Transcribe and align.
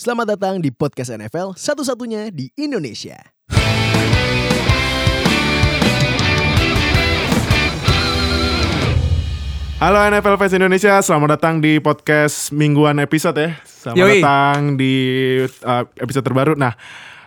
Selamat 0.00 0.32
datang 0.32 0.64
di 0.64 0.72
podcast 0.72 1.12
NFL 1.12 1.60
satu-satunya 1.60 2.32
di 2.32 2.48
Indonesia. 2.56 3.20
Halo 9.76 10.00
NFL 10.08 10.40
fans 10.40 10.56
Indonesia, 10.56 11.04
selamat 11.04 11.36
datang 11.36 11.60
di 11.60 11.76
podcast 11.84 12.48
mingguan 12.48 12.96
episode 12.96 13.44
ya. 13.44 13.60
Selamat 13.68 14.00
Yoi. 14.00 14.24
datang 14.24 14.80
di 14.80 14.94
uh, 15.68 15.84
episode 16.00 16.24
terbaru. 16.24 16.56
Nah, 16.56 16.72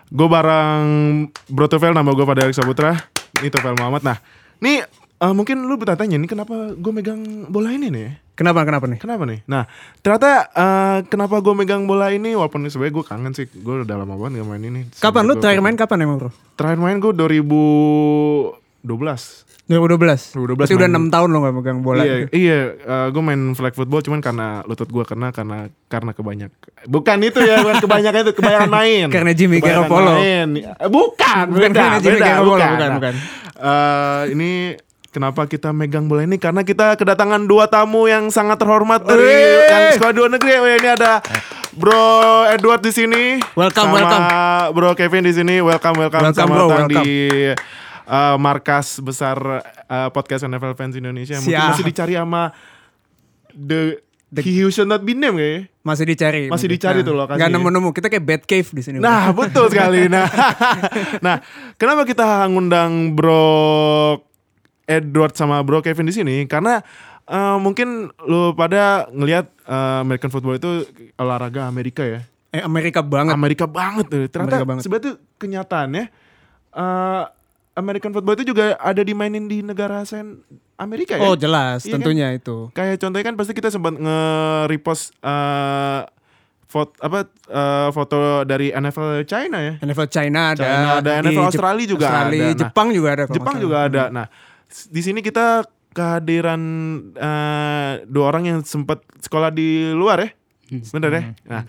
gue 0.10 0.26
bareng 0.26 0.86
Bro 1.54 1.70
Tufel, 1.70 1.94
nama 1.94 2.10
gue 2.10 2.26
Fadil 2.26 2.58
Saputra. 2.58 2.98
Ini 3.38 3.54
Tufel 3.54 3.78
Muhammad. 3.78 4.02
Nah, 4.02 4.18
nih 4.58 4.82
uh, 5.22 5.34
mungkin 5.38 5.62
lu 5.62 5.78
bertanya 5.78 6.18
nih 6.18 6.26
kenapa 6.26 6.74
gue 6.74 6.90
megang 6.90 7.54
bola 7.54 7.70
ini 7.70 7.94
nih? 7.94 8.23
Kenapa 8.34 8.64
kenapa 8.64 8.86
nih? 8.86 8.98
Kenapa 8.98 9.24
nih? 9.24 9.46
Nah, 9.46 9.70
ternyata 10.00 10.30
uh, 10.50 10.98
kenapa 11.06 11.38
gue 11.38 11.54
megang 11.54 11.84
bola 11.84 12.10
ini 12.10 12.34
walaupun 12.34 12.66
sebenarnya 12.66 12.94
gue 12.96 13.06
kangen 13.06 13.32
sih. 13.32 13.46
Gue 13.48 13.82
udah 13.82 13.96
lama 13.96 14.18
banget 14.18 14.42
gak 14.42 14.50
main 14.50 14.64
ini. 14.64 14.82
Kapan 14.96 15.24
lu 15.24 15.38
terakhir 15.38 15.62
main 15.62 15.76
kapan 15.76 16.02
emang 16.02 16.18
bro? 16.18 16.32
Terakhir 16.54 16.80
main 16.80 16.98
gue 16.98 17.14
2012. 17.14 18.50
2012. 19.64 20.36
2012 20.36 20.60
Berarti 20.60 20.74
udah 20.74 20.90
main. 20.92 21.08
6 21.08 21.14
tahun 21.14 21.28
lo 21.30 21.38
gak 21.40 21.56
megang 21.56 21.80
bola. 21.80 22.04
Iya, 22.04 22.16
iya 22.32 22.60
gue 23.08 23.22
main 23.22 23.54
flag 23.54 23.72
football 23.72 24.02
cuman 24.02 24.20
karena 24.20 24.48
lutut 24.64 24.88
gue 24.88 25.04
kena 25.04 25.30
karena 25.30 25.58
karena 25.88 26.12
kebanyak. 26.12 26.52
Bukan 26.84 27.18
itu 27.22 27.40
ya, 27.40 27.62
bukan 27.62 27.80
kebanyakan 27.80 28.20
itu, 28.24 28.34
kebanyakan 28.34 28.72
main. 28.72 29.08
Karena 29.08 29.32
Jimmy 29.32 29.58
Garoppolo. 29.60 30.12
main. 30.12 30.48
Eh, 30.58 30.68
Bukan, 30.84 31.46
Bukan 31.48 31.70
beda, 31.70 31.80
karena 31.80 31.98
Jimmy 31.98 32.18
beda, 32.18 32.26
Garoppolo, 32.28 32.50
bukan. 32.52 32.70
bukan, 32.72 32.82
Nah, 32.84 32.98
bukan. 32.98 33.14
eh, 33.56 34.22
ini 34.34 34.52
kenapa 35.14 35.46
kita 35.46 35.70
megang 35.70 36.10
bola 36.10 36.26
ini? 36.26 36.42
Karena 36.42 36.66
kita 36.66 36.98
kedatangan 36.98 37.46
dua 37.46 37.70
tamu 37.70 38.10
yang 38.10 38.34
sangat 38.34 38.58
terhormat 38.58 39.06
dari 39.06 39.30
yang 39.70 39.94
sekolah 39.94 40.14
dua 40.18 40.28
negeri. 40.34 40.58
Wih, 40.58 40.76
ini 40.82 40.90
ada 40.90 41.22
Bro 41.78 42.50
Edward 42.50 42.82
di 42.82 42.90
sini. 42.90 43.38
Welcome, 43.54 43.94
sama 43.94 43.98
welcome. 44.02 44.26
Bro 44.74 44.90
Kevin 44.98 45.24
di 45.30 45.34
sini. 45.38 45.62
Welcome, 45.62 46.02
welcome. 46.02 46.26
Welcome, 46.26 46.34
Selamat 46.34 46.58
bro, 46.58 46.66
datang 46.66 46.86
welcome. 46.90 47.06
di 47.06 47.12
uh, 48.10 48.36
markas 48.42 48.98
besar 48.98 49.38
uh, 49.86 50.10
podcast 50.10 50.50
NFL 50.50 50.74
fans 50.74 50.98
Indonesia. 50.98 51.38
Mungkin 51.38 51.54
Siap. 51.54 51.70
masih 51.78 51.86
dicari 51.86 52.14
sama 52.18 52.50
the, 53.54 54.02
he 54.42 54.66
who 54.66 54.74
should 54.74 54.90
not 54.90 55.06
be 55.06 55.14
named 55.14 55.38
kayaknya. 55.38 55.62
Masih 55.86 56.06
dicari. 56.10 56.44
Masih 56.50 56.66
mungkin. 56.66 56.82
dicari 56.82 57.00
Nah, 57.04 57.06
tuh 57.06 57.14
lokasinya. 57.14 57.42
Gak 57.46 57.50
nemu-nemu. 57.54 57.90
Kita 57.94 58.08
kayak 58.10 58.26
bad 58.26 58.42
cave 58.50 58.70
di 58.74 58.82
sini. 58.82 58.98
Nah, 58.98 59.30
betul 59.30 59.70
sekali. 59.70 60.10
Nah, 60.10 60.26
nah, 61.26 61.38
kenapa 61.78 62.02
kita 62.02 62.50
ngundang 62.50 63.14
Bro 63.14 64.33
Edward 64.86 65.34
sama 65.34 65.62
Bro 65.62 65.82
Kevin 65.82 66.06
di 66.06 66.14
sini? 66.14 66.36
Karena 66.46 66.84
uh, 67.26 67.58
mungkin 67.58 68.12
lu 68.24 68.52
pada 68.54 69.08
ngelihat 69.10 69.48
uh, 69.64 70.04
American 70.04 70.30
football 70.30 70.56
itu 70.56 70.84
olahraga 71.16 71.66
Amerika 71.66 72.04
ya. 72.04 72.22
Eh 72.50 72.62
Amerika 72.62 73.02
banget. 73.02 73.34
Amerika 73.34 73.66
banget 73.66 74.06
tuh. 74.08 74.24
Ternyata 74.28 74.62
Amerika 74.62 74.66
banget. 74.66 74.82
sebenarnya 74.84 75.06
tuh 75.08 75.16
kenyataannya 75.38 76.06
uh, 76.72 77.24
American 77.74 78.14
football 78.14 78.38
itu 78.38 78.46
juga 78.46 78.78
ada 78.78 79.02
dimainin 79.02 79.50
di 79.50 79.66
negara 79.66 80.06
ASEAN 80.06 80.38
Amerika 80.78 81.18
ya. 81.18 81.26
Oh 81.26 81.34
jelas, 81.34 81.86
Iya 81.86 81.98
kan? 81.98 82.02
tentunya 82.02 82.28
itu. 82.34 82.70
Kayak 82.74 83.02
contohnya 83.02 83.26
kan 83.26 83.36
pasti 83.36 83.52
kita 83.54 83.70
sempat 83.70 83.94
nge-repost 83.94 85.14
uh, 85.22 86.06
foto 86.66 86.94
apa 87.00 87.30
uh, 87.50 87.90
foto 87.90 88.18
dari 88.44 88.70
NFL 88.70 89.26
China 89.26 89.58
ya. 89.58 89.74
NFL 89.82 90.10
China 90.10 90.54
ada. 90.54 90.62
China 90.66 90.90
ada, 90.98 91.12
di 91.22 91.30
NFL 91.30 91.46
Australia 91.50 91.86
juga 91.86 92.06
Australia, 92.06 92.42
ada. 92.42 92.50
Nah, 92.50 92.58
Jepang 92.58 92.88
juga 92.90 93.10
ada. 93.10 93.24
Jepang 93.30 93.56
juga 93.58 93.78
ada. 93.86 94.04
Nah, 94.10 94.26
s- 94.26 94.34
di 94.90 95.02
sini 95.02 95.22
kita 95.22 95.64
kehadiran 95.94 96.62
uh, 97.14 98.02
dua 98.06 98.26
orang 98.28 98.44
yang 98.46 98.60
sempat 98.64 99.02
sekolah 99.20 99.50
di 99.50 99.94
luar 99.94 100.26
ya. 100.26 100.30
Bener 100.90 101.12
ya? 101.14 101.24
Nah, 101.46 101.62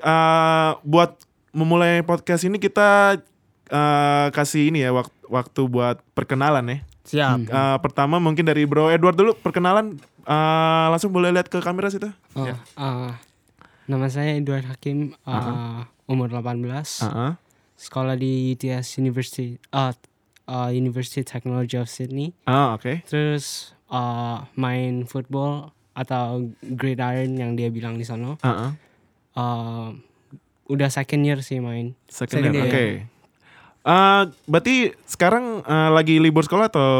uh, 0.00 0.70
buat 0.82 1.20
memulai 1.52 2.00
podcast 2.00 2.44
ini 2.44 2.56
kita 2.56 3.20
uh, 3.68 4.26
kasih 4.32 4.72
ini 4.72 4.80
ya 4.80 4.90
wak- 4.90 5.12
waktu 5.28 5.68
buat 5.68 6.00
perkenalan 6.16 6.64
ya. 6.64 6.78
Siap. 7.02 7.38
Uh, 7.46 7.76
pertama 7.78 8.16
mungkin 8.16 8.46
dari 8.46 8.64
Bro 8.64 8.88
Edward 8.88 9.18
dulu 9.18 9.34
perkenalan 9.34 9.98
uh, 10.24 10.86
langsung 10.88 11.12
boleh 11.12 11.28
lihat 11.28 11.50
ke 11.50 11.58
kamera 11.58 11.90
situ. 11.90 12.08
Oh, 12.32 12.46
Ya. 12.46 12.56
eh, 12.56 13.12
nama 13.84 14.06
saya 14.08 14.38
Edward 14.38 14.64
Hakim, 14.64 15.12
eh, 15.18 15.80
umur 16.06 16.30
18, 16.30 17.02
Uh-uh. 17.02 17.34
sekolah 17.74 18.14
di 18.14 18.54
UTS 18.54 18.96
University, 18.96 19.58
uh, 19.74 19.90
uh, 20.52 20.68
University 20.68 21.24
Technology 21.24 21.80
of 21.80 21.88
Sydney. 21.88 22.36
Ah, 22.44 22.76
oke. 22.76 23.00
Terus 23.08 23.72
eh, 23.88 24.38
main 24.60 25.08
football 25.08 25.72
atau 25.96 26.52
gridiron 26.60 27.36
yang 27.36 27.56
dia 27.56 27.72
bilang 27.72 27.96
di 27.96 28.04
sana. 28.04 28.36
Uh-uh. 28.40 28.70
Eh, 29.32 29.88
udah 30.68 30.88
second 30.92 31.24
year 31.24 31.40
sih 31.40 31.60
main. 31.60 31.96
Second 32.08 32.44
Second 32.44 32.54
year, 32.56 32.66
year. 32.68 32.72
oke. 32.72 32.86
Uh, 33.82 34.30
berarti 34.46 34.94
sekarang 35.10 35.66
uh, 35.66 35.90
lagi 35.90 36.22
libur 36.22 36.46
sekolah 36.46 36.70
atau 36.70 36.90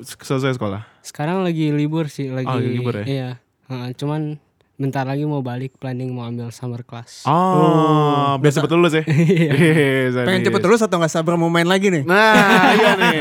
selesai 0.00 0.56
sekolah? 0.56 0.88
Sekarang 1.04 1.44
lagi 1.44 1.68
libur 1.68 2.08
sih, 2.08 2.32
lagi. 2.32 2.48
Oh, 2.48 2.56
lagi 2.56 2.70
libur 2.80 2.94
ya? 2.96 3.04
Iya. 3.04 3.30
Eh, 3.68 3.88
cuman 3.92 4.40
bentar 4.80 5.04
lagi 5.04 5.22
mau 5.22 5.44
balik, 5.44 5.76
planning 5.76 6.08
mau 6.08 6.24
ambil 6.24 6.48
summer 6.48 6.80
class. 6.80 7.28
Oh, 7.28 8.40
biar 8.40 8.48
cepet 8.50 8.70
lulus 8.70 8.96
ya? 8.96 9.04
Yes, 9.10 10.16
Pengen 10.16 10.40
yes. 10.40 10.46
cepet 10.48 10.60
terus 10.60 10.80
atau 10.80 10.96
nggak 10.96 11.12
sabar 11.12 11.36
mau 11.36 11.46
main 11.46 11.68
lagi 11.68 11.92
nih? 11.92 12.02
Nah, 12.02 12.32
iya 12.80 12.92
nih. 12.96 13.18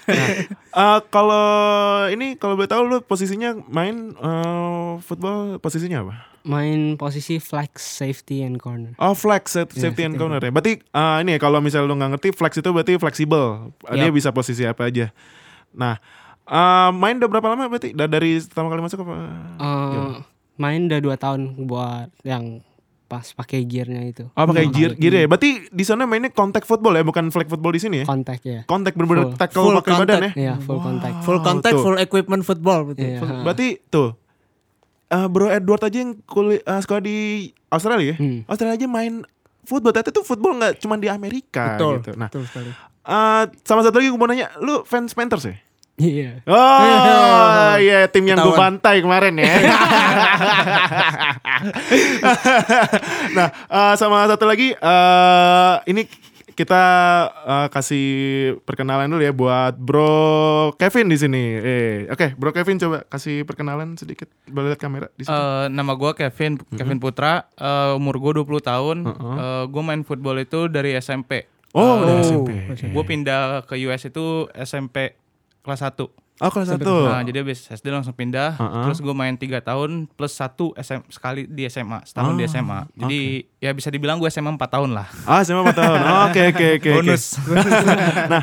Nah, 0.00 0.28
uh, 0.72 0.98
kalau 1.06 1.46
ini 2.08 2.34
kalau 2.34 2.56
boleh 2.56 2.66
tahu 2.66 2.82
lu 2.82 2.96
posisinya 3.00 3.52
main 3.68 4.16
uh, 4.16 4.96
football 4.98 5.60
posisinya 5.60 6.00
apa? 6.02 6.14
Main 6.42 6.96
posisi 6.96 7.36
flex, 7.36 7.84
safety, 7.84 8.40
and 8.40 8.56
corner. 8.56 8.96
Oh, 8.96 9.12
flex 9.12 9.52
sa- 9.52 9.68
safety 9.68 10.02
and 10.02 10.16
corner 10.16 10.40
ya. 10.40 10.48
Berarti 10.48 10.80
uh, 10.90 11.20
ini 11.20 11.36
ya 11.36 11.38
kalau 11.38 11.60
misalnya 11.60 11.84
lu 11.84 12.00
nggak 12.00 12.16
ngerti 12.16 12.28
flex 12.32 12.56
itu 12.56 12.72
berarti 12.72 12.96
fleksibel. 12.96 13.76
Dia 13.92 14.08
Yap. 14.08 14.16
bisa 14.16 14.32
posisi 14.32 14.64
apa 14.64 14.88
aja. 14.88 15.12
Nah, 15.76 16.00
uh, 16.48 16.88
main 16.96 17.20
udah 17.20 17.28
berapa 17.28 17.52
lama 17.52 17.68
berarti? 17.68 17.92
Da- 17.92 18.08
Dari 18.08 18.40
pertama 18.40 18.72
kali 18.72 18.80
masuk 18.80 19.04
apa? 19.04 19.14
Eh, 19.60 20.12
main 20.58 20.84
udah 20.84 21.00
dua 21.00 21.14
tahun 21.14 21.40
buat 21.64 22.10
yang 22.22 22.60
pas 23.06 23.24
pakai 23.32 23.64
gearnya 23.64 24.04
itu. 24.04 24.24
Oh, 24.28 24.44
pakai 24.44 24.68
gear, 24.68 24.92
gear 24.92 25.14
ya. 25.14 25.24
Berarti 25.24 25.64
di 25.66 25.80
sana 25.80 26.04
mainnya 26.04 26.28
contact 26.28 26.68
football 26.68 26.92
ya, 26.92 27.00
bukan 27.00 27.32
flag 27.32 27.48
football 27.48 27.72
di 27.72 27.80
sini 27.80 27.96
ya? 28.02 28.04
Kontak 28.04 28.44
ya. 28.44 28.60
Contact 28.62 28.92
bener-bener 28.92 29.24
Full. 29.24 29.40
tackle 29.40 29.62
Full 29.64 29.76
pakai 29.80 29.92
badan 29.94 29.96
ya. 29.96 30.12
contact. 30.20 30.36
Iya, 30.36 30.54
full 30.60 30.78
contact. 30.78 31.16
Full 31.24 31.40
contact, 31.40 31.72
tuh. 31.72 31.82
full 31.82 31.96
equipment 31.96 32.42
football. 32.44 32.80
Betul. 32.84 33.06
Iya. 33.06 33.18
Full- 33.18 33.42
Berarti 33.42 33.66
tuh 33.88 34.08
eh, 35.08 35.24
Bro 35.26 35.48
Edward 35.48 35.82
aja 35.82 35.98
yang 35.98 36.20
kuliah 36.22 36.60
eh, 36.60 36.80
sekolah 36.84 37.00
di 37.00 37.16
Australia 37.66 38.12
ya. 38.12 38.16
Hmm. 38.20 38.44
Australia 38.44 38.76
aja 38.76 38.86
main 38.86 39.24
football. 39.64 39.90
Ternyata 39.90 40.12
tuh 40.12 40.24
football 40.26 40.52
nggak 40.56 40.72
cuma 40.76 40.94
di 40.94 41.08
Amerika 41.08 41.64
Betul. 41.74 41.92
gitu. 41.98 42.10
Nah, 42.12 42.28
Betul 42.28 42.44
sekali. 42.44 42.70
eh, 43.08 43.44
sama 43.64 43.80
satu 43.80 43.96
lagi 43.96 44.08
gue 44.10 44.20
mau 44.20 44.28
nanya, 44.28 44.52
lu 44.58 44.84
fans 44.84 45.16
Panthers 45.16 45.48
ya? 45.48 45.56
Iya. 45.98 46.46
Oh 46.46 47.74
iya 47.84 48.06
tim 48.06 48.22
yang 48.22 48.38
gue 48.38 48.54
bantai 48.54 49.02
kemarin 49.02 49.34
ya. 49.34 49.50
nah 53.36 53.48
eh, 53.50 53.94
sama 53.98 54.22
satu 54.30 54.46
lagi 54.46 54.78
eh 54.78 55.74
ini 55.90 56.06
kita 56.54 56.82
eh, 57.46 57.66
kasih 57.70 58.06
perkenalan 58.62 59.10
dulu 59.10 59.22
ya 59.26 59.34
buat 59.34 59.74
Bro 59.74 60.74
Kevin 60.78 61.10
di 61.10 61.18
sini. 61.18 61.42
Eh 61.58 62.06
oke 62.06 62.38
Bro 62.38 62.54
Kevin 62.54 62.78
coba 62.78 63.02
kasih 63.10 63.42
perkenalan 63.42 63.98
sedikit. 63.98 64.30
Boleh 64.46 64.74
lihat 64.74 64.80
kamera 64.82 65.10
di 65.18 65.26
situ. 65.26 65.34
Eh, 65.34 65.66
nama 65.66 65.98
gue 65.98 66.14
Kevin 66.14 66.62
Kevin 66.78 67.02
Putra 67.02 67.50
Eh, 67.58 67.98
umur 67.98 68.22
gue 68.22 68.38
20 68.38 68.62
tahun 68.62 68.96
Uh-uh. 69.02 69.66
gue 69.66 69.82
main 69.82 70.06
football 70.06 70.38
itu 70.38 70.70
dari 70.70 70.94
SMP 70.94 71.50
oh 71.74 72.00
dari 72.06 72.22
oh, 72.22 72.46
SMP. 72.46 72.50
gue 72.94 73.04
pindah 73.04 73.66
ke 73.66 73.74
US 73.90 74.06
itu 74.06 74.46
SMP 74.54 75.18
kelas 75.68 75.84
1 75.84 76.00
Oh 76.38 76.54
kelas 76.54 76.70
satu. 76.70 77.10
nah 77.10 77.18
jadi 77.20 77.42
habis 77.42 77.66
SD 77.66 77.90
langsung 77.90 78.14
pindah 78.14 78.54
Uh-uh. 78.54 78.86
terus 78.86 79.02
gue 79.02 79.10
main 79.10 79.34
tiga 79.34 79.58
tahun 79.58 80.06
plus 80.08 80.30
satu 80.32 80.70
SM, 80.72 81.02
sekali 81.10 81.44
di 81.44 81.66
SMA 81.66 82.06
setahun 82.06 82.32
di 82.32 82.46
Oh, 82.46 82.48
SMA 82.48 82.80
jadi 82.94 83.20
ya 83.58 83.70
bisa 83.74 83.90
dibilang 83.90 84.16
gue 84.16 84.30
SMA 84.30 84.54
4 84.54 84.62
tahun 84.70 84.94
lah 84.94 85.10
Ah 85.26 85.42
SMA 85.42 85.66
4 85.66 85.74
tahun. 85.74 85.98
Oke 86.30 86.42
oke 86.48 86.66
oke. 86.78 86.90
bonus 86.94 87.42
nah 88.32 88.42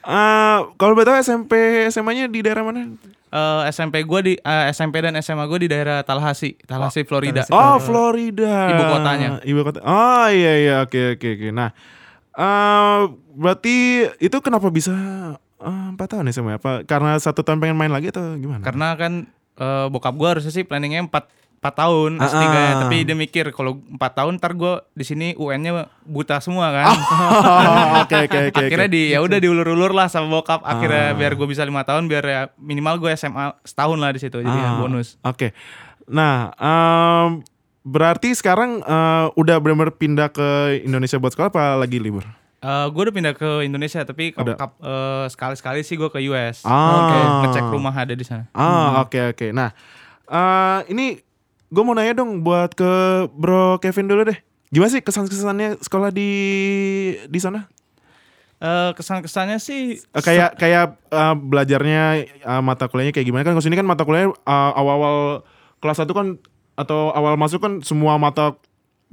eh, 0.00 0.58
kalau 0.76 0.94
tahu 0.96 1.18
SMP 1.18 1.52
SMA-nya 1.90 2.26
di 2.26 2.40
daerah 2.40 2.62
mana? 2.62 2.94
Eh, 3.26 3.62
SMP 3.68 4.06
gue 4.06 4.20
di 4.22 4.34
eh, 4.36 4.64
SMP 4.70 5.02
dan 5.02 5.18
SMA 5.18 5.42
gue 5.44 5.66
di 5.66 5.68
daerah 5.68 6.06
Tallahassee 6.06 6.54
Tallahassee 6.62 7.02
Florida 7.02 7.42
Oh, 7.50 7.82
Florida. 7.82 8.70
Ibu 8.70 8.82
kotanya. 8.88 9.28
Ibu 9.42 9.60
kota. 9.62 9.78
Oh, 9.82 10.30
iya 10.30 10.52
iya 10.60 10.74
oke 10.78 11.18
oke 11.18 11.28
oke. 11.32 11.48
Nah, 11.50 11.74
eh 12.32 13.00
berarti 13.34 13.76
itu 14.18 14.36
kenapa 14.38 14.68
bisa 14.68 14.94
empat 15.62 16.06
tahun 16.10 16.26
ya 16.26 16.34
sama 16.34 16.56
apa? 16.56 16.82
Karena 16.82 17.14
satu 17.16 17.40
tahun 17.40 17.58
pengen 17.58 17.74
main 17.74 17.88
lagi 17.88 18.08
atau 18.08 18.34
gimana? 18.34 18.60
Karena 18.60 18.94
kan 18.94 19.12
eh, 19.54 19.86
bokap 19.86 20.12
gue 20.12 20.28
harusnya 20.28 20.50
sih 20.50 20.62
planningnya 20.62 21.04
4 21.04 21.40
4 21.62 21.78
tahun 21.78 22.18
Ah, 22.18 22.26
S3 22.26 22.42
ya, 22.42 22.50
ah. 22.50 22.70
tapi 22.82 22.96
dia 23.02 23.14
mikir 23.14 23.54
kalau 23.54 23.78
4 23.86 24.02
tahun 24.02 24.32
ntar 24.36 24.50
gue 24.52 24.82
di 24.92 25.04
sini 25.04 25.26
UN-nya 25.36 25.86
buta 26.02 26.36
semua 26.38 26.74
kan. 26.74 26.90
Oh, 27.32 28.02
Oke 28.02 28.26
oke 28.26 28.38
oke. 28.50 28.58
akhirnya 28.60 28.88
oke. 28.88 28.92
di 28.92 29.02
ya 29.08 29.22
udah 29.22 29.38
diulur-ulur 29.38 29.92
lah 29.92 30.06
sama 30.06 30.26
bokap 30.28 30.60
Ah. 30.60 30.74
akhirnya 30.74 31.14
biar 31.14 31.32
gue 31.32 31.46
bisa 31.46 31.62
lima 31.62 31.82
tahun 31.82 32.06
biar 32.06 32.24
ya 32.24 32.40
minimal 32.56 32.98
gue 32.98 33.14
SMA 33.14 33.54
setahun 33.62 33.94
lah 33.96 34.10
di 34.10 34.18
situ 34.18 34.38
jadi 34.38 34.50
ya 34.52 34.68
Ah, 34.68 34.76
bonus. 34.76 35.22
Oke. 35.22 35.54
Nah, 36.04 36.50
em, 36.52 37.46
berarti 37.82 38.34
sekarang 38.34 38.82
eh, 38.82 39.26
udah 39.32 39.56
benar-benar 39.56 39.94
pindah 39.94 40.28
ke 40.28 40.48
Indonesia 40.82 41.14
buat 41.16 41.30
sekolah 41.30 41.48
apa 41.48 41.64
lagi 41.76 41.96
libur? 41.96 42.26
Eh, 42.62 42.86
gue 42.88 43.02
udah 43.02 43.10
pindah 43.10 43.34
ke 43.34 43.66
Indonesia 43.66 43.98
tapi 44.02 44.30
Ada. 44.30 44.54
kap- 44.54 44.78
eh, 44.78 45.26
sekali-sekali 45.26 45.82
sih 45.82 45.98
gue 45.98 46.06
ke 46.06 46.22
US. 46.24 46.62
Ah. 46.62 46.94
Oke, 46.96 47.18
ngecek 47.42 47.64
rumah 47.68 47.90
ada 47.90 48.14
di 48.14 48.22
sana. 48.22 48.46
Ah, 48.52 49.02
oke 49.02 49.34
oke. 49.34 49.50
Nah, 49.50 49.74
eh 50.24 50.80
ini 50.88 51.18
gue 51.66 51.82
mau 51.82 51.90
nanya 51.90 52.14
dong 52.14 52.40
buat 52.40 52.70
ke 52.70 52.86
Bro 53.28 53.82
Kevin 53.82 54.06
dulu 54.06 54.22
deh. 54.24 54.38
Gimana 54.70 54.88
sih 54.88 55.02
kesan-kesannya 55.02 55.82
sekolah 55.82 56.08
di 56.08 56.30
di 57.26 57.38
sana? 57.38 57.66
Eh, 58.56 58.90
kesan-kesannya 58.94 59.58
sih 59.58 59.98
Eh, 59.98 60.22
kayak 60.22 60.54
kayak 60.54 61.02
eh, 61.10 61.34
belajarnya 61.34 62.02
eh, 62.46 62.62
mata 62.62 62.86
kuliahnya 62.86 63.10
kayak 63.10 63.26
gimana 63.26 63.42
kan? 63.42 63.52
Kalau 63.52 63.64
sini 63.66 63.74
kan 63.74 63.84
mata 63.84 64.06
kuliahnya 64.06 64.38
eh, 64.38 64.72
awal-awal 64.72 65.42
kelas 65.82 65.98
1 65.98 66.14
kan 66.14 66.38
atau 66.72 67.10
awal 67.10 67.34
masuk 67.34 67.58
kan 67.58 67.82
semua 67.82 68.16
mata 68.16 68.54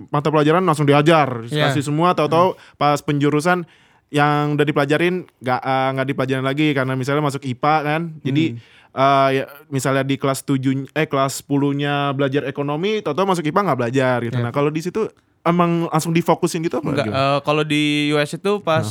mata 0.08 0.28
pelajaran 0.28 0.62
langsung 0.62 0.84
diajar, 0.84 1.44
Iya. 1.46 1.70
kasih 1.70 1.84
semua 1.84 2.12
tahu-tahu 2.12 2.56
pas 2.76 3.00
penjurusan 3.00 3.68
yang 4.10 4.56
udah 4.56 4.64
dipelajarin 4.64 5.28
nggak 5.38 5.62
eh, 5.62 5.90
nggak 5.92 6.08
dipelajarin 6.08 6.42
lagi 6.44 6.68
karena 6.72 6.94
misalnya 6.94 7.22
masuk 7.22 7.44
IPA 7.44 7.76
kan. 7.84 8.02
Jadi 8.22 8.46
eh, 8.90 9.30
ya, 9.34 9.44
misalnya 9.68 10.02
di 10.02 10.16
kelas 10.16 10.42
7 10.42 10.90
eh 10.90 11.06
kelas 11.06 11.44
10-nya 11.44 12.12
belajar 12.12 12.42
ekonomi, 12.44 13.00
tahu-tahu 13.00 13.28
masuk 13.30 13.46
IPA 13.46 13.62
nggak 13.62 13.80
belajar 13.80 14.18
gitu. 14.24 14.38
Nah, 14.38 14.50
kalau 14.50 14.68
di 14.68 14.82
situ 14.82 15.06
emang 15.40 15.88
langsung 15.88 16.12
difokusin 16.12 16.60
gitu 16.60 16.78
apa 16.78 16.90
Enggak, 16.90 17.06
gimana? 17.06 17.22
eh, 17.30 17.40
kalau 17.42 17.64
di 17.64 17.82
US 18.12 18.32
itu 18.34 18.52
pas 18.60 18.84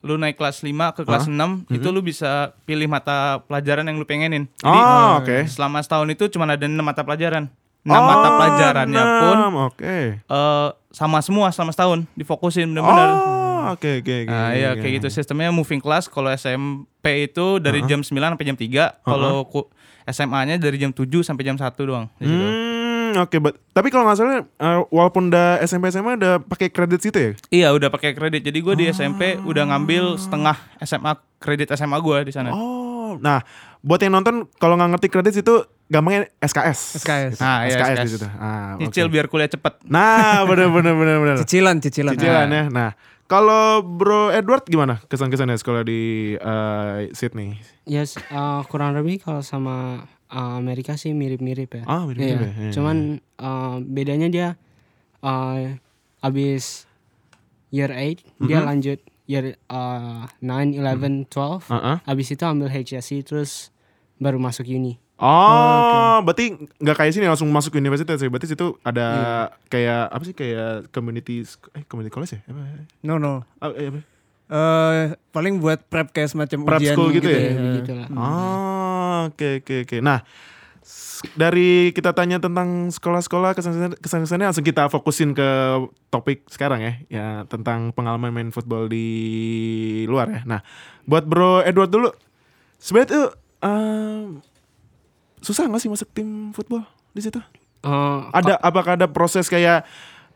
lu 0.00 0.14
naik 0.14 0.34
kelas 0.34 0.60
5 0.60 0.70
ke 0.92 1.02
kelas 1.02 1.26
6 1.26 1.66
itu 1.68 1.88
lu 1.88 1.98
bisa 2.00 2.30
pilih 2.62 2.86
mata 2.86 3.40
pelajaran 3.42 3.82
yang 3.82 3.96
lu 3.96 4.04
pengenin. 4.04 4.44
Jadi 4.54 4.76
Oh, 4.76 5.18
oke. 5.18 5.38
selama 5.46 5.80
setahun 5.80 6.08
itu 6.08 6.28
cuma 6.28 6.46
ada 6.46 6.62
6 6.62 6.76
mata 6.78 7.00
pelajaran. 7.00 7.48
6 7.86 7.94
mata 8.02 8.28
pelajarannya 8.34 8.98
enam, 8.98 9.20
pun 9.20 9.36
oke. 9.64 9.96
eh, 10.18 10.68
sama 10.90 11.18
semua 11.20 11.48
selama 11.48 11.70
setahun 11.70 12.02
difokusin 12.12 12.66
bener-bener. 12.68 13.08
Oh, 13.08 13.72
oke 13.72 13.90
oke 14.00 14.14
oke. 14.20 14.28
Nah, 14.28 14.50
iya 14.50 14.68
oke. 14.70 14.80
kayak 14.80 14.92
gitu 14.96 15.08
sistemnya 15.08 15.48
moving 15.48 15.78
class 15.78 16.06
kalau 16.06 16.28
SMP 16.28 17.06
itu 17.24 17.46
dari 17.58 17.80
jam 17.84 18.00
9 18.00 18.10
sampai 18.10 18.44
jam 18.44 18.56
3, 18.56 18.66
kalau 19.00 19.44
ku- 19.44 19.68
SMA-nya 20.04 20.54
dari 20.56 20.76
jam 20.76 20.90
7 20.90 21.02
sampai 21.20 21.42
jam 21.42 21.54
1 21.54 21.62
doang. 21.80 22.06
Di 22.16 22.24
situ. 22.24 22.38
Hmm, 22.38 23.18
oke, 23.18 23.36
but- 23.40 23.58
tapi 23.70 23.88
kalau 23.88 24.02
nggak 24.04 24.16
salah, 24.16 24.38
eh, 24.38 24.78
walaupun 24.88 25.28
udah 25.28 25.58
SMP 25.60 25.90
SMA 25.90 26.14
udah 26.14 26.38
pakai 26.40 26.68
kredit 26.68 27.00
situ 27.00 27.18
ya? 27.18 27.30
Iya, 27.50 27.68
udah 27.72 27.88
pakai 27.88 28.12
kredit. 28.12 28.40
Jadi 28.40 28.58
gue 28.60 28.74
di 28.76 28.84
SMP 28.88 29.34
udah 29.40 29.66
ngambil 29.66 30.14
setengah 30.16 30.54
SMA 30.80 31.12
kredit 31.36 31.70
SMA 31.72 31.98
gue 31.98 32.18
di 32.22 32.32
sana. 32.32 32.50
Oh, 32.50 32.85
nah, 33.18 33.40
buat 33.80 33.98
yang 33.98 34.14
nonton 34.14 34.48
kalau 34.56 34.74
nggak 34.74 34.90
ngerti 34.92 35.08
kredit 35.08 35.34
itu 35.36 35.54
gampangnya 35.86 36.26
SKS. 36.38 36.98
SKS. 36.98 37.38
Nah, 37.38 37.62
iya, 37.64 37.74
SKS, 37.74 37.86
di 37.86 37.94
SKS. 37.96 38.10
situ. 38.12 38.28
Ah, 38.34 38.74
oke. 38.74 38.80
Nyicil 38.82 39.06
biar 39.06 39.26
kuliah 39.26 39.46
cepet. 39.46 39.74
Nah, 39.86 40.42
bener 40.44 40.66
bener 40.68 40.94
bener 40.94 41.16
bener. 41.18 41.36
Cicilan, 41.40 41.78
cicilan. 41.78 42.12
Cicilan 42.12 42.48
ya. 42.48 42.64
Nah, 42.66 42.90
kalau 43.26 43.80
Bro 43.80 44.30
Edward 44.30 44.66
gimana 44.66 44.98
kesan-kesannya 45.04 45.54
sekolah 45.56 45.82
di 45.82 46.34
eh, 46.34 46.96
Sydney? 47.10 47.58
Yes, 47.84 48.18
uh, 48.28 48.66
kurang 48.66 48.94
lebih 48.94 49.22
kalau 49.22 49.40
sama 49.40 50.02
uh, 50.26 50.54
Amerika 50.58 50.98
sih 50.98 51.14
mirip-mirip 51.14 51.70
ya. 51.70 51.82
Ah, 51.86 52.02
mirip-mirip 52.02 52.34
Iya, 52.34 52.50
ya, 52.50 52.62
iya, 52.66 52.72
Cuman 52.74 52.96
uh, 53.38 53.78
bedanya 53.80 54.26
dia 54.26 54.48
uh, 55.22 55.70
abis 56.18 56.86
year 57.70 57.90
8 57.90 58.26
dia 58.42 58.58
Mhm. 58.58 58.66
lanjut 58.66 58.98
year 59.26 59.58
uh, 59.66 60.26
9, 60.40 60.78
11, 60.78 61.26
12. 61.28 61.66
Ah, 61.68 61.74
ah. 61.74 61.96
Abis 62.06 62.32
itu 62.32 62.42
ambil 62.42 62.70
HSC 62.70 63.22
terus 63.22 63.70
baru 64.16 64.38
masuk 64.38 64.66
uni. 64.66 64.96
Oh, 65.16 66.20
berarti 66.20 66.52
nggak 66.76 66.96
kayak 66.96 67.12
sini 67.16 67.24
langsung 67.24 67.48
masuk 67.48 67.72
universitas 67.74 68.20
ya? 68.20 68.28
Berarti 68.28 68.52
situ 68.52 68.76
ada 68.84 69.06
Iya. 69.08 69.32
kayak 69.72 70.02
apa 70.12 70.22
sih 70.22 70.34
kayak 70.36 70.92
community 70.92 71.40
eh 71.72 71.82
community 71.88 72.12
college 72.12 72.36
ya? 72.36 72.40
Apa? 72.44 72.60
No, 73.00 73.16
no. 73.16 73.40
Ah, 73.56 73.72
eh, 73.72 73.88
apa? 73.88 74.00
Eh 74.46 75.04
paling 75.32 75.56
buat 75.56 75.80
prep 75.88 76.12
kayak 76.12 76.30
semacam 76.30 76.68
Prep 76.68 76.80
ujian 76.84 76.94
school 76.94 77.08
gitu 77.16 77.28
ya? 77.32 77.40
Ya, 77.40 77.52
begitulah. 77.56 78.06
Oh, 78.12 79.18
oke 79.32 79.64
oke 79.64 79.74
oke. 79.88 79.96
Nah, 80.04 80.20
dari 81.32 81.90
kita 81.90 82.12
tanya 82.12 82.36
tentang 82.36 82.92
sekolah-sekolah 82.92 83.56
kesan- 83.56 83.96
kesan-kesannya 83.98 84.46
langsung 84.52 84.66
kita 84.66 84.86
fokusin 84.86 85.32
ke 85.32 85.48
topik 86.08 86.44
sekarang 86.46 86.80
ya, 86.84 86.92
ya 87.08 87.26
tentang 87.48 87.90
pengalaman 87.90 88.30
main 88.30 88.50
football 88.52 88.86
di 88.86 89.06
luar 90.06 90.28
ya. 90.28 90.40
Nah, 90.44 90.60
buat 91.04 91.24
Bro 91.24 91.64
Edward 91.64 91.90
dulu, 91.90 92.10
sebenarnya 92.76 93.08
tuh 93.10 93.26
em, 93.64 94.44
susah 95.40 95.66
nggak 95.66 95.82
sih 95.82 95.90
masuk 95.90 96.08
tim 96.12 96.52
football 96.52 96.84
di 97.10 97.24
situ? 97.24 97.40
Uh, 97.86 98.26
Ada 98.34 98.58
apakah 98.58 98.98
ada 98.98 99.06
proses 99.06 99.46
kayak 99.46 99.86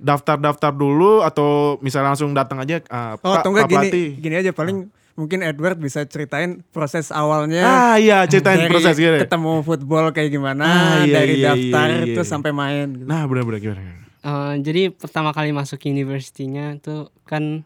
daftar-daftar 0.01 0.73
dulu 0.73 1.21
atau 1.21 1.77
misalnya 1.85 2.17
langsung 2.17 2.33
datang 2.33 2.57
aja 2.63 2.81
uh, 2.89 3.21
Oh, 3.21 3.37
Pak, 3.37 3.45
Pak 3.45 3.69
gini, 3.69 3.69
pelatih? 3.69 4.09
gini 4.17 4.35
aja 4.39 4.51
paling 4.55 4.89
mungkin 5.21 5.45
Edward 5.45 5.77
bisa 5.77 6.01
ceritain 6.03 6.65
proses 6.67 7.13
awalnya 7.13 7.61
Ah 7.61 7.97
iya, 7.97 8.25
ceritain 8.25 8.57
dari 8.59 8.73
proses 8.73 8.97
gitu. 8.97 9.21
ketemu 9.21 9.61
football 9.61 10.09
kayak 10.11 10.33
gimana 10.33 10.65
Ah, 10.65 11.05
iya, 11.05 11.15
dari 11.15 11.35
iya, 11.37 11.53
daftar 11.53 11.87
iya, 11.87 11.97
iya, 12.01 12.07
itu 12.09 12.21
iya. 12.21 12.27
sampai 12.27 12.51
main 12.51 12.89
gitu. 12.91 13.05
Nah, 13.05 13.29
benar-benar 13.29 13.61
gimana? 13.61 13.81
Uh, 14.21 14.53
jadi 14.59 14.89
pertama 14.89 15.31
kali 15.31 15.49
masuk 15.51 15.81
universitinya 15.83 16.77
tuh 16.77 17.09
kan 17.23 17.65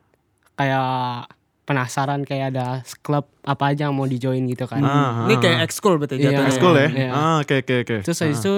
kayak 0.54 1.30
penasaran 1.64 2.22
kayak 2.22 2.52
ada 2.52 2.66
klub 3.00 3.24
apa 3.40 3.72
aja 3.72 3.88
yang 3.88 3.96
mau 3.96 4.04
dijoin 4.04 4.44
gitu 4.44 4.68
kan. 4.68 4.78
Ah, 4.78 5.24
Ini 5.24 5.34
ah, 5.34 5.40
kayak 5.40 5.58
ah. 5.58 5.66
ekskul 5.66 5.96
berarti 5.96 6.20
Iya. 6.20 6.30
jatuhnya. 6.30 6.50
Ekskul 6.50 6.74
ya? 6.74 6.88
Iya. 6.90 7.10
Ah, 7.10 7.34
oke 7.40 7.54
oke 7.58 7.74
oke. 7.80 7.96
Terus 8.04 8.18
habis 8.20 8.38
itu 8.38 8.54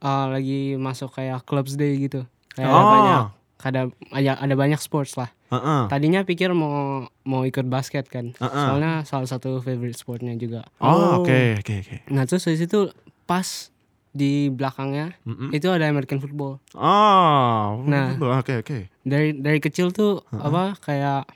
uh, 0.00 0.26
lagi 0.30 0.60
masuk 0.76 1.10
kayak 1.10 1.42
clubs 1.42 1.74
day 1.74 1.98
gitu. 1.98 2.22
Kayak 2.54 2.70
Oh. 2.70 2.86
banyak 2.86 3.24
ada 3.66 3.80
ada 4.10 4.32
ada 4.38 4.54
banyak 4.54 4.78
sports 4.78 5.18
lah. 5.18 5.30
Heeh. 5.50 5.82
Tadinya 5.86 6.22
pikir 6.22 6.50
mau 6.50 7.06
mau 7.22 7.42
ikut 7.42 7.66
basket 7.66 8.06
kan. 8.06 8.30
Heeh. 8.32 8.62
Soalnya 8.62 8.92
salah 9.02 9.26
satu 9.26 9.58
favorite 9.58 9.94
sportnya 9.94 10.34
juga. 10.34 10.62
Oh, 10.78 11.22
oke 11.22 11.60
oke 11.60 11.74
oke. 11.82 11.96
Nah, 12.10 12.24
terus 12.24 12.46
habis 12.46 12.62
itu 12.62 12.90
pas 13.26 13.70
di 14.16 14.48
belakangnya 14.48 15.12
Mm-mm. 15.28 15.52
itu 15.52 15.68
ada 15.68 15.84
American 15.86 16.18
football. 16.18 16.56
Oh, 16.72 17.84
Nah. 17.84 18.16
oke 18.40 18.64
oke. 18.64 18.88
Dari 19.04 19.36
dari 19.36 19.58
kecil 19.60 19.92
tuh 19.92 20.24
apa 20.30 20.78
kayak 20.80 21.28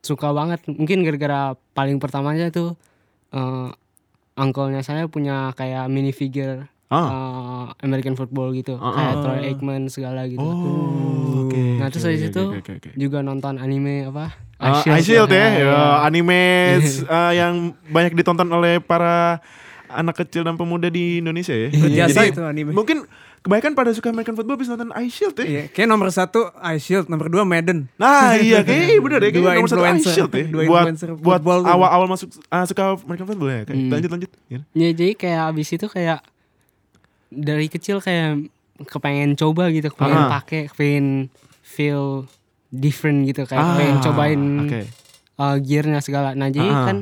suka 0.00 0.30
banget. 0.30 0.60
Mungkin 0.68 1.00
gara-gara 1.02 1.56
paling 1.72 1.96
pertamanya 1.96 2.52
tuh 2.52 2.76
eh 3.30 3.70
uncle-nya 4.36 4.80
saya 4.80 5.04
punya 5.06 5.52
kayak 5.52 5.88
mini 5.92 6.10
figure 6.10 6.64
Ah. 6.90 7.06
eh, 7.06 7.86
American 7.86 8.14
football 8.14 8.50
gitu. 8.50 8.74
Ah, 8.74 8.90
kayak 8.90 9.14
ah. 9.14 9.22
Troy 9.22 9.40
Aikman 9.46 9.86
segala 9.86 10.26
gitu. 10.26 10.42
Oh, 10.42 11.46
oke. 11.46 11.62
Nah, 11.78 11.86
terus 11.86 12.02
oke, 12.02 12.10
dari 12.10 12.18
situ 12.20 12.42
oke, 12.44 12.58
oke, 12.58 12.72
oke. 12.76 12.90
juga 12.94 13.22
nonton 13.22 13.56
anime 13.56 14.04
apa? 14.04 14.34
Ah, 14.58 14.82
Ice 14.98 15.06
Shield. 15.06 15.30
Ya, 15.30 15.38
Ah, 15.38 15.48
ya, 15.48 15.58
iya. 15.62 15.78
anime 16.04 16.42
eh, 17.16 17.32
yang 17.32 17.54
banyak 17.86 18.12
ditonton 18.12 18.50
oleh 18.50 18.76
para 18.78 19.38
anak 19.86 20.18
kecil 20.18 20.42
dan 20.42 20.54
pemuda 20.54 20.86
di 20.86 21.18
Indonesia 21.18 21.50
ya. 21.50 21.70
Berjasa 21.70 22.20
Jadi, 22.20 22.30
itu 22.30 22.42
anime. 22.42 22.70
Mungkin 22.70 23.06
kebanyakan 23.40 23.72
pada 23.72 23.90
suka 23.90 24.12
American 24.12 24.36
football 24.36 24.54
bisa 24.54 24.74
nonton 24.74 24.92
Ice 25.00 25.14
Shield 25.16 25.34
ya. 25.34 25.46
Iya, 25.46 25.62
kayak 25.70 25.88
nomor 25.88 26.10
satu 26.10 26.50
Ice 26.70 26.84
Shield, 26.84 27.06
nomor 27.06 27.26
dua 27.26 27.42
Madden. 27.42 27.88
Nah 27.96 28.36
iya 28.42 28.60
kayaknya 28.60 28.98
bener 28.98 29.20
ya 29.20 29.30
Dua 29.30 29.32
kayaknya 29.32 29.56
nomor 29.56 29.70
satu 29.70 29.80
Ice 29.80 29.90
influencer. 29.96 30.12
Shield 30.12 30.32
ya 30.32 30.44
Dua 30.44 30.62
buat 30.66 30.84
influencer 30.84 31.08
buat 31.16 31.40
awal-awal 31.64 32.06
masuk 32.06 32.28
ah, 32.46 32.62
suka 32.62 32.98
American 33.00 33.26
football 33.26 33.48
ya. 33.48 33.60
Kayak, 33.64 33.78
Hmm. 33.78 33.90
Lanjut 33.90 34.10
lanjut. 34.12 34.30
Ya. 34.46 34.58
Ya, 34.76 34.88
jadi 34.92 35.12
kayak 35.14 35.40
abis 35.48 35.68
itu 35.72 35.86
kayak 35.86 36.20
dari 37.30 37.66
kecil 37.66 37.98
kayak 37.98 38.50
kepengen 38.82 39.34
coba 39.34 39.70
gitu, 39.70 39.88
kepengen 39.88 40.18
Ah. 40.20 40.30
pakai, 40.32 40.66
kepengen 40.66 41.30
feel 41.60 42.26
different 42.68 43.24
gitu 43.24 43.44
kayak 43.44 43.60
Ah, 43.60 43.74
pengen 43.74 43.96
cobain 44.00 44.42
oke. 44.60 44.80
uh, 45.36 45.56
gearnya 45.58 45.98
segala. 45.98 46.34
Nah 46.34 46.48
jadi 46.48 46.66
Ah. 46.66 46.84
kan 46.84 46.98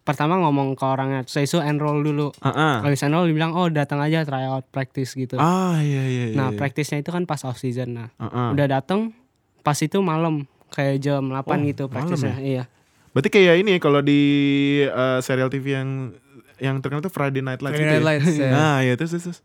pertama 0.00 0.36
ngomong 0.36 0.74
ke 0.74 0.84
orangnya, 0.84 1.24
saya 1.24 1.44
itu 1.44 1.56
enroll 1.58 2.00
dulu. 2.00 2.28
Ah. 2.38 2.78
Kalau 2.78 2.92
bisa 2.92 3.06
enroll 3.06 3.26
dibilang 3.26 3.52
oh 3.52 3.66
datang 3.66 3.98
aja 3.98 4.20
tryout 4.22 4.68
practice 4.68 5.14
gitu. 5.14 5.36
Ah 5.36 5.78
iya 5.78 6.02
iya 6.04 6.24
iya. 6.28 6.34
nah 6.34 6.48
iya. 6.48 6.56
practice-nya 6.56 7.00
itu 7.00 7.08
kan 7.08 7.24
pas 7.24 7.40
off 7.42 7.56
season. 7.56 7.94
Nah 7.94 8.08
Ah, 8.16 8.26
ah. 8.26 8.48
udah 8.52 8.66
datang 8.70 9.14
pas 9.60 9.76
itu 9.76 9.96
malam 9.98 10.44
kayak 10.70 11.00
jam 11.00 11.24
8 11.24 11.40
Oh, 11.56 11.64
gitu 11.64 11.84
practice-nya. 11.86 12.36
Iya. 12.36 12.64
Berarti 13.10 13.30
kayak 13.30 13.62
ini 13.62 13.78
kalau 13.78 14.00
di 14.00 14.20
eh, 14.82 15.18
serial 15.20 15.46
TV 15.46 15.66
yang 15.72 15.90
yang 16.58 16.78
terkenal 16.78 17.00
tuh 17.00 17.10
Friday 17.10 17.40
Night 17.40 17.58
Lights 17.58 17.74
Friday 17.74 17.98
gitu 17.98 17.98
Night 17.98 18.02
ya. 18.02 18.08
Lights, 18.22 18.34
ya. 18.36 18.50
Nah, 18.50 18.76
iya 18.80 18.94
terus 18.94 19.12
terus. 19.12 19.38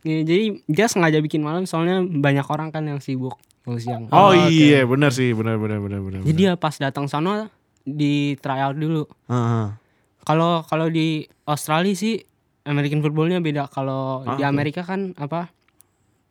Iya, 0.00 0.22
jadi 0.22 0.44
dia 0.64 0.86
sengaja 0.86 1.18
bikin 1.18 1.42
malam 1.42 1.66
soalnya 1.66 2.00
banyak 2.00 2.46
orang 2.46 2.70
kan 2.70 2.82
yang 2.82 2.98
sibuk 2.98 3.34
kalau 3.62 3.76
siang. 3.76 4.06
Oh, 4.08 4.30
oke. 4.30 4.46
iya 4.46 4.82
benar 4.82 5.10
sih, 5.10 5.34
benar 5.34 5.58
benar 5.58 5.78
benar 5.78 6.00
benar. 6.00 6.20
Jadi 6.22 6.34
dia 6.34 6.54
pas 6.54 6.72
datang 6.72 7.04
sana 7.04 7.50
di 7.82 8.38
tryout 8.38 8.74
dulu. 8.74 9.04
Ah, 9.26 9.34
ah. 9.34 9.68
Kalau 10.22 10.62
kalau 10.62 10.86
di 10.86 11.26
Australia 11.44 11.92
sih 11.92 12.22
American 12.62 13.00
footballnya 13.00 13.40
beda. 13.40 13.66
Kalau 13.66 14.22
Ah, 14.22 14.36
di 14.36 14.44
oke. 14.44 14.48
Amerika 14.48 14.80
kan 14.82 15.16
apa 15.16 15.50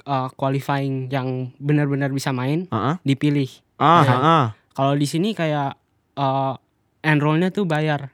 uh, 0.05 0.29
qualifying 0.33 1.09
yang 1.09 1.51
benar-benar 1.57 2.09
bisa 2.09 2.31
main 2.31 2.69
Ah, 2.69 2.93
ah. 2.93 2.95
dipilih. 3.01 3.49
Ah, 3.77 4.01
Ya. 4.01 4.09
ah, 4.09 4.21
ah. 4.23 4.45
Kalau 4.71 4.93
di 4.93 5.05
sini 5.05 5.33
kayak 5.33 5.75
uh, 6.15 6.53
enrollnya 7.01 7.49
tuh 7.49 7.65
bayar. 7.65 8.13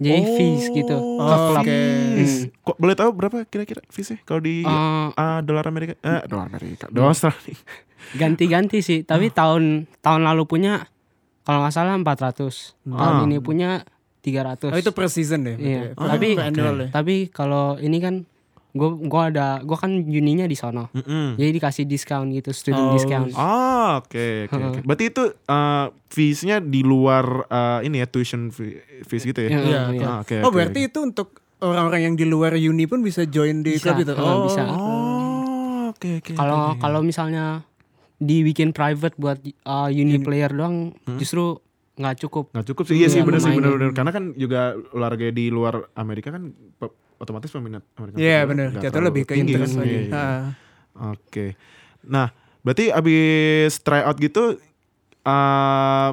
Jadi 0.00 0.20
fees 0.32 0.64
gitu 0.70 0.96
Oh, 0.96 1.54
oke. 1.54 1.78
Fees. 2.16 2.48
Kok 2.58 2.76
boleh 2.76 2.94
tahu 2.94 3.10
berapa 3.12 3.44
kira-kira 3.44 3.84
feesnya 3.86 4.16
kalau 4.22 4.40
di 4.40 4.64
Eh, 4.64 5.08
ah, 5.12 5.38
dolar 5.40 5.62
Amerika? 5.64 5.92
Eh, 6.00 6.24
dolar 6.24 6.48
Amerika. 6.48 6.88
Dolar 6.88 7.12
Australia. 7.12 7.60
ganti-ganti 8.12 8.80
sih, 8.80 9.04
tapi 9.04 9.28
tahun 9.28 9.84
tahun 9.98 10.24
lalu 10.24 10.42
punya 10.44 10.88
kalau 11.42 11.60
nggak 11.60 11.70
salah 11.70 11.94
400. 11.94 12.72
Tahun 12.82 12.96
Ah. 13.14 13.24
ini 13.24 13.36
punya 13.38 13.84
300. 14.20 14.68
Oh 14.68 14.78
itu 14.78 14.90
per 14.90 15.06
season 15.06 15.44
deh. 15.44 15.56
Iya. 15.56 15.80
ya? 15.86 16.08
Tapi 16.10 16.28
Per 16.32 16.44
annual 16.46 16.76
ya. 16.78 16.88
tapi 16.90 17.28
kalau 17.28 17.76
ini 17.76 17.98
kan 17.98 18.14
gue 18.70 18.88
gua 19.04 19.22
ada 19.26 19.46
gua 19.60 19.76
kan 19.76 19.90
juninya 20.00 20.44
di 20.44 20.54
sono. 20.54 20.88
Mm-mm. 20.90 21.34
Jadi 21.34 21.50
dikasih 21.52 21.84
diskon 21.84 22.30
gitu, 22.30 22.50
student 22.50 22.86
Oh. 22.86 22.94
discount. 22.94 23.30
Ah, 23.32 23.98
oke 23.98 24.46
oke 24.46 24.54
oke. 24.56 24.80
Berarti 24.82 25.04
itu 25.06 25.22
eh, 25.26 25.86
fees-nya 26.06 26.56
di 26.58 26.80
luar 26.80 27.24
eh, 27.44 27.78
ini 27.84 27.98
ya 27.98 28.06
tuition 28.06 28.48
fee- 28.48 28.78
fees 29.02 29.22
gitu 29.24 29.40
ya? 29.40 29.50
Iya, 29.50 29.60
Iya. 29.60 29.80
iya. 29.92 30.06
Ah, 30.06 30.18
oke, 30.20 30.34
Oh 30.40 30.50
berarti 30.50 30.86
itu 30.86 30.98
untuk 31.00 31.34
orang-orang 31.58 32.00
yang 32.04 32.14
di 32.14 32.24
luar 32.24 32.54
uni 32.54 32.84
pun 32.84 33.00
bisa 33.00 33.22
join 33.24 33.60
di 33.60 33.74
Bisa, 33.74 33.90
klub 33.90 34.00
itu. 34.00 34.12
oh, 34.14 34.38
bisa. 34.44 34.62
Oh, 34.64 35.84
oke 35.90 36.10
oke. 36.18 36.32
Kalau 36.32 36.74
kalau 36.76 37.00
misalnya 37.00 37.66
dibikin 38.16 38.70
private 38.70 39.16
buat 39.16 39.38
uh, 39.64 39.88
uni 39.88 40.16
player 40.18 40.48
doang 40.48 40.92
justru 41.16 41.58
nggak 41.96 42.16
cukup. 42.18 42.44
nggak 42.50 42.66
cukup 42.66 42.84
sih. 42.86 42.96
Iya 42.96 43.08
sih 43.08 43.18
Iya, 43.18 43.26
benar 43.26 43.40
sih 43.40 43.50
benar-benar 43.50 43.90
karena 43.92 44.10
kan 44.10 44.24
juga 44.34 44.60
olahraga 44.90 45.28
di 45.28 45.48
luar 45.48 45.88
Amerika 45.94 46.30
kan 46.30 46.52
otomatis 47.20 47.52
peminat 47.52 47.84
Amerika 48.00 48.16
Iya 48.16 48.38
benar. 48.48 48.68
Jatuh 48.80 49.02
lebih 49.04 49.22
ke 49.28 49.36
interest 49.36 49.76
kan? 49.76 49.84
lagi. 49.84 49.92
Iya, 49.92 50.02
iya. 50.08 50.16
Ah. 50.16 51.12
Oke. 51.12 51.54
Nah, 52.08 52.32
berarti 52.64 52.88
abis 52.88 53.78
tryout 53.84 54.16
gitu 54.16 54.56
eh 55.20 56.10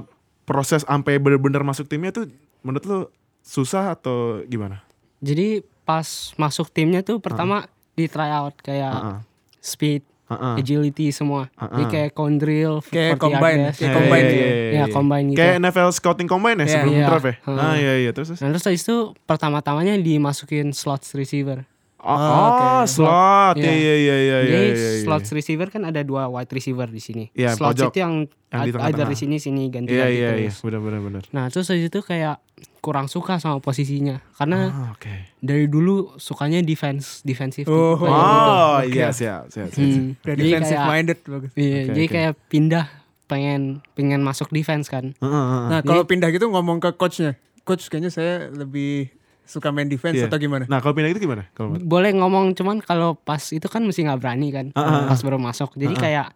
proses 0.48 0.84
sampai 0.84 1.20
bener-bener 1.20 1.64
masuk 1.64 1.88
timnya 1.88 2.12
tuh 2.12 2.28
menurut 2.64 2.84
lu 2.84 3.00
susah 3.44 3.96
atau 3.96 4.44
gimana? 4.48 4.84
Jadi 5.24 5.64
pas 5.88 6.36
masuk 6.36 6.68
timnya 6.72 7.00
tuh 7.04 7.24
pertama 7.24 7.72
di 7.96 8.12
tryout 8.12 8.60
kayak 8.60 8.92
Heeh. 8.92 9.20
speed, 9.64 10.04
Heeh. 10.28 10.56
agility 10.60 11.08
semua. 11.10 11.48
Jadi 11.56 11.84
Ah. 11.84 11.90
kayak 11.90 12.12
condrill, 12.12 12.84
Kayak 12.84 13.16
40 13.16 13.24
combine, 13.24 13.60
kayak 13.64 13.80
Iya, 13.80 13.96
combine 13.96 14.26
iya, 14.26 14.36
ya. 14.36 14.44
iya, 14.44 14.52
Ya, 14.52 14.84
iya. 14.84 14.86
combine 14.92 15.26
gitu. 15.32 15.40
Kayak 15.40 15.56
NFL 15.58 15.90
scouting 15.94 16.28
combine 16.28 16.58
ya 16.58 16.64
Iya. 16.64 16.74
sebelum 16.76 16.94
Iya. 16.94 17.08
draft 17.08 17.26
ya? 17.26 17.36
Hmm. 17.48 17.58
Ah 17.58 17.76
iya 17.76 17.94
iya 17.98 18.12
terus 18.12 18.28
terus. 18.30 18.40
Nah, 18.42 18.50
terus 18.52 18.68
itu 18.76 18.96
pertama-tamanya 19.24 19.96
dimasukin 19.96 20.72
slots 20.72 21.14
receiver. 21.14 21.64
Oh, 21.98 22.08
Ah, 22.08 22.22
oh, 22.22 22.48
oke. 22.80 22.88
slot. 22.88 23.56
Iya 23.56 23.66
Iya. 23.66 23.74
iya 23.74 23.96
iya 23.96 24.16
iya 24.16 24.38
Jadi 24.40 24.54
iya. 24.54 24.62
iya, 24.70 24.90
iya. 24.94 25.02
slots 25.02 25.30
receiver 25.32 25.68
kan 25.68 25.82
ada 25.82 26.02
dua 26.02 26.28
wide 26.28 26.48
receiver 26.48 26.86
di 26.86 27.00
sini. 27.00 27.26
Iya, 27.32 27.52
slots 27.52 27.74
pojok. 27.76 27.90
itu 27.90 28.00
yang, 28.00 28.14
Yang 28.48 28.62
di 28.64 28.72
ada 28.78 29.04
di 29.04 29.16
sini 29.16 29.36
sini 29.38 29.64
ganti 29.68 29.92
Iya 29.92 30.06
ganti 30.06 30.16
iya 30.16 30.30
iya, 30.38 30.48
terus. 30.48 30.62
benar 30.62 30.80
benar 30.80 31.02
benar. 31.02 31.24
Nah, 31.30 31.46
terus 31.48 31.66
habis 31.66 31.86
itu 31.86 32.00
kayak 32.00 32.38
kurang 32.80 33.06
suka 33.06 33.36
sama 33.36 33.58
posisinya 33.58 34.22
karena 34.32 34.60
Ah, 34.70 34.90
oke. 34.94 35.10
dari 35.38 35.66
dulu 35.66 36.16
sukanya 36.16 36.62
defense, 36.62 37.20
defensif. 37.22 37.66
Oh. 37.66 37.98
kayak 37.98 38.14
gitu. 38.14 38.54
Oh, 38.54 38.78
iya 38.86 39.08
siap 39.10 39.50
siap. 39.50 39.68
siap, 39.68 39.70
siap. 39.74 39.90
Hmm. 39.92 40.08
Defensive 40.24 40.78
kayak- 40.78 40.88
minded 40.88 41.20
bagus. 41.24 41.50
Iya, 41.52 41.74
Oke, 41.74 41.88
jadi 41.90 42.04
oke. 42.04 42.14
kayak 42.14 42.34
pindah 42.48 42.86
pengen 43.26 43.62
pengen 43.92 44.22
masuk 44.22 44.48
defense 44.50 44.88
kan. 44.88 45.12
Heeh, 45.14 45.28
heeh. 45.50 45.66
Nah 45.68 45.80
kalau 45.82 46.06
pindah 46.06 46.30
gitu 46.30 46.48
ngomong 46.48 46.78
ke 46.78 46.94
coachnya, 46.94 47.36
coach 47.64 47.90
kayaknya 47.90 48.08
saya 48.08 48.48
lebih 48.48 49.12
suka 49.48 49.72
main 49.72 49.88
defense 49.88 50.16
Iya. 50.16 50.28
atau 50.28 50.38
gimana? 50.38 50.64
Nah, 50.66 50.78
kalau 50.78 50.92
pindah 50.92 51.10
itu 51.10 51.20
gimana? 51.20 51.48
Kalau 51.52 51.74
Boleh 51.78 52.12
ngomong 52.12 52.52
cuman 52.52 52.78
kalau 52.80 53.16
pas 53.16 53.40
itu 53.48 53.66
kan 53.66 53.80
mesti 53.80 54.04
nggak 54.04 54.20
berani 54.20 54.48
kan. 54.52 54.66
Ah, 54.74 54.84
ah, 54.84 55.02
Pas 55.08 55.18
baru 55.18 55.36
masuk. 55.38 55.72
Jadi 55.74 55.96
kayak 55.96 56.36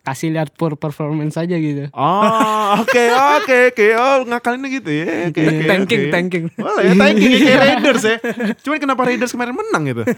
kasih 0.00 0.32
lihat 0.32 0.50
pur 0.50 0.72
performance 0.74 1.36
aja 1.36 1.52
gitu. 1.52 1.92
Oh, 1.92 2.24
oke 2.80 3.02
oke 3.36 3.56
oke. 3.70 3.86
Oh, 3.94 4.24
ngakalinnya 4.24 4.68
gitu 4.72 4.88
ya. 4.90 5.28
Oke, 5.28 5.40
oke, 5.42 5.64
tanking, 5.66 6.00
oke. 6.02 6.10
tanking. 6.10 6.44
Boleh 6.56 6.82
ya 6.82 6.94
tanking 6.96 7.30
ya, 7.30 7.38
kayak 7.38 7.60
Raiders 7.62 8.02
ya. 8.02 8.16
Cuman 8.58 8.78
kenapa 8.80 9.02
Raiders 9.04 9.30
kemarin 9.30 9.52
menang 9.52 9.84
gitu? 9.86 10.02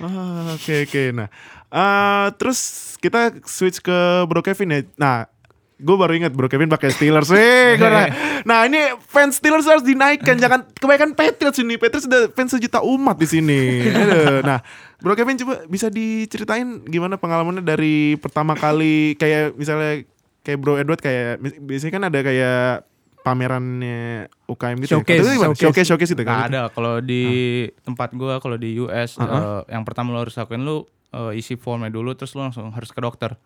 Ah, 0.00 0.56
Oke 0.56 0.88
oke. 0.88 1.12
Nah, 1.12 1.28
eh, 1.68 2.26
terus 2.36 2.60
kita 2.96 3.36
switch 3.44 3.84
ke 3.84 3.92
Bro 4.24 4.40
Kevin 4.40 4.72
ya. 4.72 4.80
Nah, 4.96 5.16
gue 5.80 5.96
baru 5.96 6.12
ingat 6.14 6.30
Bro 6.30 6.46
Kevin 6.46 6.68
pakai 6.68 6.92
Steelers. 6.92 7.32
Eh, 7.32 7.74
gua- 7.74 8.12
nah 8.48 8.68
ini 8.68 8.78
fans 9.00 9.36
Steelers 9.36 9.64
harus 9.64 9.80
dinaikkan. 9.80 10.36
Jangan 10.36 10.68
kebanyakan 10.70 11.16
Patriots 11.16 11.58
ini. 11.58 11.74
Patriots 11.74 12.04
udah 12.04 12.28
fans 12.30 12.52
sejuta 12.52 12.80
umat 12.80 13.16
di 13.16 13.26
sini. 13.26 13.60
Aduh. 13.90 14.44
Nah, 14.44 14.60
Bro 14.96 15.16
Kevin 15.16 15.40
coba 15.40 15.64
bisa 15.64 15.88
diceritain 15.88 16.84
gimana 16.84 17.16
pengalamannya 17.16 17.64
dari 17.64 18.14
pertama 18.14 18.52
kali 18.52 19.16
kayak 19.16 19.56
misalnya 19.56 20.04
kayak 20.40 20.58
Bro 20.60 20.76
Edward 20.76 21.00
kayak 21.00 21.40
biasanya 21.58 21.92
kan 21.92 22.04
ada 22.06 22.20
kayak 22.20 22.84
pamerannya 23.20 24.28
UKM 24.46 24.76
gitu. 24.80 24.96
Showcase, 24.96 25.16
ya. 25.16 25.20
Atau 25.20 25.32
gimana? 25.32 25.48
showcase. 25.52 25.62
showcase, 25.62 25.88
showcase 25.88 26.10
gitu 26.12 26.24
kan? 26.24 26.48
ada 26.48 26.62
kalau 26.68 26.98
di 26.98 27.22
tempat 27.80 28.12
gua 28.12 28.40
kalau 28.40 28.56
di 28.56 28.80
US 28.80 29.16
Uh-uh. 29.16 29.64
eh, 29.64 29.76
yang 29.76 29.84
pertama 29.84 30.10
lo 30.10 30.24
harus 30.24 30.34
lakuin 30.34 30.64
lu 30.64 30.84
eh, 31.12 31.36
isi 31.36 31.54
formnya 31.54 31.92
dulu 31.92 32.16
terus 32.16 32.32
lu 32.32 32.40
langsung 32.40 32.72
harus 32.72 32.88
ke 32.88 33.00
dokter. 33.00 33.36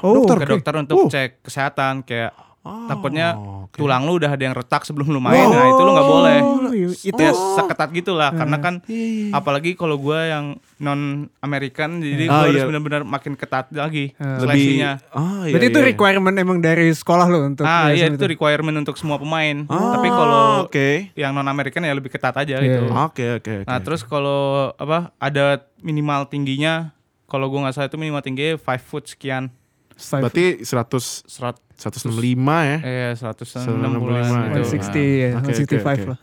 Oh, 0.00 0.24
dokter. 0.24 0.36
Ke 0.38 0.46
dokter 0.50 0.74
untuk 0.78 0.96
Oh. 0.96 1.06
cek 1.06 1.44
kesehatan 1.44 2.00
kayak 2.02 2.32
Oh, 2.62 2.86
takutnya 2.86 3.34
oke. 3.34 3.74
tulang 3.74 4.06
lu 4.06 4.22
udah 4.22 4.30
ada 4.30 4.38
yang 4.38 4.54
retak 4.54 4.86
sebelum 4.86 5.10
lu 5.10 5.18
main. 5.18 5.34
Nah, 5.34 5.66
itu 5.66 5.82
lu 5.82 5.90
nggak 5.90 6.06
boleh. 6.08 6.38
Oh, 6.38 6.70
itu 6.70 6.94
Itu 7.10 7.18
ya 7.18 7.34
seketat 7.34 7.90
gitulah 7.90 8.30
karena 8.30 8.54
kan 8.56 8.78
Iya, 8.86 9.34
apalagi 9.34 9.74
kalau 9.74 9.98
gua 9.98 10.30
yang 10.30 10.44
non 10.78 11.00
American 11.38 11.98
jadi 11.98 12.22
Ah, 12.24 12.38
gua 12.38 12.46
harus 12.46 12.62
iya. 12.62 12.68
benar-benar 12.70 13.02
makin 13.02 13.34
ketat 13.34 13.66
lagi 13.68 14.14
lebih 14.14 14.38
seleksinya. 14.38 14.90
Ah, 15.10 15.42
iya, 15.42 15.52
Berarti 15.52 15.66
itu 15.68 15.80
iya. 15.80 15.88
requirement 15.90 16.36
emang 16.38 16.58
dari 16.58 16.86
sekolah 16.88 17.26
lo 17.26 17.42
untuk 17.42 17.66
Ah 17.66 17.90
iya 17.90 18.06
USM 18.06 18.14
itu 18.14 18.24
requirement 18.30 18.76
untuk 18.78 18.94
semua 18.94 19.18
pemain. 19.18 19.66
Ah, 19.66 19.98
Tapi 19.98 20.08
kalau 20.08 20.42
oke. 20.62 20.88
yang 21.12 21.34
non 21.34 21.44
American 21.44 21.82
ya 21.82 21.90
lebih 21.90 22.14
ketat 22.14 22.38
aja 22.38 22.62
Iya. 22.62 22.78
gitu. 22.78 22.94
Oke 22.94 23.42
oke 23.42 23.52
oke. 23.58 23.66
Nah 23.66 23.78
terus 23.82 24.06
kalau 24.06 24.70
apa 24.72 25.10
ada 25.18 25.66
minimal 25.78 26.30
tingginya 26.30 26.94
kalau 27.26 27.50
gua 27.50 27.66
nggak 27.66 27.74
salah 27.74 27.90
itu 27.90 27.98
minimal 27.98 28.22
tingginya 28.22 28.54
5 28.54 28.78
foot 28.80 29.10
sekian 29.10 29.50
Five- 30.02 30.22
berarti 30.22 30.44
100 30.60 31.22
serat 31.24 31.56
165 31.74 32.10
ya. 32.62 32.78
160 33.14 33.46
165, 33.46 34.50
gitu. 34.50 34.66
160 34.68 35.06
ya, 35.16 35.30
Oke, 35.32 35.40
oke, 35.40 35.52
165 35.56 35.78
oke. 35.96 36.10
lah. 36.10 36.18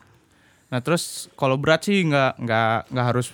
Nah 0.70 0.80
terus 0.80 1.04
kalau 1.34 1.56
berat 1.56 1.82
sih 1.82 2.04
nggak 2.04 2.38
nggak 2.38 2.76
nggak 2.88 3.06
harus 3.08 3.32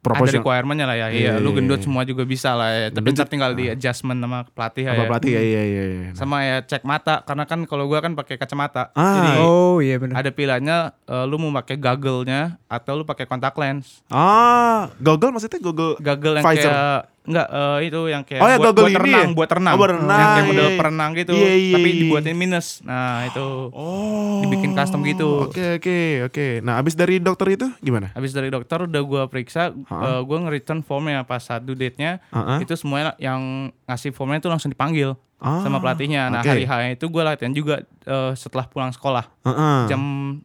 ada 0.00 0.06
Proporsional. 0.06 0.40
requirementnya 0.40 0.86
lah 0.86 0.96
ya. 0.96 1.06
Iya, 1.06 1.12
Iya, 1.12 1.32
lu 1.36 1.52
iya, 1.52 1.56
gendut 1.60 1.76
iya. 1.76 1.84
semua 1.84 2.02
juga 2.02 2.24
bisa 2.24 2.56
lah 2.56 2.72
ya. 2.72 2.88
Tapi 2.88 3.12
ntar 3.12 3.28
tinggal 3.28 3.52
di 3.52 3.68
adjustment 3.68 4.16
sama 4.16 4.48
pelatih 4.48 4.88
ya. 4.88 4.96
pelatih 4.96 5.30
ya 5.30 5.42
iya 5.44 5.62
iya 5.62 5.82
iya. 5.84 6.10
Sama 6.14 6.40
ya 6.40 6.64
cek 6.64 6.82
mata 6.82 7.20
karena 7.20 7.44
kan 7.44 7.68
kalau 7.68 7.84
gua 7.84 8.00
kan 8.00 8.16
pakai 8.16 8.36
kacamata. 8.36 8.88
Ah. 8.94 9.12
Jadi 9.12 9.30
Oh 9.38 9.76
iya 9.78 10.00
benar. 10.00 10.16
ada 10.16 10.30
pilihannya 10.30 10.78
eh, 11.04 11.24
lu 11.26 11.36
mau 11.36 11.52
pakai 11.54 11.76
goggle-nya 11.76 12.56
atau 12.64 12.92
lu 12.94 13.04
pakai 13.04 13.28
kontak 13.28 13.52
lens. 13.54 14.00
Ah, 14.08 14.88
Google 14.96 15.36
maksudnya 15.36 15.60
Google. 15.60 16.00
Goggle 16.00 16.40
yang 16.40 16.46
Visor. 16.46 16.64
kayak 16.64 16.96
enggak 17.20 17.46
eh, 17.46 17.78
itu 17.84 18.00
yang 18.06 18.22
kayak 18.24 18.40
Oh, 18.40 18.48
ya, 18.48 18.56
buat, 18.56 18.66
goggle 18.70 18.84
buat 18.86 18.96
renang, 18.98 19.12
ya? 19.22 19.36
buat 19.36 19.50
renang. 19.52 19.72
Oh, 19.72 19.78
buat 19.78 19.90
renang, 19.92 20.18
Yang 20.18 20.30
kayak 20.30 20.46
model 20.48 20.68
perenang 20.74 21.10
gitu, 21.12 21.32
Iya, 21.32 21.52
iya, 21.52 21.74
tapi 21.74 21.88
iya. 21.88 21.98
dibuatin 22.00 22.34
minus. 22.34 22.66
Nah, 22.80 23.24
itu 23.24 23.46
Oh. 23.70 24.40
Dibikin 24.40 24.72
custom 24.72 25.00
gitu. 25.02 25.28
Oke 25.44 25.76
oke 25.76 25.98
oke. 26.26 26.46
Nah, 26.60 26.74
abis 26.76 26.94
dari 26.94 27.18
dokter 27.18 27.54
itu 27.54 27.66
gimana? 27.78 28.08
habis 28.10 28.32
dari 28.32 28.48
dokter 28.48 28.78
udah 28.80 29.02
gua 29.02 29.22
periksa, 29.26 29.70
Hah? 29.86 30.00
eh, 30.10 30.20
gua 30.22 30.36
nge-return 30.40 30.80
formnya 30.80 31.20
pas 31.22 31.38
saat 31.38 31.60
due 31.60 31.74
date-nya. 31.74 32.24
Ah, 32.28 32.56
ah. 32.56 32.58
Itu 32.58 32.72
semuanya 32.72 33.12
yang 33.16 33.40
ngasih 33.84 34.10
formnya 34.10 34.38
itu 34.38 34.48
langsung 34.48 34.68
dipanggil 34.68 35.12
Ah, 35.36 35.60
sama 35.60 35.76
pelatihnya. 35.78 36.28
Nah, 36.28 36.40
oke. 36.40 36.48
hari 36.50 36.64
H 36.64 36.72
itu 36.94 37.08
gua 37.08 37.24
latihan 37.26 37.48
juga 37.50 37.80
eh, 38.02 38.32
setelah 38.34 38.64
pulang 38.64 38.90
sekolah. 38.90 39.24
Ah, 39.40 39.48
ah. 39.50 39.80
Jam 39.86 40.00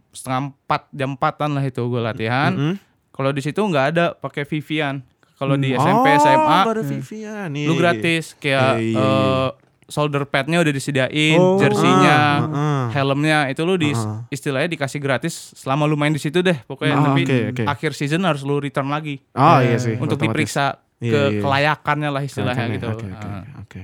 setengah 0.09 0.39
empat, 0.49 0.87
jam 0.89 1.09
empatan 1.13 1.49
lah 1.51 1.63
itu 1.63 1.83
gua 1.85 2.01
latihan. 2.05 2.51
Mm-mm. 2.51 2.75
Kalau 3.11 3.31
di 3.31 3.39
situ 3.39 3.59
nggak 3.59 3.85
ada 3.91 4.05
pakai 4.11 4.43
Vivian. 4.43 4.99
Kalau 5.35 5.55
di 5.55 5.69
Oh, 5.69 5.77
SMP, 5.77 6.07
SMA, 6.15 6.57
nggak 6.57 6.71
ada 6.71 6.83
Vivian. 6.85 7.49
Iya, 7.51 7.65
lu 7.65 7.73
iya. 7.73 7.79
gratis 7.79 8.23
kayak 8.35 8.71
Iya, 8.73 8.79
iya, 8.79 8.95
iya. 8.95 9.03
eh, 9.03 9.49
shoulder 9.85 10.23
padnya 10.23 10.57
udah 10.57 10.71
disediain, 10.71 11.35
Oh. 11.35 11.59
jersey-nya, 11.59 12.17
Ah, 12.17 12.39
ah, 12.39 12.55
ah. 12.55 12.83
helmnya 12.89 13.47
itu 13.47 13.61
lu 13.61 13.75
di 13.75 13.91
Ah. 13.91 14.23
istilahnya 14.27 14.65
dikasih 14.67 14.97
gratis 14.97 15.53
selama 15.53 15.83
lu 15.83 15.93
main 15.93 16.09
di 16.09 16.17
situ 16.17 16.39
deh 16.39 16.55
pokoknya. 16.61 16.95
Ah, 16.95 17.03
Tapi 17.05 17.21
oke, 17.21 17.37
oke. 17.51 17.63
akhir 17.65 17.91
season 17.93 18.23
harus 18.23 18.41
lu 18.41 18.57
return 18.57 18.87
lagi 18.87 19.19
Oh 19.31 19.59
Ya, 19.59 19.67
iya 19.67 19.77
sih. 19.77 19.93
untuk 19.95 20.15
otomatis. 20.15 20.25
diperiksa 20.25 20.65
Iya, 20.97 21.11
ke 21.11 21.21
iya. 21.29 21.41
kelayakannya 21.43 22.09
lah 22.09 22.23
istilahnya 22.23 22.65
Oke, 22.65 22.73
gitu. 22.73 22.87
Oke 22.89 23.05
oke 23.05 23.27
Ah. 23.27 23.43
oke. 23.59 23.81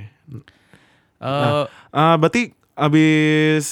Eh, 1.20 1.64
Ah, 1.92 2.16
berarti 2.16 2.42
abis 2.74 3.68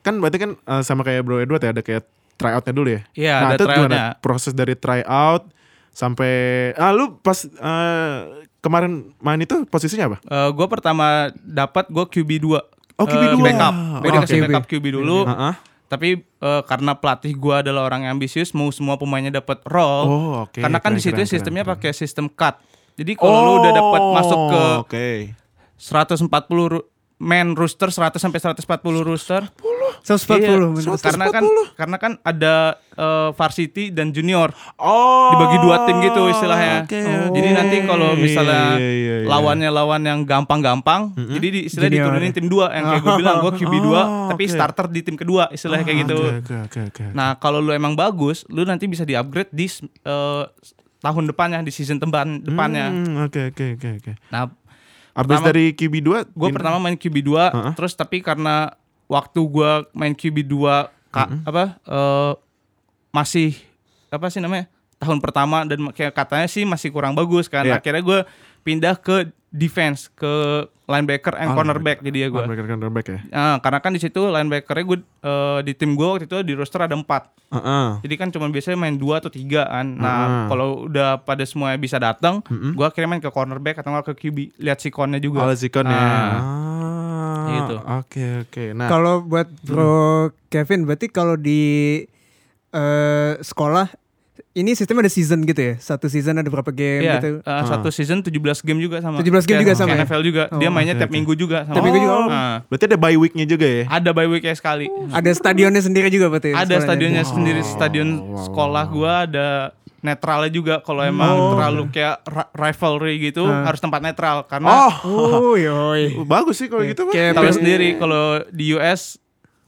kan 0.00 0.18
berarti 0.18 0.38
kan 0.38 0.50
eh, 0.58 0.82
sama 0.82 1.00
kayak 1.00 1.22
Bro 1.22 1.38
Edward 1.38 1.62
ya 1.62 1.70
ada 1.70 1.80
kayak 1.80 2.04
tryoutnya 2.34 2.72
dulu 2.72 2.88
ya. 2.90 3.00
Iya, 3.14 3.34
nah, 3.36 3.46
ada 3.46 3.54
itu 3.54 3.64
tryoutnya. 3.64 4.04
proses 4.18 4.52
dari 4.52 4.74
tryout 4.74 5.48
sampai 5.90 6.32
ah 6.74 6.90
lu 6.90 7.18
pas 7.18 7.36
eh, 7.40 8.16
kemarin 8.58 9.10
main 9.16 9.38
itu 9.38 9.64
posisinya 9.64 10.06
apa? 10.06 10.18
eh, 10.20 10.48
gua 10.50 10.66
pertama 10.66 11.06
dapat 11.36 11.88
gua 11.88 12.04
QB 12.04 12.30
2 12.40 12.58
Oh, 12.96 13.08
QB 13.08 13.32
dua. 13.32 13.40
backup. 13.42 13.72
Gua 13.72 13.96
Oh, 13.98 14.12
dikasih 14.12 14.36
QB. 14.36 14.44
backup 14.44 14.64
QB 14.66 14.84
dulu. 14.92 15.24
Heeh. 15.24 15.54
Tapi 15.88 16.08
eh, 16.20 16.62
karena 16.64 16.92
pelatih 16.94 17.32
gua 17.32 17.60
adalah 17.60 17.82
orang 17.82 18.04
yang 18.04 18.14
ambisius, 18.14 18.52
mau 18.52 18.68
semua 18.68 18.94
pemainnya 18.94 19.32
dapat 19.34 19.64
role. 19.64 20.04
Oh, 20.04 20.32
oke. 20.44 20.60
karena 20.60 20.76
kan 20.78 20.92
di 20.92 21.00
situ 21.00 21.16
sistemnya 21.24 21.64
pakai 21.64 21.90
sistem 21.90 22.28
cut. 22.28 22.60
Jadi 22.94 23.16
kalau 23.16 23.40
lu 23.40 23.52
udah 23.58 23.72
dapat 23.72 24.00
masuk 24.14 24.40
ke 24.46 24.60
Oh, 24.60 24.76
Oke. 24.84 25.08
140 25.78 26.28
ru- 26.68 26.86
main 27.20 27.52
rooster 27.52 27.86
100 27.86 28.16
sampai 28.16 28.40
140 28.40 28.64
rooster. 29.04 29.44
140 30.00 30.40
Iya, 30.40 30.56
menurut 30.56 30.96
karena 30.98 31.26
kan 31.28 31.44
karena 31.76 31.96
kan 31.96 32.12
ada 32.22 32.54
eh, 32.90 33.28
varsity 33.30 33.92
dan 33.92 34.10
junior. 34.10 34.48
Oh. 34.74 35.28
Dibagi 35.30 35.58
dua 35.60 35.84
tim 35.84 36.00
gitu 36.00 36.24
istilahnya. 36.26 36.82
oke, 36.82 36.96
Jadi 37.30 37.44
oke. 37.46 37.54
nanti 37.54 37.76
kalau 37.84 38.08
misalnya 38.14 38.74
Iya, 38.74 38.88
iya, 38.90 39.14
iya. 39.20 39.28
lawannya 39.28 39.68
lawan 39.70 40.02
yang 40.02 40.20
gampang-gampang, 40.24 41.12
jadi 41.14 41.46
di, 41.50 41.60
istilahnya 41.62 41.92
Junior. 41.92 42.06
diturunin 42.08 42.32
tim 42.32 42.46
dua 42.46 42.66
yang 42.72 42.84
kayak 42.86 43.02
gue 43.02 43.14
bilang 43.14 43.36
gue 43.40 43.52
QB 43.54 43.74
2 43.74 43.92
Oh, 43.92 44.28
tapi 44.28 44.42
oke. 44.42 44.52
starter 44.52 44.86
di 44.88 45.00
tim 45.02 45.14
kedua 45.14 45.42
istilahnya 45.50 45.84
kayak 45.84 45.98
gitu. 46.02 46.16
Oke, 46.16 46.32
oke, 46.32 46.54
oke, 46.64 46.80
oke. 46.88 47.04
Nah, 47.12 47.36
kalau 47.36 47.60
lu 47.60 47.70
emang 47.70 47.92
bagus, 47.92 48.48
lu 48.48 48.64
nanti 48.64 48.86
bisa 48.86 49.04
di-upgrade 49.04 49.50
di 49.50 49.68
eh, 50.00 50.44
tahun 50.98 51.24
depannya, 51.26 51.60
di 51.60 51.70
season 51.70 51.96
temban 51.96 52.40
depannya. 52.40 52.88
Hmm, 52.88 53.24
Oke, 53.24 53.48
oke, 53.48 53.64
oke, 53.74 53.88
oke. 53.98 54.12
Nah, 54.28 54.52
Abis 55.12 55.36
Pertama- 55.36 55.48
dari 55.48 55.64
QB 55.70 55.94
2 56.00 56.30
gue 56.30 56.48
pertama 56.50 56.76
main 56.78 56.94
QB 56.94 57.16
2 57.20 57.50
Heeh. 57.50 57.72
terus 57.74 57.92
tapi 57.92 58.20
karena 58.20 58.72
waktu 59.06 59.40
gue 59.40 59.70
main 59.92 60.12
QB 60.12 60.44
2 60.44 60.86
ka, 61.08 61.26
apa 61.42 61.76
eh, 61.80 62.32
masih 63.10 63.58
apa 64.08 64.26
sih 64.28 64.38
namanya 64.38 64.70
tahun 64.96 65.18
pertama 65.18 65.64
dan 65.64 65.90
kayak 65.90 66.12
katanya 66.12 66.46
sih 66.46 66.62
masih 66.62 66.90
kurang 66.90 67.12
bagus 67.12 67.46
kan 67.46 67.64
Iya. 67.64 67.78
akhirnya 67.78 68.00
gue 68.00 68.20
pindah 68.60 68.94
ke 68.94 69.16
defense 69.48 70.06
ke 70.08 70.66
linebacker 70.90 71.38
and 71.38 71.50
Oh, 71.50 71.54
cornerback 71.54 72.02
jadi 72.02 72.18
ya 72.20 72.28
gue 72.28 72.42
Linebacker 72.42 72.66
cornerback 72.68 73.06
ya. 73.06 73.20
Nah, 73.30 73.56
karena 73.58 73.78
kan 73.78 73.94
di 73.94 74.00
situ 74.02 74.18
linebackernya 74.20 74.84
gue 74.84 74.98
eh, 74.98 75.58
di 75.62 75.72
tim 75.72 75.94
gue 75.94 76.02
waktu 76.04 76.26
itu 76.26 76.42
di 76.42 76.52
roster 76.52 76.82
ada 76.82 76.92
empat 76.92 77.30
Heeh. 77.48 77.86
jadi 78.02 78.14
kan 78.16 78.28
cuma 78.28 78.46
biasanya 78.46 78.74
main 78.76 78.94
dua 78.94 79.18
atau 79.18 79.26
tiga 79.26 79.64
kan. 79.64 79.86
Nah, 79.86 80.10
Ah. 80.10 80.46
kalau 80.46 80.86
udah 80.86 81.18
pada 81.18 81.42
semua 81.42 81.74
bisa 81.74 81.96
datang, 81.96 82.42
gua 82.72 82.90
akhirnya 82.90 83.06
main 83.08 83.18
ke 83.18 83.26
cornerback 83.26 83.74
atau 83.76 83.90
nggak 83.90 84.06
ke 84.10 84.14
QB. 84.20 84.38
Lihat 84.56 84.78
sikonnya 84.78 85.18
juga. 85.18 85.42
Oh, 85.42 85.50
Zikon 85.50 85.86
ya. 85.86 85.94
Ah. 85.94 86.10
Ah, 86.30 87.46
Gitu. 87.50 87.76
Oke, 87.98 88.24
oke. 88.40 88.64
Nah, 88.72 88.86
Kalau 88.86 89.22
buat 89.22 89.50
Bro 89.60 89.94
Kevin 90.46 90.86
berarti 90.86 91.06
kalau 91.08 91.34
di 91.34 91.62
eh, 92.70 93.32
sekolah 93.36 93.90
ini 94.52 94.74
sistemnya 94.74 95.06
ada 95.06 95.12
season 95.12 95.42
gitu 95.42 95.62
ya. 95.62 95.74
Satu 95.78 96.10
season 96.10 96.34
ada 96.34 96.46
berapa 96.46 96.68
game 96.68 97.06
Iya, 97.06 97.14
gitu. 97.16 97.28
eh, 97.38 97.62
satu 97.64 97.88
season 97.88 98.18
17 98.18 98.34
game 98.60 98.80
juga 98.80 98.98
sama. 98.98 99.18
17 99.18 99.46
game 99.46 99.62
Kayak- 99.62 99.62
juga 99.62 99.72
sama 99.74 99.88
kayak 99.88 99.98
ya? 99.98 100.06
NFL 100.06 100.22
juga. 100.22 100.42
Dia 100.52 100.66
Oh, 100.66 100.72
mainnya 100.72 100.94
oke, 100.94 101.00
tiap 101.00 101.10
oke. 101.10 101.16
minggu 101.16 101.32
juga 101.34 101.58
sama. 101.62 101.74
Tiap 101.74 101.84
minggu 101.84 102.00
juga, 102.00 102.14
oh. 102.16 102.26
Nah, 102.26 102.54
berarti 102.66 102.84
ada 102.84 102.98
bye 102.98 103.14
weeknya 103.16 103.46
juga 103.46 103.66
ya? 103.66 103.84
ada 103.86 104.10
bye 104.10 104.26
week 104.26 104.42
sekali. 104.50 104.86
Ada 105.08 105.30
stadionnya 105.32 105.78
sendiri 105.80 106.08
juga 106.08 106.26
berarti. 106.28 106.50
Ada 106.50 106.60
sekolahnya? 106.66 106.82
stadionnya 106.82 107.22
sendiri, 107.24 107.60
stadion 107.62 108.08
wow, 108.18 108.42
sekolah 108.42 108.84
gua 108.86 109.12
ada 109.24 109.48
netralnya 110.00 110.48
juga 110.48 110.74
kalau 110.80 111.04
emang 111.04 111.30
Oh. 111.30 111.52
terlalu 111.54 111.92
kayak 111.92 112.24
ri- 112.24 112.50
rivalry 112.56 113.14
gitu 113.20 113.44
Ah. 113.44 113.68
harus 113.68 113.78
tempat 113.78 114.00
netral 114.00 114.48
karena 114.48 114.88
Oh, 115.04 115.54
yoi. 115.54 116.10
Oh, 116.18 116.24
bagus 116.24 116.56
sih 116.56 116.66
kalau 116.66 116.82
gitu, 116.82 117.04
pers- 117.06 117.54
sendiri 117.54 117.94
kalau 117.96 118.40
di 118.48 118.72
US 118.72 119.20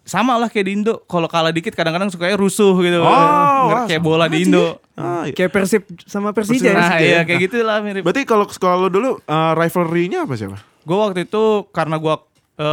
sama 0.03 0.35
lah 0.35 0.47
kayak 0.47 0.67
di 0.67 0.73
Indo 0.75 1.03
kalau 1.05 1.27
kalah 1.27 1.51
dikit 1.51 1.73
kadang-kadang 1.73 2.09
sukanya 2.09 2.35
rusuh 2.35 2.75
gitu 2.77 2.99
Oh, 2.99 3.07
wah, 3.07 3.87
kayak 3.87 4.01
bola 4.01 4.27
di 4.27 4.43
Indo 4.43 4.83
Ah, 4.93 5.25
iya. 5.25 5.33
Kayak 5.33 5.51
Persib 5.53 5.83
sama 6.05 6.31
Persija. 6.31 6.63
ya, 6.63 6.75
nah 6.75 6.91
gitu 6.93 7.01
iya 7.01 7.15
ya? 7.15 7.21
kayak 7.25 7.41
gitulah 7.43 7.79
mirip 7.81 8.03
Berarti 8.03 8.23
kalau 8.23 8.45
sekolah 8.45 8.77
lu 8.77 8.89
dulu 8.89 9.11
uh, 9.23 9.53
rivalry-nya 9.55 10.25
apa 10.25 10.35
siapa? 10.35 10.59
gue 10.61 10.97
waktu 10.97 11.25
itu 11.25 11.43
karena 11.71 11.97
gue 11.97 12.15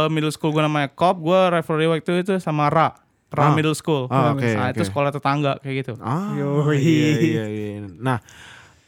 middle 0.06 0.30
school 0.30 0.50
gue 0.50 0.60
namanya 0.60 0.90
Cop 0.90 1.18
gue 1.18 1.40
rivalry 1.50 1.86
waktu 1.88 2.20
itu 2.20 2.36
sama 2.36 2.66
Ra 2.66 2.92
Ra 3.28 3.46
Ah. 3.46 3.54
Middle 3.54 3.72
School 3.72 4.06
Ah, 4.06 4.34
oke, 4.34 4.42
nah 4.42 4.68
itu 4.68 4.82
oke. 4.82 4.90
sekolah 4.90 5.10
tetangga 5.10 5.58
kayak 5.58 5.74
gitu 5.80 5.92
Ah, 5.98 6.34
Yoi. 6.34 6.76
iya, 6.76 7.10
iya, 7.16 7.44
iya. 7.46 7.86
Nah, 7.96 8.18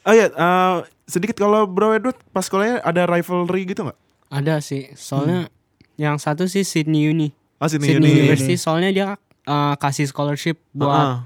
oh 0.03 0.11
ya, 0.11 0.27
uh, 0.29 0.77
sedikit 1.05 1.39
kalau 1.39 1.63
Bro 1.65 1.95
Edward 1.95 2.19
pas 2.29 2.43
sekolahnya 2.43 2.83
ada 2.83 3.07
rivalry 3.07 3.63
gitu 3.65 3.87
nggak? 3.87 3.99
Ada 4.29 4.59
sih, 4.59 4.91
soalnya 4.93 5.47
yang 5.95 6.19
satu 6.19 6.45
sih 6.45 6.63
Sydney 6.63 7.07
Uni. 7.07 7.31
Sini 7.69 7.87
Sydney 7.87 8.09
ini. 8.09 8.19
University 8.25 8.55
soalnya 8.55 8.91
dia 8.91 9.07
uh, 9.45 9.75
kasih 9.77 10.05
scholarship 10.05 10.59
buat 10.73 10.91
Ah, 10.91 11.19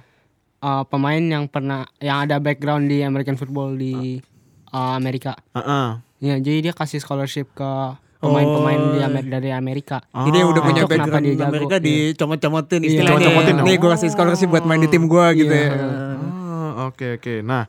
uh, 0.61 0.85
pemain 0.85 1.21
yang 1.21 1.45
pernah 1.47 1.85
yang 1.99 2.21
ada 2.21 2.37
background 2.37 2.87
di 2.87 3.01
American 3.01 3.35
football 3.35 3.73
di 3.73 4.21
uh, 4.69 4.93
Amerika. 4.95 5.37
ah. 5.53 6.01
Ya, 6.17 6.37
jadi 6.37 6.59
dia 6.63 6.73
kasih 6.73 6.97
scholarship 6.97 7.53
ke 7.53 7.71
pemain-pemain 8.19 8.81
Oh. 8.83 8.91
di 8.91 8.99
Amer- 8.99 9.29
dari 9.31 9.51
Amerika. 9.51 10.01
Jadi 10.09 10.33
yang 10.35 10.49
udah 10.51 10.59
Ah. 10.59 10.67
punya 10.67 10.83
background 10.85 11.23
dia 11.23 11.35
jago. 11.35 11.45
Amerika 11.47 11.77
Iya. 11.77 11.85
dicomot-comotin 12.11 12.81
Iya, 12.81 12.89
istilahnya. 12.91 13.17
dicomot-comotin. 13.21 13.55
Nih 13.63 13.77
gue 13.77 13.91
kasih 13.91 14.09
scholarship 14.09 14.49
buat 14.49 14.65
main 14.65 14.81
di 14.81 14.89
tim 14.89 15.05
gue 15.05 15.27
gitu 15.37 15.49
Iya. 15.51 15.69
ya. 15.69 15.73
Ah, 15.77 16.89
oke 16.89 17.07
oke. 17.15 17.35
Nah, 17.43 17.69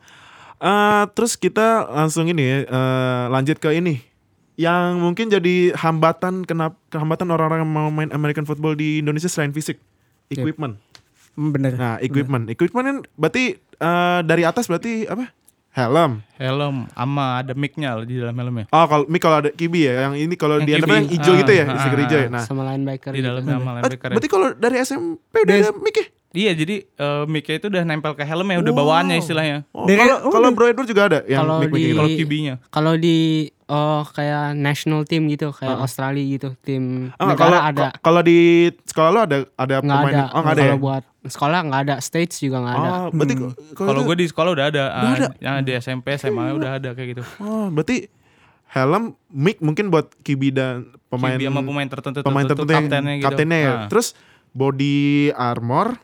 eh, 0.57 1.03
terus 1.11 1.35
kita 1.35 1.67
langsung 1.87 2.25
ini 2.25 2.63
eh, 2.63 3.23
lanjut 3.27 3.57
ke 3.57 3.71
ini. 3.73 3.99
Yang 4.57 4.89
mungkin 4.97 5.25
jadi 5.29 5.55
hambatan 5.71 6.41
kenapa 6.41 6.73
hambatan 6.89 7.29
orang-orang 7.29 7.61
yang 7.61 7.71
mau 7.71 7.87
main 7.87 8.09
American 8.09 8.43
football 8.43 8.73
di 8.73 8.99
Indonesia 8.99 9.29
selain 9.29 9.53
fisik, 9.53 9.77
equipment. 10.27 10.81
Hmm, 11.31 11.53
Bener. 11.53 11.77
Nah, 11.77 12.01
equipment. 12.01 12.49
Equipment 12.49 12.83
kan 12.83 12.97
berarti 13.13 13.43
eh, 13.55 14.19
dari 14.21 14.43
atas 14.43 14.65
berarti 14.65 15.05
apa? 15.05 15.29
Helm. 15.69 16.25
helm 16.33 16.89
ama 16.91 17.37
ada 17.37 17.53
mic-nya 17.53 17.93
loh 17.93 18.01
di 18.01 18.17
dalam 18.17 18.33
helmnya 18.33 18.65
Oh, 18.73 18.89
kalau 18.89 19.05
ini 19.05 19.19
kalau 19.21 19.37
ada 19.37 19.53
kibi 19.53 19.85
ya, 19.85 20.09
yang 20.09 20.17
ini 20.17 20.33
kalau 20.33 20.57
di. 20.57 20.73
NFL 20.73 20.89
yang 20.91 21.05
hijau 21.07 21.29
Ah, 21.29 21.37
gitu 21.37 21.51
ya, 21.53 21.63
ah, 21.63 21.77
stiker 21.77 21.99
hijau 22.01 22.17
ya. 22.17 22.25
ah, 22.25 22.33
Nah, 22.33 22.43
sama 22.43 22.61
linebacker. 22.65 23.11
di 23.13 23.21
gitu. 23.21 23.27
dalamnya 23.29 23.53
sama 23.53 23.69
ah, 23.69 23.73
linebacker 23.77 24.09
berarti 24.09 24.27
kalau 24.27 24.47
dari 24.57 24.75
SMP 24.81 25.35
udah 25.37 25.53
ada 25.55 25.69
mic 25.77 25.93
ya? 25.93 26.05
Iya 26.29 26.51
jadi 26.51 26.83
eh, 26.83 27.23
mic-nya 27.25 27.55
itu 27.57 27.67
udah 27.67 27.83
nempel 27.83 28.11
ke 28.11 28.21
helmnya 28.21 28.57
udah 28.57 28.73
bawaannya 28.73 29.15
istilahnya 29.17 29.57
Oh, 29.71 29.85
kalau 29.85 30.15
oh, 30.21 30.31
kalau 30.31 30.47
Bro 30.51 30.67
Edward 30.67 30.85
juga 30.85 31.03
ada 31.05 31.19
yang 31.23 31.41
Kalau 31.41 31.55
mic 31.59 31.69
di- 31.69 31.79
gitu. 31.83 31.95
kalau 31.95 32.09
QB-nya 32.09 32.53
Kalau 32.67 32.93
di 32.95 33.17
oh 33.65 34.01
kayak 34.05 34.55
national 34.55 35.03
team 35.03 35.27
gitu, 35.27 35.51
kayak 35.51 35.75
Australia 35.77 36.23
gitu, 36.25 36.55
tim 36.57 37.11
Oh, 37.13 37.25
enggak, 37.25 37.35
negara 37.37 37.47
kalau 37.51 37.59
ada. 37.61 37.87
kalau 37.97 38.21
di 38.21 38.37
sekolah 38.81 39.09
lo 39.09 39.19
ada 39.21 39.37
ada 39.53 39.75
Nggak 39.77 39.97
pemain 39.97 40.13
ada. 40.13 40.25
oh 40.27 40.39
nggak 40.41 40.53
ada 40.53 40.61
ya 40.61 40.67
Kalau 40.67 40.79
buat 40.79 41.03
sekolah 41.27 41.59
nggak 41.61 41.81
ada, 41.81 41.95
states 41.99 42.35
juga 42.37 42.57
nggak 42.59 42.75
ada. 42.75 42.89
oh 42.89 43.05
berarti 43.09 43.33
Hmm. 43.33 43.41
kalau 43.41 43.53
kalau 43.85 43.91
itu- 43.93 44.07
gue 44.07 44.15
di 44.15 44.25
sekolah 44.27 44.49
udah 44.53 44.65
ada, 44.67 44.83
Udah 44.85 45.03
ah, 45.03 45.15
ada? 45.17 45.27
yang 45.37 45.55
di 45.61 45.71
SMP 45.75 46.05
SMA 46.15 46.45
udah 46.53 46.71
ada 46.77 46.89
kayak 46.91 47.07
gitu 47.09 47.23
oh 47.37 47.67
berarti 47.67 48.07
helm 48.69 49.03
mic 49.29 49.59
mungkin 49.59 49.87
buat 49.87 50.11
kibi 50.21 50.49
dan 50.49 50.91
pemain 51.07 51.33
QB 51.33 51.43
sama 51.45 51.61
pemain 51.61 51.87
tertentu 51.87 52.17
pemain 52.21 52.43
tertentu 52.45 52.67
yang 52.69 52.83
kaptennya 52.83 53.13
gitu 53.13 53.25
kaptennya 53.25 53.57
ya. 53.57 53.71
Ah. 53.73 53.87
terus 53.87 54.07
body 54.51 54.97
armor 55.31 55.99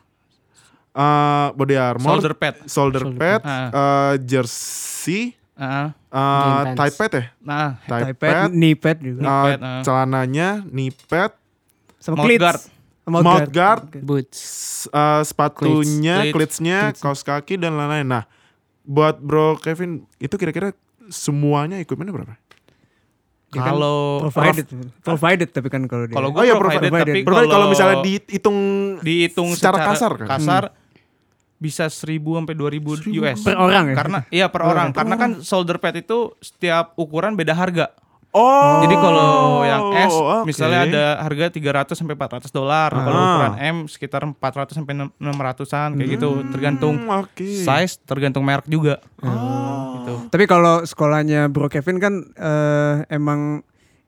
eh 0.94 1.46
body 1.52 1.74
armor 1.74 2.08
shoulder 2.08 2.32
pad 2.32 2.54
shoulder 2.64 3.04
pad 3.12 3.40
Ah. 3.42 3.68
eh, 3.68 4.14
jersey 4.20 5.34
Game 5.54 5.94
pants. 6.10 6.74
tie 6.76 6.92
pad 6.92 7.12
ya 7.12 7.24
nah 7.40 7.68
tie 7.80 8.02
Tie 8.04 8.14
pad, 8.14 8.32
pad 8.40 8.50
knee 8.50 8.74
pad 8.74 8.96
juga. 8.98 9.20
eh, 9.20 9.28
pad, 9.48 9.58
ah. 9.60 9.82
celananya 9.82 10.48
knee 10.64 10.90
pad 11.04 11.32
Sama 11.98 12.20
mouth 12.20 12.36
guard. 12.36 12.60
Sama 13.00 13.18
Mouth 13.20 13.50
guard. 13.50 13.82
Boots. 13.98 14.38
s- 14.38 14.88
eh, 14.88 15.22
sepatunya, 15.22 16.16
Cleats. 16.22 16.32
cleatsnya, 16.32 16.78
kaos 16.94 17.20
kaki 17.20 17.56
dan 17.56 17.74
lain-lain. 17.74 18.04
Nah, 18.06 18.24
buat 18.82 19.16
Bro 19.18 19.56
Kevin 19.58 20.04
itu 20.14 20.32
kira-kira 20.34 20.72
semuanya 21.06 21.76
equipmentnya 21.78 22.12
berapa? 22.14 22.36
Ya 23.50 23.60
kan 23.62 23.72
kalau 23.72 24.20
provided, 24.22 24.66
provided 25.00 25.48
tapi 25.48 25.68
kan 25.68 25.84
kalau 25.84 26.04
dia. 26.04 26.12
kalau 26.12 26.28
gue 26.28 26.40
Oh 26.40 26.44
iya, 26.44 26.54
provided, 26.54 26.88
provided. 26.88 27.12
tapi 27.14 27.20
Berapa 27.22 27.44
kalau 27.46 27.66
misalnya 27.68 27.96
di 28.00 28.12
dihitung 28.18 28.58
dihitung 29.00 29.48
secara 29.52 29.78
kasar 29.86 30.12
kan? 30.18 30.28
kasar 30.30 30.62
bisa 31.64 31.88
1000 31.88 32.20
sampai 32.20 32.52
2000 32.52 33.08
US 33.16 33.40
per 33.40 33.56
orang 33.56 33.84
ya. 33.88 33.94
karena 33.96 34.18
iya 34.28 34.46
per 34.46 34.62
orang 34.62 34.92
karena 34.92 35.14
kan 35.16 35.30
shoulder 35.40 35.76
pad 35.78 35.96
itu 35.96 36.36
setiap 36.38 36.92
ukuran 36.94 37.32
beda 37.32 37.56
harga 37.56 37.88
Oh. 38.30 38.82
jadi 38.82 38.98
kalau 38.98 39.30
yang 39.62 39.82
S 39.94 40.10
oke. 40.10 40.42
misalnya 40.42 40.80
ada 40.82 41.04
harga 41.22 41.54
300 41.54 41.94
sampai 41.94 42.18
400 42.18 42.50
dolar 42.50 42.90
kalau 42.90 43.14
Ah. 43.14 43.26
ukuran 43.30 43.54
M 43.62 43.76
sekitar 43.86 44.26
400 44.26 44.74
sampai 44.74 44.92
600-an 45.14 45.94
kayak 45.94 46.10
gitu 46.12 46.42
tergantung 46.50 46.98
Hmm, 46.98 47.22
oke. 47.22 47.46
size 47.46 47.94
tergantung 48.02 48.42
merek 48.42 48.66
juga 48.66 48.98
Oh. 49.22 49.94
gitu 49.96 50.14
Tapi 50.28 50.44
kalau 50.44 50.82
sekolahnya 50.82 51.46
Bro 51.46 51.70
Kevin 51.70 51.96
kan 51.96 52.14
eh, 52.34 53.06
emang 53.08 53.62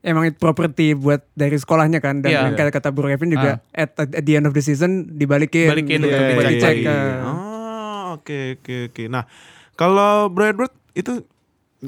emang 0.06 0.30
itu 0.30 0.38
properti 0.38 0.94
buat 0.94 1.26
dari 1.34 1.58
sekolahnya 1.58 1.98
kan 1.98 2.22
dan 2.22 2.30
yang 2.30 2.54
kata 2.54 2.70
kata 2.70 2.88
Bro 2.88 3.10
Kevin 3.10 3.34
juga 3.34 3.58
at, 3.74 3.90
at 3.92 4.22
the 4.22 4.32
end 4.32 4.46
of 4.46 4.54
the 4.54 4.62
season 4.62 5.10
dibalikin, 5.12 5.66
Balikin 5.66 5.98
gitu, 5.98 6.06
untuk 6.06 6.24
buat 6.32 6.46
dicek. 6.46 6.74
dicek. 6.78 6.86
eh. 6.86 7.14
Oh, 7.20 8.04
oke 8.14 8.38
oke 8.56 8.74
oke. 8.88 9.02
Nah, 9.06 9.26
kalau 9.74 10.30
Bro 10.30 10.46
Edward 10.46 10.72
itu 10.92 11.26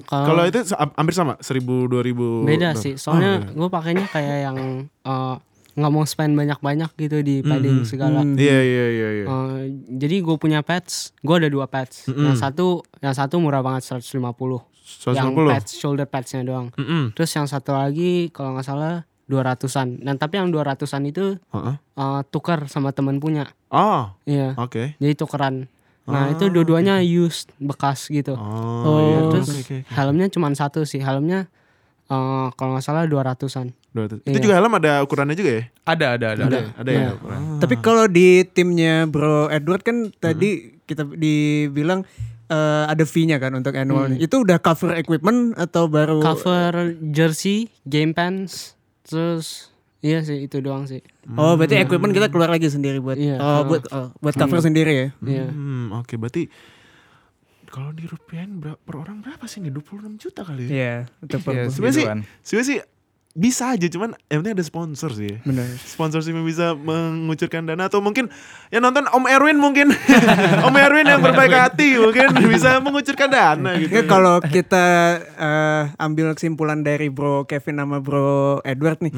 kalau 0.04 0.44
itu 0.44 0.60
hampir 0.74 1.14
sama 1.14 1.38
1000 1.38 1.64
2000 1.88 2.44
Beda 2.44 2.70
berapa? 2.70 2.76
sih, 2.76 2.94
soalnya 2.94 3.48
Oh, 3.48 3.54
gue 3.56 3.68
pakainya 3.70 4.04
kayak 4.04 4.38
yang 4.44 4.58
eh, 4.84 5.34
nggak 5.72 5.92
mau 5.94 6.02
spend 6.02 6.34
banyak-banyak 6.34 6.90
gitu 6.98 7.22
di 7.22 7.38
padding 7.40 7.86
segala. 7.86 8.20
Hmm. 8.20 8.34
Iya 8.34 8.58
iya 8.60 8.86
iya 8.90 9.08
iya. 9.14 9.26
Eh, 9.26 9.60
jadi 9.94 10.20
gue 10.20 10.36
punya 10.36 10.60
pads, 10.60 11.14
gue 11.16 11.34
ada 11.34 11.46
dua 11.46 11.64
pads. 11.64 12.10
Yang 12.10 12.36
satu, 12.36 12.66
yang 12.98 13.14
satu 13.14 13.38
murah 13.38 13.62
banget 13.62 13.86
150. 13.86 14.18
Yang 15.06 15.28
150. 15.30 15.50
pads, 15.50 15.70
shoulder 15.74 16.06
padsnya 16.06 16.40
doang. 16.42 16.72
Mm-mm. 16.74 17.12
Terus 17.12 17.30
yang 17.30 17.44
satu 17.44 17.72
lagi 17.72 18.28
kalau 18.28 18.56
nggak 18.56 18.64
salah 18.64 19.04
200-an. 19.28 20.00
Dan 20.00 20.16
tapi 20.16 20.36
yang 20.36 20.48
200-an 20.48 21.02
itu 21.04 21.36
Heeh. 21.36 21.74
eh, 21.76 22.20
tukar 22.26 22.64
sama 22.66 22.90
teman 22.90 23.16
punya. 23.16 23.52
Oh, 23.68 24.16
Iya. 24.24 24.56
oke. 24.56 24.96
Jadi 24.96 25.14
tukeran. 25.14 25.68
Nah, 26.04 26.32
itu 26.32 26.48
dua-duanya 26.48 26.98
used 26.98 27.52
bekas 27.58 28.08
gitu. 28.08 28.32
Oh, 28.32 28.80
Oh, 28.82 28.98
iya. 29.04 29.18
Terus 29.30 29.46
Oke, 29.46 29.60
oke, 29.60 29.76
oke. 29.84 29.92
helmnya 29.92 30.26
cuma 30.28 30.48
satu 30.50 30.82
sih. 30.82 30.98
Helmnya 30.98 31.52
Eh, 32.08 32.48
kalau 32.56 32.72
nggak 32.72 32.80
salah 32.82 33.04
200-an. 33.04 33.68
Dua 33.92 34.08
ratus. 34.08 34.24
Iya. 34.24 34.32
Itu 34.32 34.38
juga 34.40 34.56
helm 34.56 34.72
ada 34.72 35.04
ukurannya 35.04 35.36
juga 35.36 35.60
ya? 35.60 35.62
Ada 35.84 36.06
ada 36.16 36.26
ada. 36.32 36.42
Ada, 36.42 36.60
ada 36.72 36.88
ya. 36.88 36.96
Iya. 36.98 37.08
ukuran. 37.12 37.40
Tapi 37.60 37.74
kalau 37.78 38.04
di 38.08 38.28
timnya 38.46 39.04
Bro 39.04 39.52
Edward 39.52 39.84
kan 39.84 40.08
tadi 40.14 40.80
kita 40.88 41.04
dibilang 41.04 42.08
eh, 42.48 42.84
ada 42.88 43.04
fee-nya 43.04 43.36
kan 43.38 43.52
untuk 43.54 43.76
annual. 43.76 44.16
Itu 44.16 44.42
udah 44.42 44.58
cover 44.58 44.96
equipment 44.96 45.54
atau 45.54 45.86
baru 45.86 46.20
Cover 46.20 46.96
jersey, 47.12 47.68
game 47.84 48.12
pants, 48.16 48.74
terus 49.04 49.72
iya 50.00 50.24
sih 50.24 50.48
itu 50.48 50.58
doang 50.60 50.88
sih. 50.88 51.04
Oh, 51.36 51.54
berarti 51.54 51.76
equipment 51.76 52.16
kita 52.16 52.32
keluar 52.32 52.48
lagi 52.48 52.68
sendiri 52.72 52.98
buat 52.98 53.20
Iya, 53.20 53.36
oh, 53.38 53.62
buat 53.68 53.84
oh, 53.92 54.08
buat 54.18 54.34
cover 54.34 54.60
sendiri 54.64 54.92
ya. 54.92 55.08
Iya. 55.20 55.46
Hmm, 55.52 55.92
oke 55.92 56.16
berarti 56.16 56.48
kalau 57.68 57.92
di 57.92 58.08
rupiahin 58.08 58.64
ber- 58.64 58.80
per 58.80 58.96
orang 58.96 59.20
berapa 59.20 59.44
sih 59.44 59.60
nih? 59.60 59.68
26 59.68 60.16
juta 60.16 60.40
kali 60.40 60.66
ya? 60.66 60.70
Iya, 60.72 60.94
itu 61.20 61.36
per 61.36 61.52
Iya, 61.52 61.62
Sebenarnya 61.68 61.96
sih, 62.00 62.06
sebenarnya 62.40 62.68
sih 62.72 62.78
bisa 63.36 63.76
aja 63.76 63.86
cuman 63.86 64.16
yang 64.32 64.40
penting 64.42 64.56
ada 64.56 64.66
sponsor 64.66 65.10
sih. 65.14 65.38
benar. 65.44 65.68
Sponsorship 65.84 66.34
yang 66.34 66.48
bisa 66.48 66.74
mengucurkan 66.74 67.68
dana 67.68 67.86
atau 67.86 68.00
mungkin 68.02 68.26
yang 68.72 68.82
nonton 68.82 69.06
Om 69.08 69.24
Erwin 69.28 69.60
mungkin 69.60 69.92
Om 70.66 70.74
Erwin 70.74 71.06
yang 71.06 71.20
berbaik 71.22 71.52
hati 71.52 72.00
mungkin 72.00 72.34
bisa 72.50 72.80
mengucurkan 72.82 73.28
dana 73.30 73.76
gitu. 73.78 73.94
Kalau 74.08 74.40
kita 74.42 74.86
eh, 75.38 75.82
ambil 76.02 76.34
kesimpulan 76.34 76.82
dari 76.82 77.12
Bro 77.12 77.46
Kevin 77.46 77.78
sama 77.78 78.00
Bro 78.02 78.64
Edward 78.66 78.98
nih, 79.04 79.12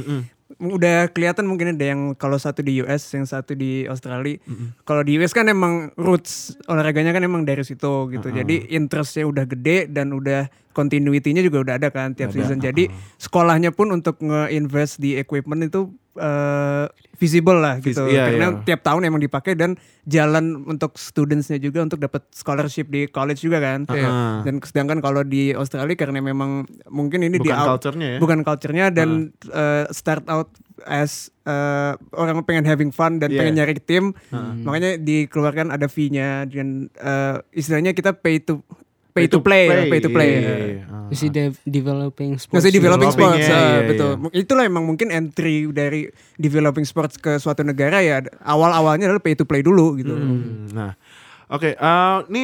udah 0.61 1.09
kelihatan 1.17 1.49
mungkin 1.49 1.73
ada 1.73 1.97
yang 1.97 2.13
kalau 2.13 2.37
satu 2.37 2.61
di 2.61 2.85
US, 2.85 3.09
yang 3.17 3.25
satu 3.25 3.57
di 3.57 3.89
Australia. 3.89 4.37
Kalau 4.85 5.01
di 5.01 5.17
US 5.17 5.33
kan 5.33 5.49
emang 5.49 5.91
roots 5.97 6.61
olahraganya 6.69 7.17
kan 7.17 7.25
emang 7.25 7.49
dari 7.49 7.65
situ 7.65 8.13
gitu. 8.13 8.29
Jadi 8.29 8.69
interestnya 8.77 9.25
udah 9.25 9.49
gede 9.49 9.89
dan 9.89 10.13
udah 10.13 10.53
continuity-nya 10.77 11.41
juga 11.43 11.65
udah 11.65 11.75
ada 11.81 11.89
kan 11.89 12.13
tiap 12.13 12.31
season. 12.37 12.61
Jadi 12.61 12.93
sekolahnya 13.17 13.73
pun 13.73 13.91
untuk 13.91 14.21
nge-invest 14.21 15.01
di 15.01 15.17
equipment 15.17 15.67
itu 15.67 15.91
eh, 16.21 16.87
visible 17.21 17.61
lah 17.61 17.77
Vis- 17.77 17.93
gitu. 17.93 18.09
iya, 18.09 18.33
Karena 18.33 18.49
iya. 18.51 18.65
tiap 18.65 18.81
tahun 18.81 19.05
emang 19.05 19.21
dipakai 19.21 19.53
dan 19.53 19.77
jalan 20.03 20.65
untuk 20.65 20.97
studentsnya 20.97 21.61
juga 21.61 21.85
untuk 21.85 22.01
dapat 22.01 22.25
scholarship 22.33 22.89
di 22.89 23.05
college 23.07 23.45
juga 23.45 23.61
kan. 23.61 23.85
Heeh. 23.85 24.41
Dan 24.43 24.55
sedangkan 24.59 24.99
kalau 24.99 25.21
di 25.21 25.53
Australia 25.53 25.93
karena 25.93 26.19
memang 26.19 26.65
mungkin 26.89 27.21
ini 27.21 27.37
di 27.37 27.45
Bukan 27.45 27.55
out- 27.55 27.69
culture-nya 27.77 28.09
ya. 28.17 28.19
bukan 28.19 28.41
culture-nya 28.41 28.87
dan 28.89 29.09
uh, 29.47 29.85
start 29.91 30.25
out 30.27 30.49
as 30.83 31.29
uh, 31.45 31.93
orang 32.13 32.41
pengen 32.43 32.65
having 32.65 32.89
fun 32.89 33.21
dan 33.21 33.29
Yeah. 33.29 33.45
pengen 33.45 33.55
nyari 33.55 33.77
tim, 33.77 34.17
makanya 34.59 34.97
dikeluarkan 34.97 35.69
ada 35.69 35.87
fee-nya 35.87 36.49
dan 36.49 36.89
uh, 36.97 37.45
istilahnya 37.53 37.93
kita 37.93 38.17
pay 38.17 38.41
to 38.41 38.65
pay, 39.11 39.27
to 39.27 39.39
play, 39.41 39.65
ya, 39.67 39.85
pay 39.87 40.01
to 40.01 40.09
play. 40.09 40.31
Iya, 40.31 40.39
ya. 40.39 40.41
iya, 40.41 40.67
iya. 40.67 40.85
Ah. 40.87 41.07
Masih 41.11 41.29
de- 41.29 41.59
developing 41.63 42.39
sports. 42.39 42.57
Masih 42.57 42.71
developing 42.71 43.11
Developing, 43.11 43.31
sports, 43.37 43.47
iya, 43.47 43.55
ah, 43.55 43.71
iya, 43.75 43.81
betul. 43.85 44.11
iya. 44.17 44.31
Itulah 44.39 44.65
emang 44.65 44.85
mungkin 44.85 45.09
entry 45.11 45.67
dari 45.71 46.07
developing 46.37 46.85
sports 46.85 47.15
ke 47.15 47.37
suatu 47.37 47.61
negara 47.61 47.99
ya 47.99 48.23
awal-awalnya 48.41 49.07
adalah 49.07 49.21
pay 49.21 49.35
to 49.35 49.45
play 49.45 49.61
dulu 49.61 49.99
gitu. 49.99 50.15
Hmm, 50.15 50.71
Nah, 50.71 50.95
oke, 51.49 51.71
eh, 51.73 52.19
ini 52.29 52.43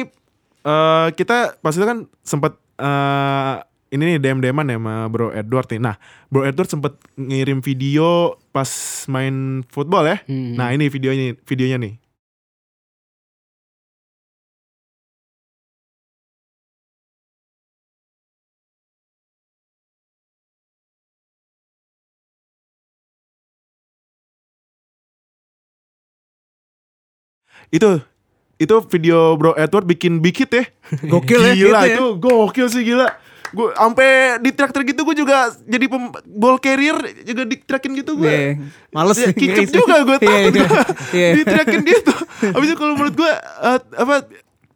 eh, 0.61 1.07
kita 1.11 1.57
pas 1.57 1.71
itu 1.71 1.83
kan 1.83 2.05
sempat 2.21 2.55
eh, 2.77 3.55
ini 3.87 4.03
nih 4.03 4.17
DM 4.19 4.43
deman 4.43 4.67
ya 4.67 4.75
sama 4.75 5.07
Bro 5.07 5.31
Edward 5.31 5.67
nih. 5.71 5.79
Nah, 5.79 5.95
Bro 6.27 6.43
Edward 6.43 6.67
sempat 6.67 6.93
ngirim 7.15 7.63
video 7.63 8.35
pas 8.51 8.67
main 9.07 9.63
football 9.71 10.03
ya. 10.03 10.19
Hmm. 10.27 10.59
Nah, 10.59 10.75
ini 10.75 10.91
videonya 10.91 11.39
videonya 11.39 11.77
nih. 11.79 11.93
Itu 27.69 27.99
itu 28.57 28.75
video 28.89 29.35
Bro 29.35 29.53
Edward 29.53 29.85
bikin 29.85 30.17
bikit 30.17 30.49
ya. 30.49 30.65
Gokil 31.11 31.41
ya, 31.41 31.53
Gila 31.53 31.79
gitu 31.79 31.85
ya. 31.85 31.93
itu 31.93 32.05
gokil 32.17 32.67
sih 32.67 32.81
gila. 32.83 33.07
Gue 33.47 33.71
sampai 33.71 34.09
di 34.37 34.51
traktor 34.51 34.83
gitu 34.83 35.01
gue 35.01 35.15
juga 35.15 35.47
jadi 35.63 35.87
pem, 35.87 36.03
ball 36.27 36.57
carrier 36.57 36.97
juga 37.23 37.43
diterakin 37.43 37.91
gitu 37.95 38.17
gue. 38.17 38.27
Iya, 38.27 38.59
males 38.91 39.15
Ya, 39.21 39.31
sih. 39.31 39.71
juga 39.71 39.95
gue 40.03 40.17
Iya, 40.19 40.27
takut 40.27 40.51
iya. 40.51 40.51
gue 40.51 40.81
Iya. 41.13 41.29
diterakin 41.37 41.79
gitu. 41.81 42.13
Habis 42.49 42.67
itu 42.67 42.77
kalau 42.77 42.93
menurut 42.93 43.15
gue 43.15 43.31
eh, 43.63 43.79
apa 43.95 44.15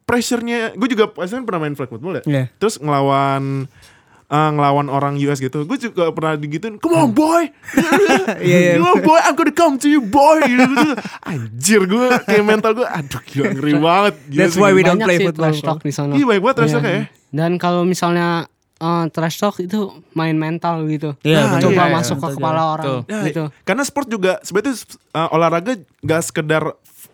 pressure-nya 0.02 0.72
gue 0.72 0.88
juga 0.88 1.04
pasti 1.08 1.34
kan 1.34 1.44
pernah 1.44 1.60
main 1.62 1.74
flag 1.74 1.88
football 1.88 2.16
ya. 2.16 2.22
Iya. 2.24 2.44
Terus 2.56 2.78
ngelawan 2.78 3.68
eh, 4.32 4.50
ngelawan 4.50 4.88
orang 4.88 5.20
US 5.20 5.38
gitu. 5.38 5.62
Gue 5.62 5.76
juga 5.76 6.08
pernah 6.08 6.34
digituin, 6.34 6.80
"Come 6.80 6.96
on 6.96 7.10
boy." 7.12 7.52
Iya, 8.40 8.58
iya. 8.58 8.72
Come 8.74 8.88
on 8.88 9.00
boy, 9.02 9.18
I'm 9.20 9.34
gonna 9.34 9.52
come 9.52 9.76
to 9.76 9.86
you 9.86 10.00
boy. 10.00 10.40
Gitu, 10.40 10.64
gitu. 10.72 10.92
Anjir 11.20 11.80
gue 11.84 12.06
kayak 12.24 12.44
mental 12.44 12.72
gue 12.72 12.86
aduh 12.86 13.20
gila 13.22 13.48
ngeri 13.52 13.74
banget. 13.76 14.14
Gila 14.26 14.40
That's 14.40 14.56
why 14.56 14.72
we 14.72 14.80
don't 14.80 14.96
Banyak 14.96 15.06
play 15.06 15.18
sih 15.18 15.26
football, 15.28 15.52
trash 15.52 15.60
talk 15.60 15.80
di 15.82 15.92
sana. 15.92 16.12
Iya 16.14 16.24
baik 16.24 16.40
banget 16.40 16.56
Iya. 16.56 16.64
rasanya 16.64 16.90
ya. 16.90 17.02
Dan 17.28 17.50
kalau 17.56 17.82
misalnya 17.84 18.48
eh, 18.78 19.04
trash 19.08 19.36
talk 19.36 19.56
itu 19.58 19.78
main 20.12 20.34
mental 20.34 20.82
gitu. 20.86 21.14
Iya, 21.22 21.46
Nah, 21.48 21.60
Coba 21.60 21.82
iya, 21.86 21.92
masuk 21.92 22.16
ke 22.18 22.28
kepala 22.34 22.62
orang 22.72 22.84
Betul. 22.84 23.00
Ya, 23.06 23.20
gitu. 23.28 23.44
Karena 23.62 23.82
sport 23.84 24.08
juga 24.08 24.32
sebenarnya 24.42 24.74
uh, 25.12 25.28
olahraga 25.30 25.72
gak 26.00 26.22
sekedar 26.24 26.62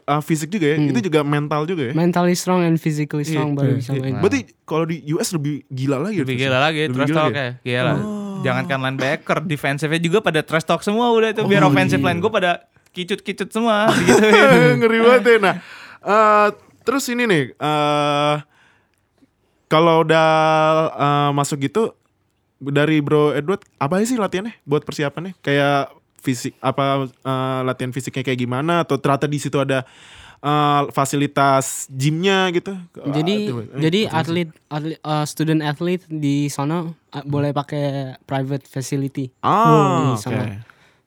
uh, 0.08 0.18
fisik 0.18 0.48
juga 0.48 0.72
ya, 0.72 0.76
itu 0.80 1.00
juga 1.04 1.20
mental 1.20 1.68
juga 1.68 1.92
ya. 1.92 1.92
Mentally 1.92 2.32
strong 2.32 2.64
and 2.64 2.80
physically 2.80 3.22
Iya, 3.22 3.36
strong 3.36 3.52
baru 3.52 3.76
bisa 3.76 3.92
Iya. 3.92 4.00
main. 4.00 4.14
Berarti 4.18 4.40
kalau 4.64 4.84
di 4.84 5.04
US 5.12 5.28
lebih 5.30 5.68
gila 5.68 6.00
lagi. 6.00 6.18
Lebih 6.18 6.34
terus. 6.34 6.44
gila 6.48 6.58
lagi 6.58 6.80
Lebih 6.82 6.96
trash 6.96 7.10
gila 7.12 7.20
talk 7.20 7.32
ya. 7.32 7.48
Gila. 7.60 7.94
Jangankan 8.38 8.78
linebacker, 8.80 9.38
defensive-nya 9.44 10.00
juga 10.00 10.18
pada 10.18 10.40
trash 10.40 10.64
talk 10.64 10.80
semua 10.80 11.10
udah 11.10 11.28
itu 11.30 11.42
biar 11.44 11.60
Oh, 11.60 11.68
offensive 11.68 11.98
iya. 11.98 12.06
line 12.08 12.18
gue 12.18 12.30
pada 12.30 12.50
kicut-kicut 12.88 13.50
semua 13.50 13.90
gitu. 14.08 14.24
Ngeri 14.78 14.98
banget 15.04 15.22
ya. 15.22 15.36
Nah, 15.38 15.54
uh, 16.00 16.48
terus 16.80 17.04
ini 17.06 17.26
nih, 17.26 17.44
uh, 17.58 18.40
kalau 19.66 20.00
udah 20.00 20.28
uh, 20.90 21.30
masuk 21.30 21.60
gitu 21.60 21.92
dari 22.58 22.98
Bro 22.98 23.34
Edward, 23.34 23.60
apa 23.76 24.00
sih 24.02 24.16
latihannya 24.16 24.56
buat 24.64 24.82
persiapannya? 24.82 25.36
Kayak 25.38 25.92
fisik 26.18 26.54
apa 26.58 27.06
uh, 27.06 27.60
latihan 27.62 27.90
fisiknya 27.90 28.22
kayak 28.22 28.38
gimana 28.38 28.82
atau 28.82 28.98
ternyata 28.98 29.24
di 29.24 29.38
situ 29.38 29.56
ada 29.56 29.86
uh, 30.40 30.90
fasilitas 30.90 31.86
gymnya 31.88 32.50
gitu? 32.50 32.74
Jadi 33.10 33.34
Ah. 33.48 33.78
Eh, 33.78 33.80
jadi 33.80 34.00
atlet 34.08 34.48
atlet 34.68 34.98
eh, 34.98 35.24
student 35.24 35.60
athlete 35.62 36.04
di 36.06 36.46
sana 36.48 36.90
eh, 37.10 37.24
boleh 37.24 37.50
pakai 37.50 38.16
private 38.22 38.66
facility. 38.66 39.30
ah, 39.40 39.64
di 39.64 40.14
oke. 40.14 40.22
sana. 40.22 40.42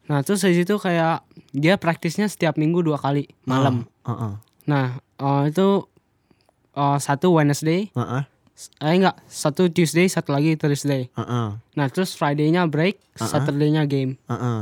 Nah, 0.07 0.19
terus 0.23 0.43
dari 0.43 0.55
situ 0.57 0.75
kayak 0.75 1.23
dia 1.51 1.75
praktisnya 1.75 2.27
setiap 2.27 2.59
minggu 2.59 2.83
dua 2.83 2.99
kali 2.99 3.31
malam. 3.45 3.87
Ah, 4.03 4.11
ah, 4.11 4.33
Nah, 4.63 4.85
eh, 4.97 5.43
itu 5.47 5.87
eh, 6.73 6.97
satu 6.99 7.31
Wednesday, 7.31 7.87
ah, 7.93 8.19
ah, 8.19 8.23
eh 8.83 8.93
enggak, 8.93 9.15
satu 9.25 9.67
Tuesday, 9.67 10.05
satu 10.05 10.35
lagi 10.35 10.55
Thursday. 10.55 11.07
ah, 11.15 11.23
ah, 11.23 11.47
Nah, 11.73 11.87
terus 11.87 12.13
Friday-nya 12.13 12.67
break, 12.67 12.99
Saturday-nya 13.15 13.87
game. 13.87 14.19
ah, 14.27 14.35
ah. 14.35 14.61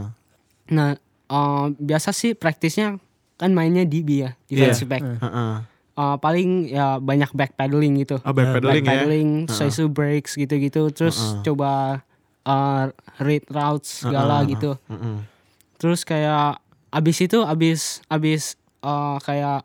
Nah, 0.70 0.96
eh, 1.30 1.66
biasa 1.78 2.14
sih 2.14 2.34
praktisnya 2.38 3.02
kan 3.40 3.52
mainnya 3.56 3.88
DB 3.88 4.10
ya, 4.28 4.32
defensive 4.50 4.90
back. 4.90 5.04
Ah, 5.22 5.26
ah. 5.26 5.56
Eh, 6.00 6.16
paling 6.24 6.72
ya 6.72 6.96
banyak 7.02 7.36
backpedaling 7.36 8.08
gitu. 8.08 8.24
Oh, 8.24 8.32
backpedaling 8.32 8.84
ya? 8.84 8.88
backpedaling, 8.88 9.30
so 9.52 9.68
breaks 9.92 10.40
gitu-gitu, 10.40 10.88
terus 10.96 11.20
coba 11.44 12.02
uh, 12.48 12.84
read 13.20 13.44
routes 13.52 14.08
segala 14.08 14.46
gitu. 14.48 14.80
Mm-mm. 14.88 15.28
Terus 15.76 16.08
kayak 16.08 16.60
abis 16.90 17.18
itu 17.22 17.40
abis 17.44 18.00
abis 18.08 18.56
uh, 18.82 19.20
kayak 19.22 19.62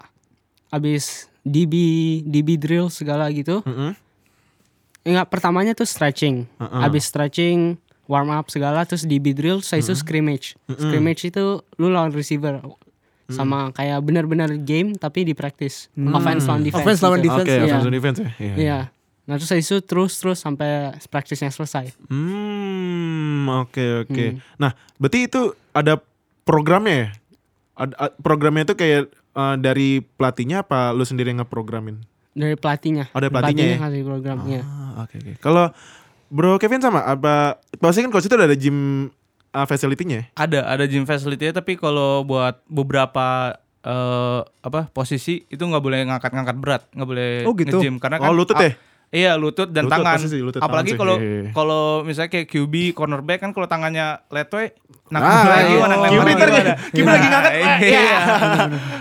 abis 0.74 1.30
DB 1.46 1.74
DB 2.26 2.58
drill 2.58 2.90
segala 2.90 3.30
gitu. 3.30 3.62
Mm-mm. 3.62 3.94
Enggak 5.04 5.28
pertamanya 5.28 5.76
tuh 5.76 5.84
stretching. 5.84 6.48
Uh-uh. 6.56 6.82
Abis 6.82 7.12
stretching 7.12 7.76
warm 8.04 8.28
up 8.28 8.52
segala 8.52 8.84
terus 8.84 9.08
DB 9.08 9.32
drill 9.32 9.64
saya 9.64 9.80
itu 9.80 9.96
scrimmage. 9.96 10.56
Scrimmage 10.68 11.28
itu 11.28 11.60
lu 11.80 11.88
lawan 11.88 12.12
receiver 12.12 12.60
sama 13.32 13.72
kayak 13.72 14.04
benar-benar 14.04 14.52
game 14.60 14.92
tapi 14.96 15.24
di 15.24 15.32
practice. 15.32 15.88
Offense 15.96 16.44
lawan 16.44 16.60
defense. 16.60 16.84
Offense 16.84 17.00
lawan 17.00 17.20
gitu. 17.20 17.28
defense. 17.32 17.48
Oke, 17.48 17.54
Iya. 17.56 17.64
offense 17.64 17.86
and 17.86 17.96
defense 17.96 18.18
ya. 18.20 18.30
Iya. 18.36 18.54
Iya. 18.54 18.78
Nah 19.24 19.34
terus 19.40 19.50
habis 19.56 19.68
itu 19.72 19.78
terus 19.80 20.12
terus 20.20 20.38
sampai 20.40 20.92
praktisnya 21.08 21.48
selesai. 21.48 21.96
Hmm, 22.12 23.48
oke 23.64 24.04
oke. 24.04 24.24
Nah, 24.60 24.76
berarti 25.00 25.18
itu 25.24 25.56
ada 25.72 25.96
programnya 26.44 26.94
ya? 26.94 27.08
Ada, 27.74 28.12
programnya 28.20 28.68
itu 28.68 28.76
kayak 28.76 29.08
eh, 29.10 29.56
dari 29.56 30.04
pelatihnya 30.04 30.68
apa 30.68 30.92
lu 30.92 31.08
sendiri 31.08 31.32
yang 31.32 31.40
ngeprogramin? 31.40 32.04
Dari 32.36 32.58
pelatihnya. 32.60 33.08
Oh, 33.16 33.20
dari 33.22 33.32
pelatihnya 33.32 33.64
ya? 33.64 33.78
kasih 33.80 34.02
program. 34.04 34.36
Ah, 34.44 35.08
oke 35.08 35.14
oke. 35.16 35.32
Kalau 35.40 35.72
Bro 36.34 36.58
Kevin 36.58 36.82
sama 36.82 37.06
apa? 37.06 37.62
Pasti 37.78 38.02
kan 38.02 38.10
coach 38.10 38.26
itu 38.26 38.34
udah 38.34 38.50
ada 38.50 38.58
gym 38.58 39.06
uh, 39.54 39.66
facility-nya 39.70 40.16
ya? 40.18 40.24
ada 40.34 40.66
ada 40.66 40.84
gym 40.84 41.06
facility 41.06 41.46
tapi 41.54 41.78
kalau 41.78 42.26
buat 42.26 42.58
beberapa 42.66 43.54
eh, 43.86 44.40
apa 44.42 44.90
posisi 44.90 45.46
itu 45.46 45.62
nggak 45.62 45.78
boleh 45.78 45.98
ngangkat-ngangkat 46.10 46.56
berat 46.58 46.82
nggak 46.90 47.08
boleh 47.08 47.30
Oh, 47.46 47.54
gitu? 47.54 47.78
nge-gym 47.78 48.02
karena 48.02 48.18
Oh, 48.18 48.26
kan 48.26 48.34
lutut 48.34 48.58
ah, 48.58 48.66
ya? 48.66 48.72
Iya 49.14 49.32
lutut 49.34 49.70
dan 49.70 49.86
Lutut, 49.86 49.94
tangan. 49.96 50.18
posisi 50.18 50.38
lutut, 50.38 50.58
Apalagi 50.58 50.90
sih. 50.90 50.98
kalau 50.98 51.14
Iya, 51.16 51.30
iya. 51.40 51.50
kalau 51.52 51.82
misalnya 52.02 52.30
kayak 52.30 52.46
QB 52.46 52.74
cornerback 52.92 53.38
kan 53.38 53.50
kalau 53.50 53.64
tangannya 53.64 54.06
letwe 54.26 54.74
nah 55.04 55.20
Ah, 55.20 55.44
lagi 55.44 55.62
iya. 55.64 55.76
gimana 55.76 55.94
QB 55.94 56.02
lemparnya 56.02 56.34
ntar 56.34 56.48
gimana? 56.50 56.74
QB 56.90 57.06
lagi 57.06 57.26
ngangkat, 57.28 57.52
Iya. 57.54 57.74
iya. 57.78 58.16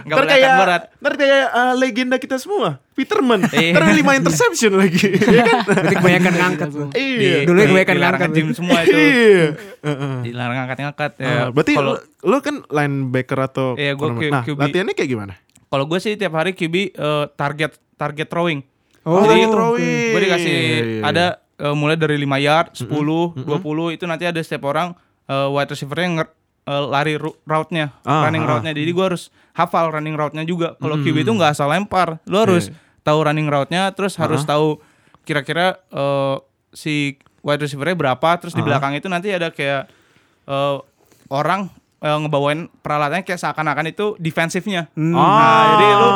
Enggak 0.03 0.05
Ntar 0.05 0.17
boleh 0.19 0.29
kayak 0.29 0.45
angkat 0.45 0.61
berat. 0.61 0.83
ntar 0.95 1.13
kayak 1.15 1.41
uh, 1.49 1.73
legenda 1.73 2.15
kita 2.17 2.35
semua, 2.37 2.69
Peterman. 2.91 3.39
Iya. 3.47 3.71
Ntar 3.71 3.83
lima 3.89 4.11
interception 4.13 4.71
lagi. 4.75 5.07
Iya 5.33 5.41
kan? 5.43 5.57
Berarti 5.65 5.93
kebanyakan 5.95 6.33
ngangkat. 6.35 6.67
Iya. 6.93 7.37
Dulu 7.43 7.57
kebanyakan 7.63 7.95
dilarang 7.95 8.21
ngangkat. 8.21 8.37
gym 8.37 8.47
semua 8.53 8.77
itu. 8.79 8.93
Iya. 8.93 9.45
Dilarang 10.25 10.57
angkat-angkat 10.61 11.11
ya. 11.17 11.25
Ah, 11.25 11.47
berarti 11.49 11.73
lu 12.21 12.37
kan 12.39 12.55
linebacker 12.63 13.39
atau 13.41 13.67
Iya. 13.73 13.95
Q- 13.95 14.29
Nah, 14.29 14.43
latihannya 14.45 14.93
kayak 14.93 15.09
gimana? 15.09 15.33
kalau 15.65 15.89
gue 15.89 15.97
sih 15.97 16.13
tiap 16.13 16.33
hari 16.33 16.53
QB 16.53 16.75
eh, 16.91 17.25
target 17.33 17.73
target 17.95 18.27
throwing. 18.27 18.61
Oh, 19.03 19.19
Jadi 19.21 19.43
throwing. 19.45 20.09
Gue 20.09 20.21
dikasih 20.21 20.47
Iya, 20.47 20.61
iya, 20.61 20.79
iya. 20.81 21.01
ada 21.03 21.25
eh, 21.55 21.71
mulai 21.71 21.95
dari 21.95 22.15
5 22.15 22.39
yard, 22.39 22.67
10, 22.73 22.87
20 23.37 23.43
itu 23.91 24.03
nanti 24.03 24.23
ada 24.23 24.39
setiap 24.39 24.63
orang 24.65 24.95
eh, 25.23 25.47
wide 25.49 25.69
receiver 25.69 25.97
yang 25.97 26.13
nger- 26.17 26.33
eh, 26.63 26.83
lari 26.85 27.13
route-nya, 27.19 27.91
Ah, 28.01 28.23
running 28.23 28.41
ah. 28.41 28.49
route-nya. 28.49 28.71
Jadi 28.71 28.89
gue 28.89 29.05
harus 29.05 29.27
hafal 29.51 29.91
running 29.91 30.13
route-nya 30.13 30.43
juga. 30.43 30.75
Kalau 30.77 30.97
QB 30.97 31.21
itu 31.21 31.31
nggak 31.31 31.51
asal 31.51 31.67
lempar, 31.67 32.23
lo 32.23 32.37
harus 32.39 32.71
tahu 33.01 33.19
running 33.21 33.45
route-nya, 33.45 33.91
terus 33.91 34.15
harus 34.15 34.41
tahu 34.43 34.79
kira-kira 35.21 35.79
eh, 35.89 36.35
si 36.71 37.15
wide 37.39 37.59
receiver-nya 37.61 37.93
berapa, 37.93 38.29
terus 38.37 38.51
di 38.51 38.61
belakang 38.61 38.93
itu 38.93 39.05
nanti 39.05 39.29
ada 39.29 39.47
kayak 39.47 39.91
eh, 40.45 40.75
orang 41.27 41.67
eh, 41.99 42.17
ngebawain 42.17 42.71
peralatannya 42.77 43.23
kayak 43.23 43.37
seakan-akan 43.37 43.87
itu 43.89 44.15
defensifnya. 44.17 44.87
Nah, 44.93 45.19
jadi 45.75 45.87
lu 45.93 46.09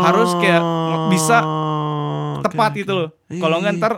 harus 0.00 0.30
kayak 0.36 0.62
nge- 0.62 1.02
bisa 1.08 1.38
Oh, 2.38 2.44
tepat 2.44 2.70
oke, 2.70 2.78
gitu 2.78 2.92
loh. 2.94 3.08
Kalau 3.28 3.56
nggak 3.58 3.74
ntar 3.76 3.92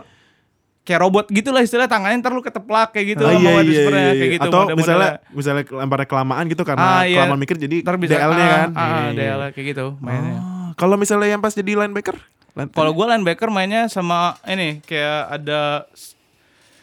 kayak 0.81 0.99
robot 0.99 1.29
gitu 1.29 1.49
lah 1.49 1.61
istilah 1.61 1.85
tangannya 1.85 2.17
ntar 2.17 2.31
lu 2.31 2.41
keteplak 2.41 2.89
kayak 2.91 3.05
gitu 3.11 3.23
Ah, 3.23 3.31
iya, 3.31 3.37
iya, 3.37 3.61
receiver-nya, 3.61 4.01
iya, 4.01 4.11
kayak 4.11 4.25
iya. 4.25 4.35
gitu. 4.35 4.49
Atau 4.49 4.61
misalnya 4.73 5.09
misalnya 5.29 5.63
lemparnya 5.67 6.07
kelamaan 6.07 6.45
gitu 6.47 6.63
karena 6.63 6.81
Ah, 6.83 7.03
iya. 7.03 7.15
kelamaan 7.19 7.39
mikir 7.39 7.55
jadi 7.55 7.75
ntar 7.79 7.95
bisa 7.95 8.13
DL-nya 8.15 8.41
ah, 8.41 8.49
kan. 8.51 8.69
Ah, 8.71 8.81
Iya, 8.81 8.97
iya. 8.97 9.11
DL 9.13 9.41
kayak 9.51 9.67
gitu 9.67 9.85
mainnya. 9.99 10.35
Oh, 10.35 10.69
Kalau 10.73 10.95
misalnya 10.95 11.29
yang 11.29 11.39
pas 11.39 11.51
jadi 11.51 11.71
linebacker? 11.75 12.17
Line- 12.51 12.67
Kalau 12.69 12.91
gue 12.91 13.05
linebacker 13.07 13.47
mainnya 13.47 13.87
sama 13.87 14.35
ini 14.43 14.81
kayak 14.81 15.19
ada 15.31 15.85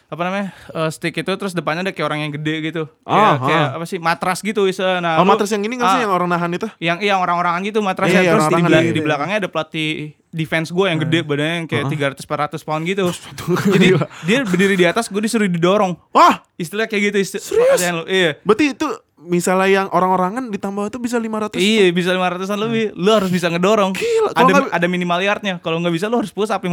apa 0.09 0.21
namanya 0.23 0.47
eh, 0.73 0.89
stick 0.89 1.13
itu 1.13 1.29
terus 1.29 1.53
depannya 1.53 1.83
ada 1.83 1.91
kayak 1.91 2.07
orang 2.07 2.19
yang 2.23 2.31
gede 2.31 2.55
gitu. 2.65 2.83
Ah, 3.03 3.13
Kayak, 3.13 3.33
kayak 3.43 3.61
ah. 3.61 3.75
apa 3.77 3.85
sih 3.85 3.99
matras 3.99 4.39
gitu 4.39 4.65
istilah. 4.65 4.97
Nah, 4.97 5.13
Oh, 5.13 5.21
lu- 5.21 5.29
matras 5.29 5.51
yang 5.51 5.61
ini 5.61 5.75
nggak 5.75 5.85
sih 5.87 5.99
ah, 5.99 6.03
yang 6.03 6.13
orang 6.15 6.29
nahan 6.29 6.49
itu? 6.51 6.65
yang 6.79 6.97
iya 6.97 7.13
orang-orangan 7.13 7.61
gitu 7.61 7.77
matrasnya 7.79 8.17
Iya, 8.17 8.25
iya, 8.25 8.31
terus 8.33 8.47
di, 8.47 8.55
iya, 8.57 8.79
di 8.81 8.91
iya. 8.91 9.05
belakangnya 9.05 9.37
ada 9.37 9.49
pelatih 9.51 10.17
defense 10.29 10.69
gue 10.69 10.85
yang 10.85 11.01
gede 11.01 11.25
badannya 11.25 11.55
yang 11.65 11.67
kayak 11.67 11.85
300 12.17 12.21
400 12.23 12.67
pound 12.67 12.83
gitu. 12.85 13.09
Jadi 13.75 13.87
dia 14.29 14.37
berdiri 14.45 14.75
di 14.77 14.85
atas 14.85 15.09
gue 15.09 15.21
disuruh 15.21 15.49
didorong. 15.49 15.97
Wah, 16.13 16.45
Istilah 16.59 16.91
kayak 16.91 17.15
gitu 17.15 17.17
istilah 17.23 17.43
Serius? 17.79 17.79
Iya. 18.03 18.31
berarti 18.43 18.75
itu 18.75 18.87
misalnya 19.21 19.67
yang 19.67 19.87
orang-orangan 19.87 20.47
ditambah 20.47 20.87
itu 20.87 20.97
bisa 20.97 21.15
500. 21.15 21.55
Iya 21.55 21.89
bisa 21.89 22.11
500an 22.11 22.57
lebih 22.57 22.91
Lu 22.93 23.11
harus 23.11 23.27
bisa 23.27 23.47
ngedorong 23.47 23.91
Gila, 23.91 24.29
kalau 24.29 24.39
Ada 24.39 24.51
nggak- 24.57 24.71
ada 24.73 24.87
minimal 24.87 25.19
yardnya 25.19 25.55
Kalau 25.57 25.77
nggak 25.77 25.91
bisa 25.91 26.05
lu 26.05 26.17
harus 26.17 26.29
push 26.29 26.47
up 26.47 26.57
50 26.57 26.69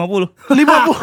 lima 0.52 0.74
puluh. 0.86 0.98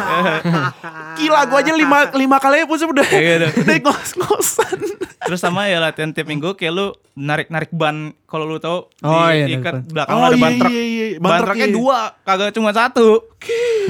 Gila, 1.14 1.40
gua 1.44 1.58
aja 1.60 1.72
lima 1.72 1.98
lima 2.12 2.36
kali 2.38 2.64
push 2.64 2.82
up 2.82 2.90
udah. 2.90 3.06
Iya, 3.06 3.32
udah. 3.38 3.50
Udah 3.54 3.76
ngos-ngosan. 3.82 4.78
Terus 5.24 5.40
sama 5.40 5.64
ya 5.64 5.80
latihan 5.80 6.12
tiap 6.12 6.26
minggu 6.26 6.52
Kayak 6.52 6.72
lu 6.74 6.86
narik-narik 7.16 7.72
ban 7.72 8.12
Kalau 8.22 8.44
lu 8.44 8.58
tahu 8.58 8.92
Oh, 9.00 9.24
iya, 9.26 9.48
Diikat 9.48 9.72
narik 9.72 9.80
ban. 9.80 9.94
belakang 9.94 10.14
Oh, 10.14 10.20
ada 10.22 10.36
ban 10.36 10.50
iya, 10.50 10.60
truk 10.60 10.70
iya, 10.70 10.84
iya. 10.84 11.06
Ban 11.14 11.24
Ban, 11.24 11.32
truk, 11.32 11.46
truknya 11.48 11.64
iya. 11.64 11.74
dua 11.74 11.98
Kagak 12.20 12.52
cuma 12.52 12.70
satu 12.70 13.08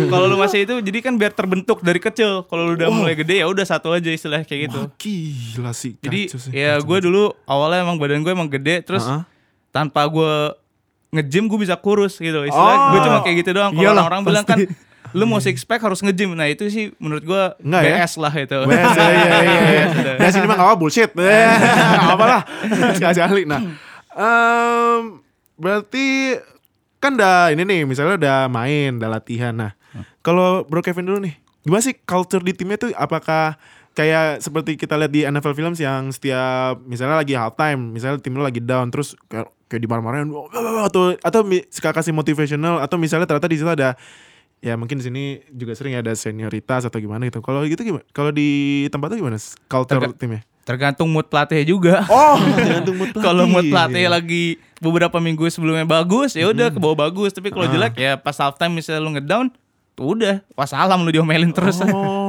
Kalau 0.05 0.27
lu 0.27 0.37
masih 0.37 0.63
itu 0.63 0.75
Jadi 0.79 0.99
kan 1.01 1.15
biar 1.15 1.33
terbentuk 1.33 1.83
dari 1.83 1.99
kecil 1.99 2.45
Kalau 2.45 2.63
lu 2.65 2.73
udah 2.75 2.87
mulai 2.89 3.15
gede 3.15 3.35
ya 3.37 3.47
udah 3.47 3.67
satu 3.67 3.91
aja 3.91 4.07
istilahnya 4.09 4.45
kayak 4.45 4.61
gitu 4.65 4.79
Wah, 4.81 4.95
gila 4.95 5.73
sih. 5.73 5.99
Jadi 5.99 6.21
kacau 6.25 6.39
sih, 6.39 6.51
ya 6.53 6.79
gue 6.79 6.99
dulu 7.01 7.35
awalnya 7.45 7.83
emang 7.83 7.97
badan 7.97 8.21
gue 8.21 8.31
emang 8.31 8.47
gede 8.47 8.83
Terus 8.83 9.03
Uh-uh. 9.03 9.23
tanpa 9.69 10.05
gue 10.05 10.35
nge-gym 11.11 11.47
gue 11.47 11.59
bisa 11.59 11.75
kurus 11.75 12.17
gitu 12.17 12.43
Istilahnya 12.43 12.79
Oh. 12.81 12.91
gue 12.91 13.01
cuma 13.03 13.19
kayak 13.21 13.37
gitu 13.41 13.51
doang 13.53 13.73
Kalau 13.73 13.91
orang-orang 13.95 14.21
bilang 14.23 14.45
kan. 14.45 14.59
Lu 15.13 15.25
mau 15.25 15.39
six 15.39 15.63
pack 15.63 15.79
harus 15.79 16.01
nge-gym 16.01 16.33
Nah 16.33 16.45
itu 16.45 16.67
sih 16.67 16.91
menurut 16.97 17.23
gue 17.23 17.43
Enggak 17.61 17.83
ya? 17.83 17.95
BS 18.01 18.13
lah 18.17 18.35
itu 18.35 18.59
Bes, 18.65 18.83
iya, 18.91 19.07
iya, 19.07 19.39
iya, 19.39 19.61
iya. 19.63 20.15
Ya 20.23 20.29
sini 20.29 20.45
mah 20.45 20.59
apa 20.59 20.75
bullshit. 20.75 21.11
Eh, 21.17 21.47
Gak 22.03 22.13
apa 22.13 22.25
lah. 22.25 22.43
Sekali-sekali. 22.93 23.43
Nah, 23.45 23.61
em, 24.17 25.01
berarti 25.55 26.35
kan 26.99 27.15
udah 27.15 27.53
ini 27.53 27.63
nih, 27.63 27.81
misalnya 27.85 28.17
udah 28.17 28.39
main, 28.49 28.97
udah 28.97 29.11
latihan. 29.13 29.53
Nah, 29.53 29.73
kalau 30.19 30.65
Bro 30.65 30.81
Kevin 30.81 31.05
dulu 31.05 31.19
nih, 31.21 31.35
gimana 31.61 31.79
sih 31.81 31.95
culture 31.95 32.41
di 32.41 32.51
timnya 32.51 32.81
tuh? 32.81 32.91
Apakah 32.91 33.55
kayak 33.95 34.43
seperti 34.43 34.75
kita 34.75 34.95
lihat 34.95 35.09
di 35.09 35.23
NFL 35.23 35.55
Films 35.55 35.79
yang 35.79 36.11
setiap 36.11 36.83
misalnya 36.83 37.17
lagi 37.17 37.33
halftime, 37.33 37.79
misalnya 37.91 38.19
tim 38.19 38.35
lu 38.35 38.43
lagi 38.43 38.59
down, 38.59 38.91
terus 38.91 39.15
kayak, 39.25 39.49
kayak 39.65 39.81
dimarah-marahin, 39.81 40.29
"Wah, 40.29 40.45
wah, 40.45 40.73
wah," 40.75 40.85
atau 40.85 41.15
atau 41.17 41.41
suka 41.69 41.91
kasih 41.93 42.11
motivational, 42.11 42.79
atau 42.79 42.95
misalnya 42.95 43.25
ternyata 43.25 43.47
di 43.47 43.57
situ 43.57 43.67
ada 43.67 43.95
ya 44.59 44.75
mungkin 44.75 44.97
di 44.97 45.05
sini 45.05 45.23
juga 45.49 45.73
sering 45.73 45.95
ada 45.95 46.11
senioritas 46.13 46.83
atau 46.83 46.97
gimana 46.97 47.25
gitu. 47.25 47.39
Kalau 47.39 47.63
gitu 47.63 47.81
gimana? 47.81 48.03
Kalau 48.11 48.29
di 48.29 48.49
tempat 48.89 49.13
tuh 49.13 49.19
gimana 49.19 49.39
culture 49.65 50.01
Terga- 50.01 50.17
timnya? 50.17 50.43
Tergantung 50.65 51.13
mood 51.13 51.29
pelatih 51.29 51.61
juga 51.63 52.09
Oh, 52.09 52.41
tergantung 52.57 52.97
mood 52.97 53.13
pelatih. 53.13 53.21
Kalau 53.23 53.45
mood 53.45 53.69
pelatih 53.69 54.09
lagi 54.09 54.45
beberapa 54.81 55.21
minggu 55.21 55.45
sebelumnya 55.53 55.85
bagus 55.85 56.33
ya 56.33 56.49
udah 56.49 56.73
ke 56.73 56.81
bawah 56.81 56.97
bagus 56.99 57.37
Tapi 57.37 57.53
kalau 57.53 57.69
Ah. 57.69 57.73
jelek 57.73 57.93
ya 57.95 58.17
pas 58.17 58.33
halftime 58.33 58.73
misalnya 58.73 59.05
lu 59.05 59.13
ngedown 59.13 59.53
tuh 59.93 60.17
udah 60.17 60.41
wassalam 60.57 61.05
lu 61.05 61.13
diomelin 61.13 61.53
terus 61.53 61.85
Oh, 61.85 61.85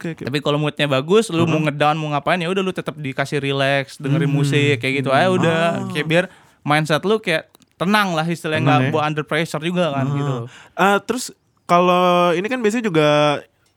oke 0.00 0.08
oke. 0.10 0.22
Tapi 0.24 0.38
kalau 0.40 0.56
moodnya 0.56 0.88
bagus, 0.88 1.28
lu 1.28 1.44
mau 1.44 1.60
ngedown 1.60 1.94
mau 1.94 2.08
ngapain 2.10 2.36
ya 2.36 2.48
udah 2.48 2.60
lu 2.60 2.72
tetap 2.72 2.96
dikasih 2.96 3.36
relax, 3.38 3.94
dengerin 3.96 4.26
musik 4.28 4.80
kayak 4.80 4.94
gitu 4.98 5.12
aja 5.12 5.28
udah. 5.28 5.62
Kayak 5.90 6.06
biar 6.06 6.24
mindset 6.60 7.04
lu 7.04 7.16
kayak 7.16 7.46
tenang 7.76 8.12
lah 8.12 8.24
istilahnya 8.24 8.60
nggak 8.62 8.80
ya. 8.80 8.90
bawa 8.90 9.02
under 9.04 9.22
pressure 9.22 9.60
juga 9.60 9.92
kan 9.92 10.06
gitu. 10.10 10.34
Ah, 10.74 10.96
terus 10.98 11.30
kalau 11.64 12.32
ini 12.32 12.44
kan 12.44 12.58
biasanya 12.58 12.84
juga 12.84 13.08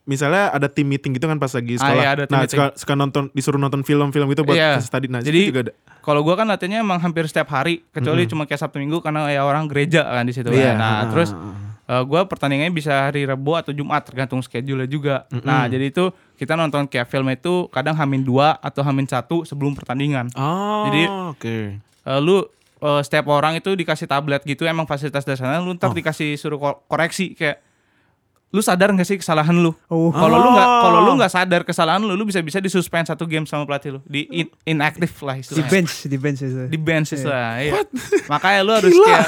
misalnya 0.03 0.49
ada 0.49 0.67
tim 0.67 0.83
meeting 0.83 1.15
gitu 1.15 1.23
kan 1.23 1.37
pas 1.37 1.47
lagi 1.47 1.75
Ah, 1.75 1.87
sekolah. 1.87 1.95
iya, 1.97 2.09
ada 2.11 2.23
nah, 2.25 2.43
meeting. 2.43 2.59
suka, 2.59 2.65
suka 2.75 2.93
nonton 2.93 3.23
disuruh 3.31 3.55
nonton 3.55 3.81
film-film 3.81 4.27
gitu 4.27 4.43
buat 4.43 4.55
kasih 4.55 4.91
tadi. 4.91 5.07
Nah, 5.07 5.19
Jadi 5.19 5.39
juga 5.47 5.61
ada. 5.61 5.73
kalau 5.99 6.19
gua 6.21 6.35
kan 6.35 6.43
latihannya 6.45 6.79
emang 6.79 6.99
hampir 6.99 7.23
setiap 7.23 7.47
hari 7.49 7.87
kecuali 7.89 8.23
cuma 8.25 8.43
kayak 8.43 8.59
Sabtu 8.59 8.77
Minggu 8.77 8.99
karena 8.99 9.27
ya 9.27 9.43
orang 9.43 9.67
gereja 9.67 10.03
kan 10.03 10.23
di 10.23 10.31
situ. 10.31 10.47
kan. 10.47 10.57
Iya. 10.57 10.71
Nah, 10.75 10.91
Ah, 10.93 11.03
terus 11.07 11.31
ah, 11.83 11.91
eh, 11.93 12.03
gua 12.03 12.23
pertandingannya 12.23 12.71
bisa 12.71 13.07
hari 13.07 13.23
Rabu 13.23 13.53
atau 13.53 13.69
Jumat 13.69 14.01
tergantung 14.01 14.39
schedule 14.39 14.83
juga. 14.85 15.27
Nah, 15.37 15.65
jadi 15.65 15.87
itu 15.87 16.09
kita 16.33 16.53
nonton 16.53 16.85
kayak 16.85 17.07
film 17.07 17.27
itu 17.27 17.67
kadang 17.69 17.93
hamin 17.93 18.21
dua 18.21 18.55
atau 18.57 18.81
hamin 18.81 19.05
satu 19.05 19.43
sebelum 19.43 19.73
pertandingan. 19.73 20.31
Oh, 20.33 20.87
Jadi- 20.87 21.09
oke. 21.29 21.55
Eh, 22.03 22.19
lu 22.19 22.43
eh, 22.79 23.01
setiap 23.01 23.27
orang 23.27 23.55
itu 23.55 23.71
dikasih 23.71 24.05
tablet 24.05 24.41
gitu 24.41 24.63
emang 24.63 24.83
fasilitas 24.83 25.23
dasarnya 25.23 25.59
lu 25.59 25.71
ntar 25.73 25.91
dikasih 25.91 26.35
suruh 26.35 26.57
ko- 26.57 26.79
koreksi 26.85 27.31
kayak 27.31 27.63
lu 28.49 28.61
sadar 28.61 28.91
gak 28.91 29.01
sih 29.03 29.17
kesalahan 29.17 29.55
lu? 29.55 29.73
Oh. 29.87 30.11
Kalau 30.11 30.35
lu 30.35 30.49
nggak 30.51 30.67
Oh. 30.69 30.81
kalau 30.83 30.99
lu 31.01 31.11
nggak 31.15 31.31
sadar 31.31 31.61
kesalahan 31.63 31.97
lu, 31.99 32.13
lu 32.13 32.21
bisa 32.21 32.37
bisa 32.37 32.59
disuspend 32.59 33.01
satu 33.03 33.25
game 33.25 33.43
sama 33.43 33.63
pelatih 33.63 33.97
lu 33.97 33.99
di 34.05 34.29
in, 34.29 34.45
inactive 34.63 35.09
lah 35.21 35.33
Di 35.33 35.41
istilahnya. 35.41 35.71
bench, 35.71 35.93
di 36.05 36.17
bench 36.17 36.39
itu. 36.39 36.61
Di 36.67 36.77
bench 36.77 37.09
lah. 37.23 37.57
Iya. 37.57 37.81
Makanya 38.27 38.59
lu 38.61 38.71
harus 38.77 38.93
kayak 38.93 39.25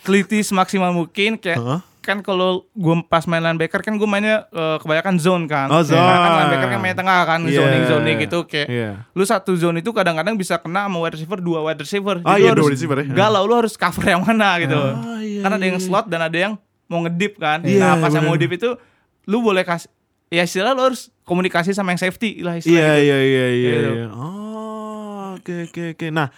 teliti 0.00 0.38
semaksimal 0.40 0.92
mungkin 0.92 1.34
kayak 1.34 1.58
Heeh. 1.58 1.80
Kan 2.00 2.18
kalau 2.18 2.64
gue 2.70 2.94
pas 3.04 3.22
main 3.24 3.40
linebacker 3.40 3.78
kan 3.78 3.92
gue 3.92 4.04
mainnya 4.04 4.48
eh, 4.48 4.76
kebanyakan 4.76 5.16
zone 5.16 5.44
kan. 5.44 5.68
Oh, 5.68 5.80
zone. 5.80 5.96
Karena 5.96 6.16
kan 6.18 6.32
linebacker 6.38 6.68
kan 6.68 6.80
main 6.80 6.94
tengah 6.94 7.20
kan, 7.22 7.40
Iya. 7.42 7.56
zoning 7.56 7.82
zoning 7.86 8.16
gitu 8.18 8.38
kayak 8.42 8.66
Iya. 8.66 8.90
lu 9.10 9.22
satu 9.22 9.52
zone 9.52 9.78
itu 9.78 9.90
kadang-kadang 9.90 10.34
bisa 10.34 10.56
kena 10.56 10.84
sama 10.84 10.96
wide 10.98 11.14
receiver 11.14 11.38
dua 11.38 11.60
wide 11.62 11.78
receiver 11.78 12.16
Ah, 12.22 12.34
Jadi 12.34 12.40
iya, 12.40 12.50
lu 12.50 12.56
dua 12.56 12.64
harus 12.64 12.74
receiver 12.74 12.96
ya. 12.98 13.12
galau 13.12 13.44
lu 13.44 13.54
harus 13.54 13.74
cover 13.74 14.04
yang 14.06 14.22
mana 14.22 14.56
gitu 14.58 14.74
Ah, 14.74 15.20
iya, 15.20 15.40
karena 15.40 15.54
ada 15.54 15.60
iya, 15.60 15.68
yang 15.68 15.78
iya. 15.78 15.86
slot 15.86 16.06
dan 16.06 16.20
ada 16.22 16.38
yang 16.38 16.52
mau 16.86 17.00
ngedip 17.00 17.32
kan 17.36 17.60
Iya, 17.62 17.78
nah 17.78 17.94
pas 17.98 18.10
yang 18.10 18.24
mau 18.24 18.34
bener. 18.34 18.48
dip 18.48 18.56
itu 18.56 18.70
lu 19.24 19.38
boleh 19.40 19.62
kasih 19.62 19.92
ya 20.28 20.42
istilah 20.42 20.72
lu 20.72 20.82
harus 20.84 21.12
komunikasi 21.22 21.70
sama 21.70 21.90
yang 21.90 22.00
safety 22.00 22.40
lah 22.40 22.56
istilah 22.56 22.74
Iya 22.76 22.90
gitu. 22.90 23.04
iya 23.04 23.18
iya 23.20 23.46
iya. 23.46 23.70
Gitu. 23.76 23.90
iya. 23.92 24.06
Oh, 24.10 25.36
oke 25.36 25.54
oke 25.66 25.82
oke. 25.94 26.06
Nah, 26.08 26.28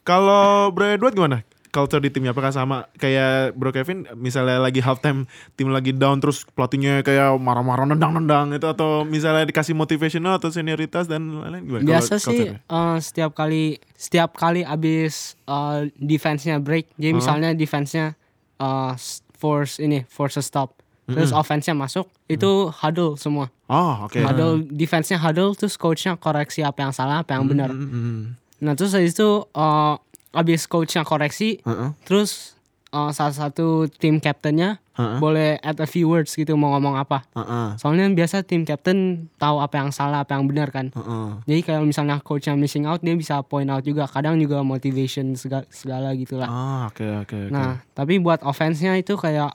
kalau 0.00 0.68
Bro 0.70 0.86
Edward 0.86 1.12
gimana? 1.12 1.44
Culture 1.68 1.98
di 1.98 2.08
timnya 2.08 2.30
apakah 2.30 2.48
sama 2.48 2.76
kayak 2.94 3.52
Bro 3.52 3.70
Kevin 3.70 4.08
misalnya 4.14 4.56
lagi 4.56 4.78
halftime 4.78 5.28
tim 5.52 5.68
lagi 5.68 5.92
down 5.92 6.18
terus 6.18 6.48
pelatihnya 6.48 7.00
kayak 7.00 7.36
marah-marah 7.36 7.84
nendang-nendang 7.84 8.52
itu 8.52 8.64
atau 8.64 9.02
misalnya 9.02 9.44
dikasih 9.44 9.72
motivational 9.72 10.36
atau 10.36 10.48
senioritas 10.48 11.04
dan 11.04 11.28
lain-lain 11.38 11.62
gimana? 11.62 11.84
Biasa 11.84 12.18
sih 12.18 12.32
eh, 12.56 12.96
setiap 12.98 13.32
kali 13.32 13.64
setiap 13.92 14.32
kali 14.32 14.62
abis 14.62 15.36
eh, 15.42 15.92
defense-nya 15.94 16.56
break, 16.58 16.88
jadi 16.94 17.12
misalnya 17.14 17.50
defense-nya 17.52 18.16
eh, 18.56 18.92
s- 18.94 19.20
force 19.34 19.78
ini 19.78 20.02
force 20.04 20.34
a 20.34 20.42
stop, 20.42 20.74
terus 21.06 21.30
offense-nya 21.32 21.72
masuk, 21.72 22.10
itu 22.26 22.50
huddle 22.74 23.14
semua. 23.14 23.48
Oh, 23.66 24.04
oke. 24.04 24.18
Huddle 24.18 24.64
defense-nya 24.66 25.16
huddle, 25.16 25.52
terus 25.52 25.76
coach-nya 25.76 26.16
koreksi 26.16 26.60
apa 26.60 26.80
yang 26.80 26.90
salah, 26.90 27.20
apa 27.20 27.36
yang 27.36 27.46
benar. 27.46 27.70
Mm, 27.70 27.78
mm, 27.78 27.92
mm. 27.92 28.22
Nah 28.58 28.72
terus 28.74 28.90
habis 28.90 29.12
itu 29.12 29.28
eh, 29.46 29.94
abis 30.38 30.64
coach-nya 30.64 31.02
koreksi, 31.02 31.58
Heeh. 31.60 31.90
terus 32.06 32.54
uh, 32.90 33.10
salah 33.10 33.34
satu 33.34 33.90
tim 33.90 34.16
captainnya 34.16 34.78
Heeh. 34.94 35.18
boleh 35.18 35.50
add 35.58 35.78
a 35.78 35.86
few 35.86 36.06
words 36.06 36.32
gitu 36.32 36.54
mau 36.54 36.72
ngomong 36.72 36.94
apa. 36.96 37.26
Heeh. 37.34 37.74
Soalnya 37.76 38.06
biasa 38.08 38.42
tim 38.42 38.62
captain 38.62 39.26
tahu 39.36 39.58
apa 39.58 39.74
yang 39.76 39.90
salah, 39.90 40.22
apa 40.22 40.34
yang 40.34 40.46
benar 40.46 40.70
kan. 40.70 40.90
Heeh. 40.90 41.28
Jadi 41.44 41.60
kalau 41.62 41.82
misalnya 41.82 42.18
coachnya 42.18 42.54
missing 42.54 42.86
out, 42.86 42.98
dia 42.98 43.12
bisa 43.12 43.42
point 43.42 43.66
out 43.66 43.82
juga. 43.82 44.06
Kadang 44.06 44.38
juga 44.38 44.62
motivation 44.62 45.34
segala, 45.34 45.66
segala 45.68 46.14
gitu 46.14 46.38
lah. 46.38 46.46
Ah, 46.46 46.82
oke 46.86 47.02
oke 47.22 47.36
oke. 47.46 47.52
Nah, 47.52 47.82
tapi 47.92 48.18
buat 48.18 48.42
offense-nya 48.42 48.94
itu 48.94 49.14
kayak 49.14 49.54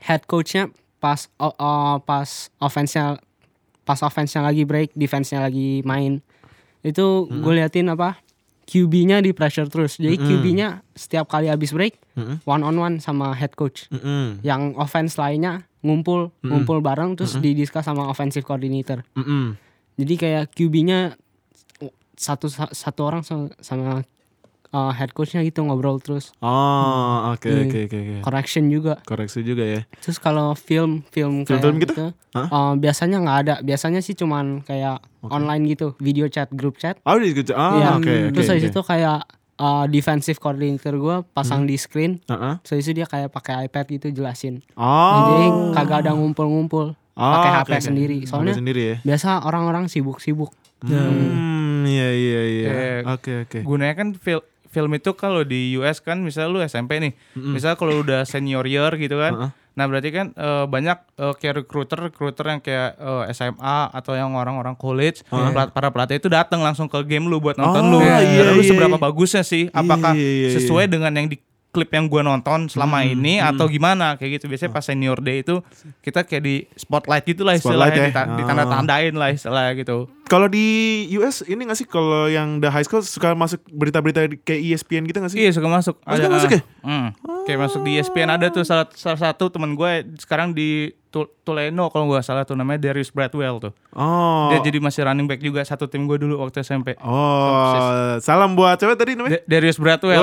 head 0.00 0.24
coach-nya 0.24 0.68
pas 0.96 1.28
o- 1.36 1.52
o- 1.54 2.00
pas 2.00 2.28
offense-nya 2.56 3.16
pas 3.80 4.00
offense-nya 4.00 4.44
lagi 4.44 4.64
break, 4.64 4.92
defense-nya 4.92 5.40
lagi 5.40 5.80
main. 5.82 6.20
Itu 6.80 7.24
gue 7.26 7.52
liatin 7.54 7.88
apa? 7.88 8.20
QB-nya 8.70 9.18
di 9.18 9.34
pressure 9.34 9.66
terus. 9.66 9.98
Jadi 9.98 10.14
QB-nya 10.14 10.86
setiap 10.94 11.26
kali 11.26 11.50
habis 11.50 11.74
break 11.74 11.98
Mm-mm. 12.14 12.38
one 12.46 12.62
on 12.62 12.78
one 12.78 12.96
sama 13.02 13.34
head 13.34 13.58
coach. 13.58 13.90
Mm-mm. 13.90 14.38
Yang 14.46 14.78
offense 14.78 15.18
lainnya 15.18 15.66
ngumpul, 15.82 16.30
ngumpul 16.46 16.78
bareng 16.78 17.18
terus 17.18 17.34
didiskus 17.42 17.82
sama 17.82 18.06
offensive 18.06 18.46
coordinator. 18.46 19.02
Mm-mm. 19.18 19.58
Jadi 19.98 20.14
kayak 20.14 20.54
QB-nya 20.54 21.18
satu 22.14 22.46
satu 22.52 23.00
orang 23.02 23.26
sama, 23.26 23.50
sama 23.58 24.06
uh, 24.70 24.90
head 24.90 25.10
coach-nya 25.10 25.40
gitu 25.40 25.60
ngobrol 25.60 25.98
terus. 25.98 26.30
Oh, 26.40 27.30
oke 27.30 27.46
Hmm. 27.46 27.66
oke 27.66 27.78
oke 27.86 27.96
oke. 27.96 28.14
Correction 28.22 28.64
juga. 28.66 28.98
Koreksi 29.02 29.40
juga 29.40 29.62
ya. 29.62 29.80
Terus 29.98 30.16
kalau 30.16 30.52
film 30.52 31.02
film 31.08 31.42
kayak 31.42 31.60
Film-film 31.60 31.76
gitu? 31.78 31.92
gitu, 31.92 32.06
Hah? 32.32 32.46
uh, 32.46 32.72
biasanya 32.74 33.16
nggak 33.18 33.38
ada. 33.40 33.54
Biasanya 33.60 34.00
sih 34.00 34.14
cuman 34.14 34.62
kayak 34.62 34.98
online 35.22 35.68
gitu, 35.68 35.94
video 35.96 36.26
chat, 36.26 36.48
grup 36.50 36.76
chat. 36.76 36.96
Oh, 37.02 37.14
di 37.14 37.30
Ah, 37.50 37.70
Iya. 37.74 37.88
oke 37.94 38.12
oke. 38.26 38.32
Terus 38.32 38.48
habis 38.48 38.64
oke. 38.64 38.72
itu 38.72 38.80
kayak 38.82 39.18
uh, 39.56 39.84
defensive 39.86 40.38
coordinator 40.38 40.94
gue 40.94 41.16
pasang 41.30 41.64
di 41.64 41.76
screen. 41.76 42.22
Heeh. 42.24 42.54
Terus 42.60 42.70
habis 42.72 42.86
itu 42.86 42.94
dia 42.94 43.06
kayak 43.06 43.28
pakai 43.28 43.66
iPad 43.66 43.84
gitu 43.90 44.06
jelasin. 44.12 44.62
Oh. 44.74 44.88
Jadi 45.28 45.46
kagak 45.74 45.98
ada 46.02 46.12
ngumpul-ngumpul. 46.12 46.96
Oh, 47.12 47.32
pakai 47.36 47.50
HP 47.52 47.68
oke. 47.70 47.84
sendiri. 47.84 48.18
HP 48.22 48.30
Soalnya 48.32 48.54
sendiri 48.56 48.82
ya. 48.82 48.96
biasa 49.04 49.44
orang-orang 49.44 49.92
sibuk-sibuk. 49.92 50.56
Hmm, 50.80 51.84
iya 51.84 52.08
iya 52.10 52.40
iya. 52.46 52.68
Kayak 52.70 53.00
Oke 53.12 53.32
oke. 53.44 53.58
gunanya 53.60 53.94
kan 53.94 54.08
fil- 54.14 54.46
film 54.70 54.90
itu 54.92 55.10
kalau 55.12 55.42
di 55.42 55.74
US 55.74 55.98
kan 55.98 56.18
misalnya 56.18 56.48
lu 56.48 56.58
SMP 56.60 56.98
nih 56.98 57.12
misalnya 57.34 57.74
kalau 57.74 57.98
udah 57.98 58.22
senior 58.22 58.62
year 58.64 58.88
gitu 58.94 59.14
kan 59.14 59.34
Heeh. 59.36 59.50
nah 59.72 59.84
berarti 59.84 60.08
kan 60.08 60.26
eh, 60.30 60.64
banyak 60.64 60.98
eh, 61.16 61.34
kayak 61.34 61.54
recruiter 61.60 61.98
recruiter 62.00 62.44
yang 62.44 62.60
kayak 62.60 62.94
eh, 62.94 63.24
SMA 63.32 63.78
atau 63.90 64.12
yang 64.12 64.30
orang-orang 64.32 64.74
college 64.74 65.22
pelat- 65.24 65.70
para 65.70 65.88
pelatih 65.88 66.16
itu 66.16 66.28
datang 66.28 66.58
langsung 66.60 66.86
ke 66.86 67.02
game 67.04 67.26
lu 67.26 67.38
buat 67.38 67.54
nonton 67.54 67.82
Oh, 67.84 67.90
lu 67.92 67.98
iya, 68.00 68.22
Karena 68.22 68.52
lu 68.52 68.60
iya, 68.60 68.68
seberapa 68.68 68.94
iya. 68.94 69.02
bagusnya 69.02 69.42
sih 69.42 69.66
apakah 69.68 70.12
Iya, 70.12 70.22
iya, 70.22 70.32
iya. 70.44 70.50
sesuai 70.56 70.86
dengan 70.86 71.12
yang 71.12 71.26
di 71.26 71.38
klip 71.70 71.86
yang 71.88 72.06
gue 72.06 72.18
nonton 72.20 72.66
selama 72.66 73.02
ini 73.04 73.38
atau 73.40 73.66
gimana 73.66 74.14
kayak 74.14 74.30
gitu 74.36 74.46
biasanya 74.46 74.70
pas 74.70 74.82
senior 74.82 75.18
day 75.18 75.38
itu 75.40 75.62
kita 76.00 76.22
kayak 76.22 76.42
di 76.42 76.54
spotlight 76.74 77.22
gitu 77.24 77.42
lah 77.42 77.54
Spotlight 77.54 77.94
istilahnya 77.94 77.94
ya. 77.96 78.06
dita- 78.10 78.26
Oh. 78.26 78.36
ditanda-tandain 78.36 79.14
lah 79.14 79.28
istilahnya 79.30 79.72
gitu 79.76 79.98
Kalau 80.30 80.46
di 80.46 80.62
US 81.18 81.42
ini 81.42 81.66
gak 81.66 81.74
sih 81.74 81.82
kalau 81.84 82.30
yang 82.30 82.62
the 82.62 82.70
high 82.70 82.86
school 82.86 83.02
suka 83.02 83.34
masuk 83.34 83.58
berita-berita 83.66 84.30
kayak 84.40 84.62
ESPN 84.62 85.02
gitu 85.04 85.18
gak 85.18 85.34
sih? 85.34 85.42
Iya 85.42 85.50
suka 85.50 85.66
masuk. 85.66 85.98
Oh, 86.00 86.14
suka 86.14 86.30
masuk 86.30 86.50
ya? 86.54 86.62
Hmm. 86.86 87.10
Kayak 87.42 87.66
masuk 87.66 87.82
di 87.82 87.98
ESPN 87.98 88.30
ada 88.30 88.46
tuh 88.46 88.62
salah, 88.62 88.86
salah 88.94 89.18
satu 89.18 89.50
teman 89.50 89.74
gue 89.74 89.90
sekarang 90.22 90.54
di 90.54 90.94
Tu- 91.10 91.26
Tuleno 91.42 91.90
kalau 91.90 92.06
gue 92.06 92.22
salah 92.22 92.46
tuh 92.46 92.54
namanya 92.54 92.78
Darius 92.78 93.10
Bradwell 93.10 93.58
tuh. 93.58 93.74
Oh. 93.90 94.54
Dia 94.54 94.62
jadi 94.62 94.78
masih 94.78 95.02
running 95.02 95.26
back 95.26 95.42
juga 95.42 95.66
satu 95.66 95.90
tim 95.90 96.06
gue 96.06 96.14
dulu 96.14 96.38
waktu 96.38 96.62
SMP. 96.62 96.94
Oh, 97.02 98.14
salam 98.22 98.54
buat 98.54 98.78
cewek 98.78 98.94
tadi 98.94 99.18
namanya. 99.18 99.42
Da- 99.42 99.46
Darius 99.50 99.74
Bradwell. 99.76 100.22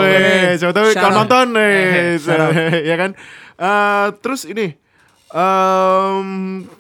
Siapa 0.56 0.72
tahu 0.72 0.88
Shout 0.88 1.04
kalau 1.04 1.16
nonton 1.20 1.52
nih, 1.52 2.16
shout 2.16 2.40
out. 2.40 2.56
ya 2.80 2.96
kan. 2.96 3.12
Eh, 3.60 4.08
terus 4.18 4.48
ini, 4.48 4.80
em, 5.30 6.28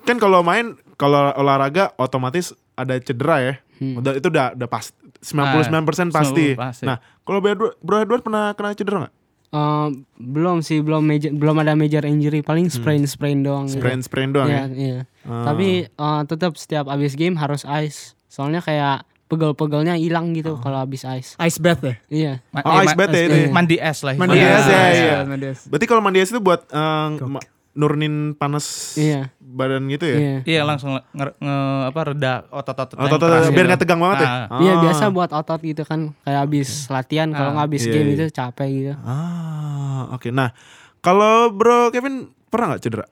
kan 0.02 0.16
kalau 0.16 0.40
main, 0.40 0.80
kalau 0.96 1.36
olahraga 1.36 1.92
otomatis 1.98 2.56
ada 2.78 2.94
cedera 3.02 3.38
ya. 3.42 3.54
Udah 3.98 4.14
itu 4.14 4.28
udah 4.30 4.54
udah 4.54 4.70
pas 4.70 4.94
99% 5.20 6.14
pasti. 6.14 6.54
90% 6.54 6.56
pasti. 6.56 6.86
Nah, 6.86 6.98
kalau 7.22 7.42
Bro 7.42 7.50
Edward, 7.52 7.74
Bro 7.82 7.98
Edward 8.00 8.22
pernah 8.22 8.54
kena 8.54 8.72
cedera 8.72 8.98
nggak? 9.04 9.16
Uh, 9.48 9.88
belum 10.18 10.60
sih, 10.60 10.84
belum 10.84 11.02
major, 11.02 11.32
belum 11.32 11.56
ada 11.58 11.72
major 11.72 12.04
injury, 12.04 12.44
paling 12.44 12.68
sprain 12.68 13.02
sprain 13.04 13.42
doang. 13.42 13.64
gitu. 13.66 13.80
Sprain 13.80 14.00
sprain 14.00 14.30
doang 14.30 14.46
Iya, 14.46 14.60
ya. 14.60 14.66
iya. 14.76 15.00
Ah. 15.24 15.48
Tapi 15.48 15.88
uh, 15.90 16.22
tetap 16.24 16.54
setiap 16.54 16.86
abis 16.88 17.16
game 17.16 17.34
harus 17.34 17.64
ice. 17.64 18.12
Soalnya 18.28 18.60
kayak 18.60 19.08
pegel-pegelnya 19.28 19.96
hilang 19.96 20.32
gitu 20.32 20.56
Ah. 20.56 20.60
kalau 20.60 20.78
abis 20.80 21.08
ice. 21.08 21.40
Ice 21.40 21.58
bath 21.58 21.80
ya? 21.80 21.96
Iya. 22.08 22.34
Oh, 22.60 22.76
eh, 22.76 22.84
ice 22.84 22.94
bath 22.94 23.10
ya 23.10 23.24
ya? 23.24 23.48
Mandi 23.50 23.76
es 23.78 24.00
lah. 24.04 24.14
Mandi 24.14 24.36
Mandi 24.36 24.40
es 24.44 24.66
ya, 24.68 24.76
ya, 24.76 24.88
iya. 24.92 25.18
mandi 25.24 25.46
es. 25.48 25.60
Berarti 25.66 25.86
kalau 25.88 26.02
mandi 26.04 26.20
es 26.20 26.30
itu 26.30 26.40
buat 26.40 26.62
eh, 26.68 27.08
ma- 27.24 27.46
nurunin 27.78 28.34
panas 28.34 28.98
Iya. 28.98 29.30
badan 29.38 29.86
gitu 29.86 30.04
ya? 30.04 30.18
Iya. 30.18 30.38
Iya 30.44 30.62
langsung 30.64 30.98
nge, 30.98 31.30
nge- 31.38 31.84
apa 31.88 32.00
reda 32.04 32.34
otot-otot. 32.50 32.98
Oh, 32.98 33.06
yang 33.06 33.14
total, 33.14 33.30
keras 33.30 33.46
biar 33.46 33.54
gitu. 33.54 33.68
nggak 33.68 33.82
tegang 33.82 34.02
banget 34.02 34.18
ya? 34.20 34.28
Ah. 34.28 34.58
Iya 34.58 34.74
Ah. 34.74 34.82
biasa 34.82 35.04
buat 35.08 35.32
otot 35.32 35.62
gitu 35.62 35.84
kan 35.84 36.00
kayak 36.22 36.42
abis 36.44 36.70
latihan 36.88 37.30
kalau 37.30 37.54
nggak 37.54 37.68
abis 37.68 37.84
Iya, 37.84 37.94
game 37.94 38.08
iya. 38.08 38.16
itu 38.18 38.26
capek 38.32 38.68
gitu. 38.68 38.94
Ah, 39.00 40.10
oke. 40.12 40.28
Nah, 40.30 40.50
kalau 41.00 41.50
Bro 41.50 41.90
Kevin 41.90 42.16
pernah 42.48 42.66
nggak 42.70 42.82
cedera? 42.82 43.06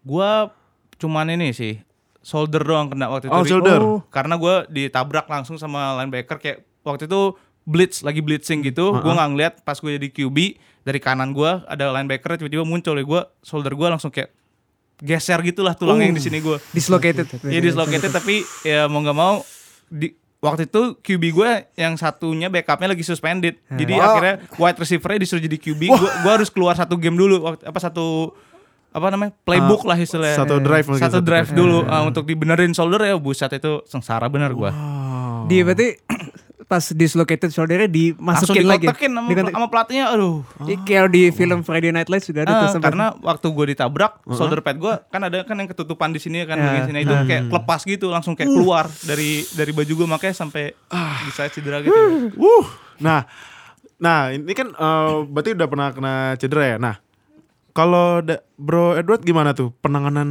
Gua 0.00 0.54
cuman 0.96 1.26
ini 1.28 1.50
sih 1.50 1.82
shoulder 2.20 2.62
doang 2.62 2.86
kena 2.88 3.06
waktu 3.08 3.26
itu. 3.26 3.34
Oh, 3.34 3.42
shoulder. 3.42 3.80
Karena 4.08 4.34
gua 4.34 4.62
ditabrak 4.66 5.26
langsung 5.26 5.56
sama 5.56 5.98
linebacker 5.98 6.38
kayak 6.38 6.58
waktu 6.80 7.04
itu 7.04 7.34
blitz 7.62 8.00
lagi 8.00 8.18
blitzing 8.18 8.62
gitu. 8.62 8.94
Gua 8.96 9.12
nggak 9.12 9.28
ngeliat 9.28 9.54
pas 9.60 9.74
gue 9.74 9.92
jadi 9.92 10.08
QB 10.08 10.38
dari 10.82 10.98
kanan 10.98 11.30
gua 11.30 11.62
ada 11.66 11.90
linebacker 11.94 12.38
tiba-tiba 12.38 12.66
muncul 12.66 12.94
ya 12.98 13.04
gua 13.06 13.20
shoulder 13.42 13.72
gua 13.74 13.94
langsung 13.94 14.10
kayak 14.10 14.34
geser 15.02 15.42
gitulah 15.42 15.74
tulangnya 15.74 16.10
yang 16.10 16.16
di 16.18 16.22
sini 16.22 16.38
gua. 16.38 16.62
Dislocated. 16.70 17.26
Iya 17.46 17.60
dislocated 17.62 18.10
tapi 18.14 18.46
ya 18.62 18.86
mau 18.86 19.02
nggak 19.02 19.18
mau 19.18 19.42
di 19.90 20.14
waktu 20.42 20.66
itu 20.66 20.98
QB 20.98 21.22
gue 21.38 21.50
yang 21.78 21.94
satunya 21.94 22.50
backupnya 22.50 22.90
lagi 22.98 23.06
suspended. 23.06 23.62
Jadi 23.70 23.92
Wah. 23.94 24.04
akhirnya 24.10 24.34
wide 24.58 24.78
receivernya 24.82 25.18
disuruh 25.22 25.42
jadi 25.42 25.56
QB. 25.58 25.82
Gue 25.86 26.10
gua 26.26 26.32
harus 26.34 26.50
keluar 26.50 26.74
satu 26.74 26.98
game 26.98 27.14
dulu 27.14 27.46
waktu 27.46 27.62
apa 27.62 27.78
satu 27.78 28.34
apa 28.92 29.08
namanya 29.08 29.32
playbook 29.46 29.88
lah 29.88 29.96
istilahnya. 29.96 30.36
satu 30.36 30.60
drive 30.60 30.84
Satu 30.84 31.00
satu 31.00 31.18
drive 31.24 31.48
drive. 31.48 31.56
dulu 31.56 31.78
uh, 31.88 32.02
untuk 32.04 32.28
dibenerin 32.28 32.76
shoulder 32.76 33.00
ya 33.08 33.16
buset 33.16 33.48
itu 33.54 33.80
sengsara 33.88 34.28
bener 34.28 34.52
gue. 34.52 34.68
Oh. 34.68 35.48
Di 35.48 35.64
berarti 35.64 35.96
pas 36.64 36.84
dislocated 36.88 37.48
shouldernya 37.48 37.90
Langsung 38.14 38.54
dimasukin 38.54 38.64
lagi. 38.64 38.86
dikotekin 38.86 39.10
sama, 39.10 39.28
Dikontek- 39.28 39.54
sama 39.54 39.66
pelatihnya 39.66 40.06
aduh. 40.08 40.36
Di- 40.60 40.78
Kayak 40.80 41.08
di 41.08 41.22
film 41.30 41.60
Friday 41.60 41.90
Night 41.90 42.06
Lights 42.06 42.26
juga 42.26 42.42
ada 42.42 42.52
tuh 42.56 42.68
sempat. 42.70 42.88
karena 42.88 43.06
waktu 43.18 43.46
gue 43.46 43.66
ditabrak 43.68 44.12
shoulder 44.28 44.60
pad 44.60 44.76
gue 44.76 44.94
kan 45.06 45.20
ada 45.20 45.42
kan 45.42 45.54
yang 45.54 45.66
ketutupan 45.66 46.10
di 46.10 46.18
sini 46.18 46.42
kan 46.42 46.56
bagian 46.56 46.86
sini 46.86 46.98
itu 47.02 47.14
kayak 47.24 47.42
lepas 47.48 47.80
gitu 47.82 48.06
langsung 48.08 48.32
kayak 48.32 48.48
keluar 48.48 48.84
dari 49.02 49.42
dari 49.50 49.70
baju 49.70 49.92
gue 49.94 50.08
makanya 50.08 50.36
sampai 50.36 50.72
bisa 51.24 51.48
cedera 51.48 51.80
gitu. 51.80 51.94
Wuh. 52.36 52.66
Nah, 52.98 53.26
nah 53.96 54.30
ini 54.30 54.50
kan 54.50 54.70
eh, 54.70 55.16
berarti 55.24 55.52
udah 55.52 55.66
pernah 55.66 55.88
kena 55.90 56.14
cedera 56.36 56.64
ya. 56.64 56.76
Nah, 56.76 56.94
kalau 57.70 58.20
Bro 58.54 58.94
Edward 58.94 59.20
gimana 59.20 59.50
tuh 59.50 59.74
penanganan 59.76 60.28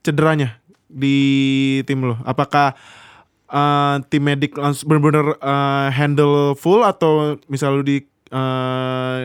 cederanya 0.00 0.58
di 0.86 1.16
tim 1.82 2.04
lo? 2.04 2.20
Apakah 2.22 2.76
eh, 3.52 3.96
tim 4.08 4.22
medik 4.24 4.56
langsung 4.56 4.88
benar-benar 4.88 5.36
eh, 5.36 5.88
handle 5.92 6.56
full 6.56 6.80
atau 6.82 7.36
misal 7.46 7.78
lu 7.78 7.84
di 7.84 8.00
eh, 8.32 9.20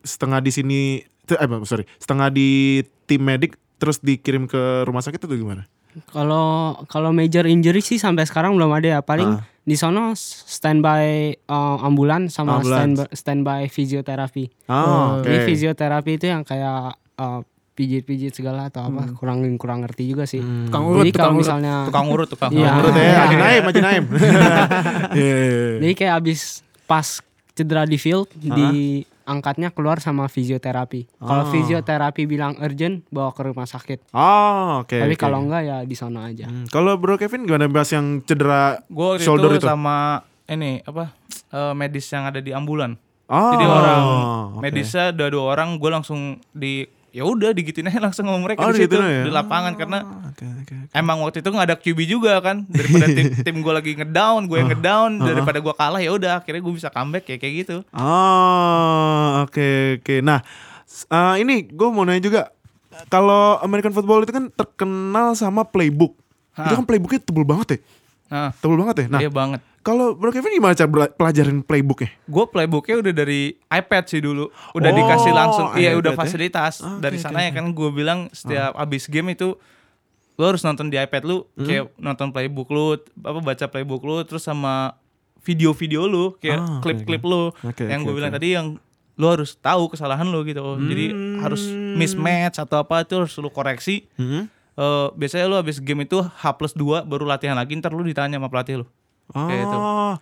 setengah 0.00 0.40
di 0.40 0.50
sini, 0.50 0.80
eh 1.28 1.48
sorry, 1.68 1.84
setengah 2.00 2.32
di 2.32 2.80
tim 3.04 3.20
medik 3.20 3.60
terus 3.76 4.00
dikirim 4.00 4.48
ke 4.48 4.84
rumah 4.84 5.04
sakit 5.04 5.20
itu 5.24 5.44
gimana? 5.44 5.68
Kalau 6.14 6.78
kalau 6.86 7.10
major 7.10 7.44
injury 7.50 7.82
sih 7.82 7.98
sampai 7.98 8.22
sekarang 8.22 8.54
belum 8.54 8.70
ada 8.70 8.98
ya. 8.98 9.00
Paling 9.02 9.42
Ah. 9.42 9.42
di 9.66 9.74
sono 9.74 10.14
standby 10.16 11.34
uh, 11.50 11.82
ambulan 11.82 12.30
sama 12.30 12.62
standby, 12.62 13.06
standby 13.10 13.60
fisioterapi. 13.66 14.70
Oh, 14.70 15.18
oke. 15.18 15.26
Jadi 15.26 15.36
fisioterapi 15.50 16.10
itu 16.16 16.26
yang 16.30 16.46
kayak 16.46 16.94
uh, 17.18 17.42
pijit-pijit 17.80 18.32
segala 18.34 18.68
atau 18.68 18.84
apa 18.84 19.08
kurang 19.16 19.40
kurang 19.56 19.80
ngerti 19.80 20.04
juga 20.06 20.24
sih. 20.24 20.44
Tukang 20.68 20.84
urut, 20.84 21.00
Jadi 21.00 21.10
tukang 21.10 21.22
kalau 21.22 21.32
urut. 21.32 21.40
misalnya 21.40 21.74
Tukang 21.88 22.06
urut, 22.06 22.28
tukang 22.28 22.50
Iya. 22.52 22.70
urut. 22.76 22.92
Ya, 22.92 23.14
Haji 23.18 23.36
Naim, 23.36 23.62
Haji 23.64 23.80
Naim. 23.80 24.04
Jadi 25.80 25.92
kayak 25.94 26.14
abis 26.18 26.40
pas 26.84 27.24
cedera 27.52 27.82
di 27.84 27.96
field 27.96 28.28
diangkatnya 28.34 29.70
keluar 29.70 29.96
sama 29.98 30.26
fisioterapi. 30.26 31.06
Kalau 31.18 31.44
Ah. 31.44 31.50
fisioterapi 31.50 32.22
bilang 32.24 32.56
urgent 32.58 33.04
bawa 33.08 33.30
ke 33.30 33.42
rumah 33.42 33.64
sakit. 33.64 34.12
Oh, 34.12 34.82
oke. 34.82 34.92
Tapi 34.94 35.14
oke. 35.14 35.20
kalau 35.20 35.40
enggak 35.40 35.62
ya 35.62 35.76
di 35.80 35.94
sono 35.94 36.20
aja. 36.20 36.46
Hmm, 36.46 36.68
Kalau 36.68 36.96
Bro 36.96 37.16
Kevin 37.16 37.44
gimana 37.44 37.66
bahas 37.66 37.90
yang 37.90 38.20
cedera 38.20 38.80
Gue 38.86 39.16
waktu 39.16 39.22
shoulder 39.22 39.50
itu, 39.52 39.58
itu? 39.58 39.66
sama 39.66 40.20
ini 40.46 40.82
apa 40.82 41.14
eh, 41.48 41.72
medis 41.72 42.06
yang 42.06 42.26
ada 42.26 42.38
di 42.38 42.50
ambulan. 42.50 42.94
Oh, 43.26 43.54
Jadi 43.54 43.62
orang 43.64 44.02
oke. 44.50 44.60
medisnya 44.60 45.14
ada 45.14 45.26
dua 45.26 45.54
orang, 45.54 45.78
gue 45.78 45.86
langsung 45.88 46.20
di 46.50 46.82
ya 47.10 47.22
udah 47.22 47.50
digituin 47.50 47.86
aja 47.86 47.98
langsung 48.02 48.24
sama 48.24 48.38
mereka 48.38 48.60
Oh, 48.60 48.70
di 48.70 48.80
situ 48.80 48.94
ya? 48.94 49.22
di 49.22 49.30
lapangan 49.30 49.74
karena 49.74 49.98
Oke, 50.26 50.46
oke. 50.46 50.74
emang 50.90 51.20
waktu 51.20 51.38
itu 51.38 51.48
nggak 51.48 51.66
ada 51.66 51.76
QB 51.76 51.98
juga 52.04 52.32
kan 52.38 52.64
daripada 52.66 53.06
tim 53.06 53.26
tim 53.44 53.56
gue 53.58 53.72
lagi 53.72 53.92
ngedown, 53.94 54.40
gue 54.44 54.56
yang 54.56 54.70
ngedown 54.70 55.10
daripada 55.20 55.58
gue 55.58 55.74
kalah 55.74 55.98
ya 55.98 56.10
udah 56.10 56.32
akhirnya 56.38 56.60
gue 56.60 56.72
bisa 56.72 56.88
comeback 56.88 57.24
ya 57.24 57.36
kayak 57.36 57.54
gitu. 57.60 57.76
Oh, 57.92 59.42
oke 59.42 59.68
oke. 59.98 60.14
Nah, 60.20 60.40
S- 60.82 61.06
eh, 61.06 61.34
ini 61.38 61.64
gue 61.64 61.88
mau 61.88 62.02
nanya 62.02 62.20
juga. 62.20 62.42
Kalau 63.06 63.56
American 63.60 63.90
football 63.90 64.20
itu 64.20 64.30
kan 64.30 64.50
terkenal 64.50 65.32
sama 65.32 65.62
playbook. 65.62 66.12
Itu 66.52 66.74
kan 66.74 66.84
playbooknya 66.84 67.20
tebel 67.20 67.44
banget 67.44 67.68
ya. 67.70 67.78
Nah, 68.28 68.50
Tebel 68.54 68.76
banget 68.78 68.96
ya. 68.96 69.06
Nah, 69.08 69.20
iya 69.20 69.30
banget. 69.32 69.60
Kalau 69.80 70.12
Bro 70.12 70.30
Kevin 70.30 70.52
gimana 70.52 70.72
cara 70.72 70.88
pelajarin 71.08 71.60
playbooknya? 71.60 72.12
Gue 72.24 72.44
playbooknya 72.44 73.00
udah 73.00 73.12
dari 73.14 73.40
iPad 73.66 74.04
sih 74.06 74.18
dulu, 74.18 74.46
udah 74.70 74.90
Oh, 74.90 74.96
dikasih 74.96 75.32
langsung, 75.32 75.66
iya 75.74 75.92
udah 75.94 76.12
ya? 76.12 76.18
fasilitas 76.18 76.78
Ah, 76.78 76.94
oke, 76.94 77.00
dari 77.00 77.16
oke, 77.16 77.24
sana 77.24 77.40
ya 77.40 77.48
oke. 77.48 77.56
kan 77.56 77.66
gue 77.70 77.90
bilang 77.90 78.20
setiap 78.30 78.72
abis 78.74 79.06
game 79.06 79.30
itu 79.30 79.56
lu 80.34 80.42
harus 80.42 80.60
nonton 80.60 80.86
di 80.86 80.96
iPad 80.96 81.22
lu, 81.22 81.44
Hmm. 81.54 81.64
kayak 81.64 81.84
nonton 81.96 82.28
playbook 82.30 82.68
lu, 82.68 82.96
apa 83.18 83.38
baca 83.38 83.66
playbook 83.66 84.00
lu, 84.00 84.20
terus 84.22 84.40
sama 84.40 84.96
video-video 85.40 86.04
lu, 86.04 86.36
kayak 86.36 86.60
oke, 86.60 86.80
klip-klip 86.80 87.20
oke. 87.20 87.28
lu, 87.28 87.42
Oke, 87.62 87.84
yang 87.84 88.00
oke, 88.00 88.06
gue 88.06 88.14
bilang 88.14 88.30
oke. 88.30 88.36
tadi 88.36 88.48
yang 88.50 88.66
lu 89.14 89.26
harus 89.26 89.52
tahu 89.54 89.88
kesalahan 89.88 90.24
lu 90.24 90.40
gitu, 90.42 90.60
jadi 90.78 91.12
harus 91.38 91.64
Hmm. 91.66 91.92
mismatch 91.94 92.56
atau 92.58 92.80
apa 92.80 93.00
itu 93.00 93.16
harus 93.16 93.32
lu 93.34 93.48
koreksi. 93.48 94.08
Eh, 94.72 95.08
biasanya 95.12 95.44
lu 95.44 95.56
abis 95.56 95.76
game 95.76 96.04
itu 96.04 96.16
H 96.16 96.44
plus 96.54 96.72
2 96.72 97.00
baru 97.02 97.24
latihan 97.24 97.52
lagi, 97.52 97.72
ntar 97.74 97.92
lu 97.92 98.00
ditanya 98.00 98.36
sama 98.36 98.48
pelatih 98.48 98.80
lu. 98.80 98.86
Kayak 99.32 99.62
itu. 99.64 99.76
Oh. 99.76 100.14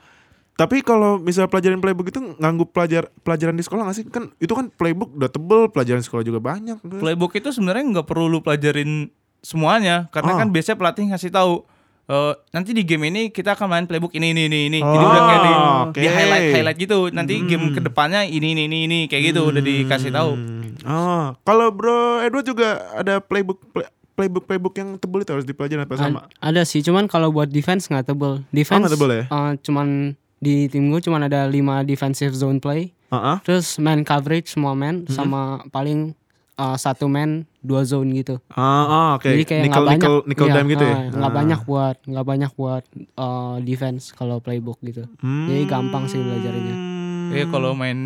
Tapi 0.54 0.82
kalau 0.82 1.16
misal 1.16 1.46
pelajaran 1.46 1.78
playbook 1.78 2.10
itu 2.10 2.18
nganggu 2.34 2.66
pelajar 2.66 3.06
pelajaran 3.22 3.54
di 3.54 3.62
sekolah 3.62 3.86
gak 3.86 3.94
sih? 3.94 4.04
Kan 4.04 4.34
itu 4.36 4.50
kan 4.50 4.66
playbook 4.68 5.14
udah 5.14 5.30
tebel, 5.30 5.70
pelajaran 5.70 6.02
sekolah 6.02 6.26
juga 6.26 6.42
banyak. 6.42 6.82
Playbook 6.82 7.30
itu 7.32 7.48
sebenarnya 7.48 7.86
nggak 7.88 8.06
perlu 8.06 8.26
lu 8.26 8.42
pelajarin 8.42 9.06
semuanya 9.38 10.10
karena 10.10 10.34
Oh. 10.34 10.38
kan 10.38 10.50
biasanya 10.50 10.74
pelatih 10.76 11.04
ngasih 11.08 11.30
tahu 11.30 11.62
eh, 12.08 12.34
nanti 12.50 12.72
di 12.72 12.82
game 12.82 13.06
ini 13.06 13.28
kita 13.28 13.52
akan 13.52 13.68
main 13.68 13.84
playbook 13.84 14.10
ini 14.12 14.32
ini 14.32 14.48
ini 14.48 14.58
ini. 14.66 14.78
Jadi 14.80 14.96
Oh, 14.98 15.12
udah 15.12 15.22
kayak 15.22 15.40
di, 15.40 15.52
oke. 15.52 15.98
di 16.00 16.08
highlight 16.08 16.46
highlight 16.56 16.78
gitu. 16.80 16.98
Nanti 17.12 17.34
game 17.44 17.70
ke 17.70 17.78
depannya 17.78 18.24
ini 18.24 18.56
ini 18.56 18.64
ini 18.64 18.78
ini 18.88 18.98
kayak 19.06 19.30
gitu 19.30 19.46
udah 19.46 19.60
dikasih 19.60 20.10
tahu. 20.10 20.32
Hmm. 20.34 20.72
Oh, 20.82 21.24
kalau 21.44 21.68
Bro 21.68 22.24
Edward 22.24 22.42
juga 22.42 22.68
ada 22.96 23.20
playbook 23.20 23.60
play- 23.70 23.92
playbook 24.18 24.44
playbook 24.44 24.74
yang 24.74 24.98
tebel 24.98 25.22
itu 25.22 25.30
harus 25.30 25.46
dipelajari 25.46 25.78
apa 25.80 25.94
sama? 25.94 26.20
Ada 26.40 26.62
sih, 26.64 26.82
cuman 26.82 27.06
kalau 27.06 27.30
buat 27.30 27.46
defense 27.46 27.86
nggak 27.86 28.02
tebel. 28.08 28.42
Defense 28.50 28.82
nggak 28.82 28.92
tebel 28.92 29.10
ya? 29.12 29.24
eh, 29.24 29.52
cuman 29.60 29.86
di 30.36 30.66
tim 30.66 30.86
gue 30.88 30.98
cuman 31.00 31.22
ada 31.24 31.46
5 31.46 31.54
defensive 31.84 32.30
zone 32.32 32.58
play. 32.58 32.90
Heeh. 33.08 33.36
Terus 33.40 33.78
man 33.78 34.02
coverage 34.02 34.48
semua 34.48 34.74
man 34.74 35.00
Mm-hmm. 35.00 35.14
sama 35.14 35.40
paling 35.68 36.18
eh, 36.54 36.76
satu 36.76 37.06
man 37.06 37.46
dua 37.60 37.82
zone 37.82 38.10
gitu. 38.12 38.38
Ah, 38.50 38.58
ah, 38.84 39.08
oke. 39.14 39.26
Jadi 39.26 39.44
kayak 39.44 39.62
Nickel 39.64 39.84
banyak, 39.84 39.98
nickel 40.00 40.14
nickel 40.26 40.46
dime 40.52 40.68
gitu 40.68 40.84
ya. 40.84 40.96
eh, 40.96 41.00
nggak 41.10 41.26
Ah. 41.26 41.36
banyak 41.36 41.60
buat 41.64 41.96
nggak 42.02 42.26
banyak 42.26 42.50
buat 42.52 42.84
eh, 42.96 43.56
defense 43.62 44.10
kalau 44.10 44.38
playbook 44.38 44.82
gitu. 44.82 45.06
Jadi 45.20 45.62
gampang 45.64 46.04
sih 46.04 46.18
belajarnya. 46.18 46.97
Hmm. 47.28 47.34
Iya 47.34 47.46
kalau 47.46 47.70
main 47.72 47.98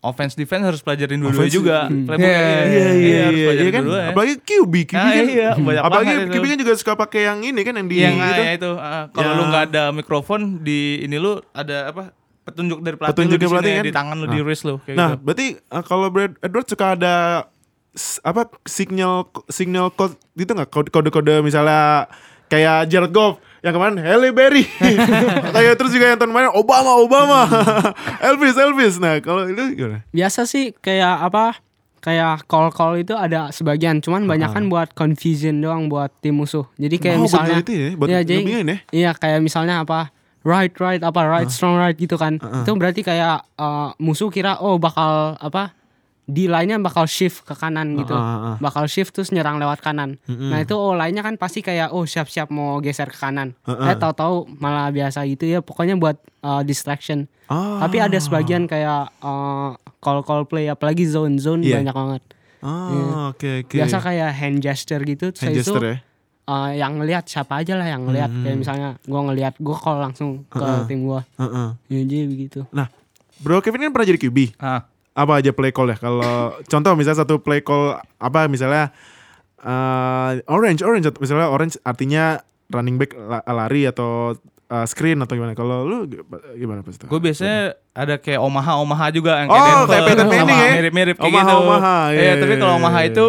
offense 0.00 0.32
defense 0.32 0.62
harus 0.62 0.80
pelajarin 0.80 1.18
dua-duanya 1.18 1.40
Offense- 1.42 1.56
juga. 1.56 1.78
Hmm. 1.86 2.06
Iya, 2.06 2.14
iya, 2.14 2.28
Iya 2.28 2.36
iya, 2.36 2.44
iya 2.62 2.84
harus 2.86 3.00
iya, 3.34 3.46
pelajarin 3.46 3.64
iya 3.64 3.72
kan. 3.72 3.82
dua 3.82 3.98
ya. 3.98 4.08
Apalagi 4.08 4.34
QB, 4.38 4.74
QB 4.84 4.94
Ah, 4.94 5.08
kan. 5.08 5.24
iya, 5.26 5.48
banyak 5.56 5.82
Apalagi. 5.82 6.12
QB 6.28 6.44
kan 6.46 6.58
juga 6.60 6.72
suka 6.74 6.92
pakai 6.94 7.20
yang 7.24 7.38
ini 7.40 7.60
kan 7.60 7.74
yang 7.74 7.86
di 7.86 7.96
yang 7.98 8.14
gitu. 8.14 8.32
ah, 8.34 8.44
ya 8.44 8.52
itu 8.52 8.70
ah, 8.72 9.04
kalau 9.10 9.26
Ya. 9.26 9.34
lu 9.34 9.42
nggak 9.46 9.64
ada 9.66 9.82
mikrofon 9.90 10.40
di 10.60 10.80
ini 11.00 11.16
lu 11.16 11.32
ada 11.50 11.90
apa 11.90 12.12
petunjuk 12.42 12.78
dari 12.78 12.94
pelatih 12.94 13.10
Petunjuk 13.12 13.32
lu 13.32 13.34
di, 13.34 13.40
dari 13.40 13.50
pelatih 13.50 13.66
sini, 13.66 13.76
kan? 13.76 13.84
di 13.84 13.92
tangan 13.92 14.16
lu 14.16 14.26
di 14.28 14.38
wrist 14.38 14.62
lu 14.62 14.74
kayak 14.78 14.94
Nah, 14.94 15.10
gitu. 15.10 15.22
berarti 15.24 15.46
uh, 15.66 15.82
kalau 15.82 16.06
Brad 16.08 16.32
Edward 16.38 16.66
suka 16.66 16.86
ada 16.92 17.14
apa 18.22 18.42
signal 18.62 19.14
signal 19.48 19.88
code 19.90 20.14
gitu 20.34 20.52
nggak 20.52 20.68
kode 20.68 20.88
kode 20.90 21.08
kode 21.08 21.40
misalnya 21.40 22.06
kayak 22.46 22.86
Jared 22.86 23.10
Goff 23.10 23.40
yang 23.66 23.74
kemarin 23.74 23.98
Halle 23.98 24.30
Berry 24.30 24.62
kayak 25.54 25.74
terus 25.74 25.90
juga 25.90 26.14
yang 26.14 26.18
tahun 26.22 26.30
kemarin 26.30 26.50
Obama 26.54 27.02
Obama 27.02 27.40
Elvis 28.30 28.54
Elvis 28.54 29.02
nah 29.02 29.18
kalau 29.18 29.50
itu 29.50 29.74
gimana 29.74 30.06
Biasa 30.14 30.46
sih 30.46 30.70
kayak 30.72 31.26
apa? 31.26 31.58
Kayak 31.98 32.46
call-call 32.46 33.02
itu 33.02 33.18
ada 33.18 33.50
sebagian, 33.50 33.98
cuman 33.98 34.30
banyak 34.30 34.54
kan 34.54 34.70
buat 34.70 34.94
confusion 34.94 35.58
doang 35.58 35.90
buat 35.90 36.06
tim 36.22 36.38
musuh. 36.38 36.62
Jadi 36.78 37.02
kayak 37.02 37.18
Oh, 37.18 37.26
misalnya 37.26 37.58
itu 37.58 37.72
ya, 37.74 37.88
buat 37.98 38.06
Iya, 38.06 38.20
jadi- 38.22 38.46
ya? 38.46 38.76
Iya, 38.94 39.10
kayak 39.18 39.42
misalnya 39.42 39.82
apa? 39.82 40.14
Right, 40.46 40.70
right, 40.78 41.02
apa 41.02 41.26
right, 41.26 41.50
strong 41.50 41.74
right 41.74 41.98
gitu 41.98 42.14
kan. 42.14 42.38
Itu 42.38 42.78
berarti 42.78 43.02
kayak 43.02 43.50
eh, 43.58 43.90
musuh 43.98 44.30
kira 44.30 44.62
oh 44.62 44.78
bakal 44.78 45.34
apa? 45.34 45.74
Di 46.26 46.44
lainnya 46.44 46.74
bakal 46.76 47.06
shift 47.06 47.42
ke 47.42 47.54
kanan 47.54 47.94
gitu. 47.94 48.10
Ah, 48.10 48.18
ah, 48.18 48.38
ah. 48.44 48.56
Bakal 48.58 48.84
shift 48.86 49.10
terus 49.10 49.30
nyerang 49.30 49.56
lewat 49.56 49.78
kanan. 49.78 50.18
Nah, 50.26 50.58
itu 50.58 50.74
oh 50.74 50.92
lainnya 50.92 51.22
kan 51.22 51.34
pasti 51.34 51.60
kayak 51.60 51.90
oh 51.90 52.02
siap-siap 52.02 52.50
mau 52.50 52.78
geser 52.78 53.06
ke 53.06 53.16
kanan. 53.16 53.54
Ah, 53.62 53.88
Eh 53.88 53.96
tahu-tahu 53.96 54.50
malah 54.52 54.90
biasa 54.90 55.22
gitu 55.24 55.46
ya. 55.46 55.58
Pokoknya 55.60 55.94
buat 55.94 56.18
eh, 56.18 56.62
distraction. 56.62 57.30
Ah. 57.46 57.78
Tapi 57.78 58.00
ada 58.00 58.18
sebagian 58.18 58.66
kayak 58.66 59.14
eh, 59.16 59.70
call-call 59.96 60.44
play 60.44 60.66
apalagi 60.66 61.02
zone-zone 61.04 61.62
Iya. 61.62 61.78
banyak 61.80 61.94
banget. 61.94 62.22
ah 62.58 63.30
oke 63.30 63.62
oke 63.62 63.76
Biasa 63.76 64.00
kayak 64.00 64.30
hand 64.32 64.58
gesture 64.58 64.98
gitu 65.00 65.30
Hand 65.30 65.54
itu 65.54 65.62
gesture 65.62 65.84
ya 65.84 65.96
eh, 66.46 66.70
yang 66.76 66.96
ngelihat 66.96 67.22
siapa 67.24 67.58
aja 67.58 67.74
lah 67.74 67.84
yang 67.84 68.02
ngelihat 68.02 68.32
kayak 68.32 68.56
misalnya 68.56 68.88
gua 69.04 69.20
ngelihat 69.24 69.54
gua 69.58 69.76
call 69.76 69.98
langsung 70.00 70.42
ke 70.48 70.58
tim 70.86 71.04
gua. 71.04 71.22
Heeh. 71.36 71.68
Ya, 71.86 72.00
jadi 72.02 72.26
begitu. 72.26 72.60
nah 72.70 72.90
Bro 73.36 73.60
Kevin 73.60 73.84
kan 73.84 73.92
pernah 73.92 74.08
jadi 74.08 74.18
QB 74.18 74.56
Ah, 74.56 74.82
apa 75.16 75.32
aja 75.34 75.50
play 75.50 75.72
call 75.72 75.88
ya 75.88 75.96
kalau 75.96 76.36
contoh 76.62 76.92
misalnya 76.92 77.18
satu 77.18 77.40
play 77.40 77.60
call 77.60 77.84
apa 78.16 78.46
misalnya 78.46 78.92
eh, 79.58 80.30
orange 80.46 80.80
orange 80.80 81.08
misalnya 81.16 81.48
orange 81.48 81.80
artinya 81.82 82.40
running 82.68 82.96
back 82.96 83.14
la- 83.14 83.46
lari 83.46 83.86
atau 83.86 84.34
uh, 84.66 84.84
screen 84.84 85.16
atau 85.18 85.32
gimana 85.32 85.54
kalau 85.54 85.82
lu 85.82 85.96
gimana 86.52 86.82
pas 86.82 86.92
itu 86.92 87.06
gue 87.06 87.20
biasanya 87.22 87.58
ada 87.92 88.18
kayak 88.18 88.38
Omaha 88.38 88.76
Omaha 88.76 89.06
juga 89.08 89.40
yang 89.40 89.48
Oh, 89.48 89.54
kayak 89.54 89.66
Denver 89.66 89.86
kayak 89.88 90.04
Peyton 90.04 90.26
Manning 90.28 90.58
ya? 90.58 90.70
mirip-mirip 90.76 91.16
kayak 91.16 91.30
Omaha, 91.32 91.46
gitu. 91.48 91.62
Omaha, 91.62 91.96
iya, 92.10 92.20
Iya, 92.20 92.32
tapi 92.36 92.52
iya, 92.52 92.58
kalau 92.58 92.72
iya, 92.72 92.78
Omaha 92.78 93.00
iya. 93.00 93.08
itu 93.08 93.24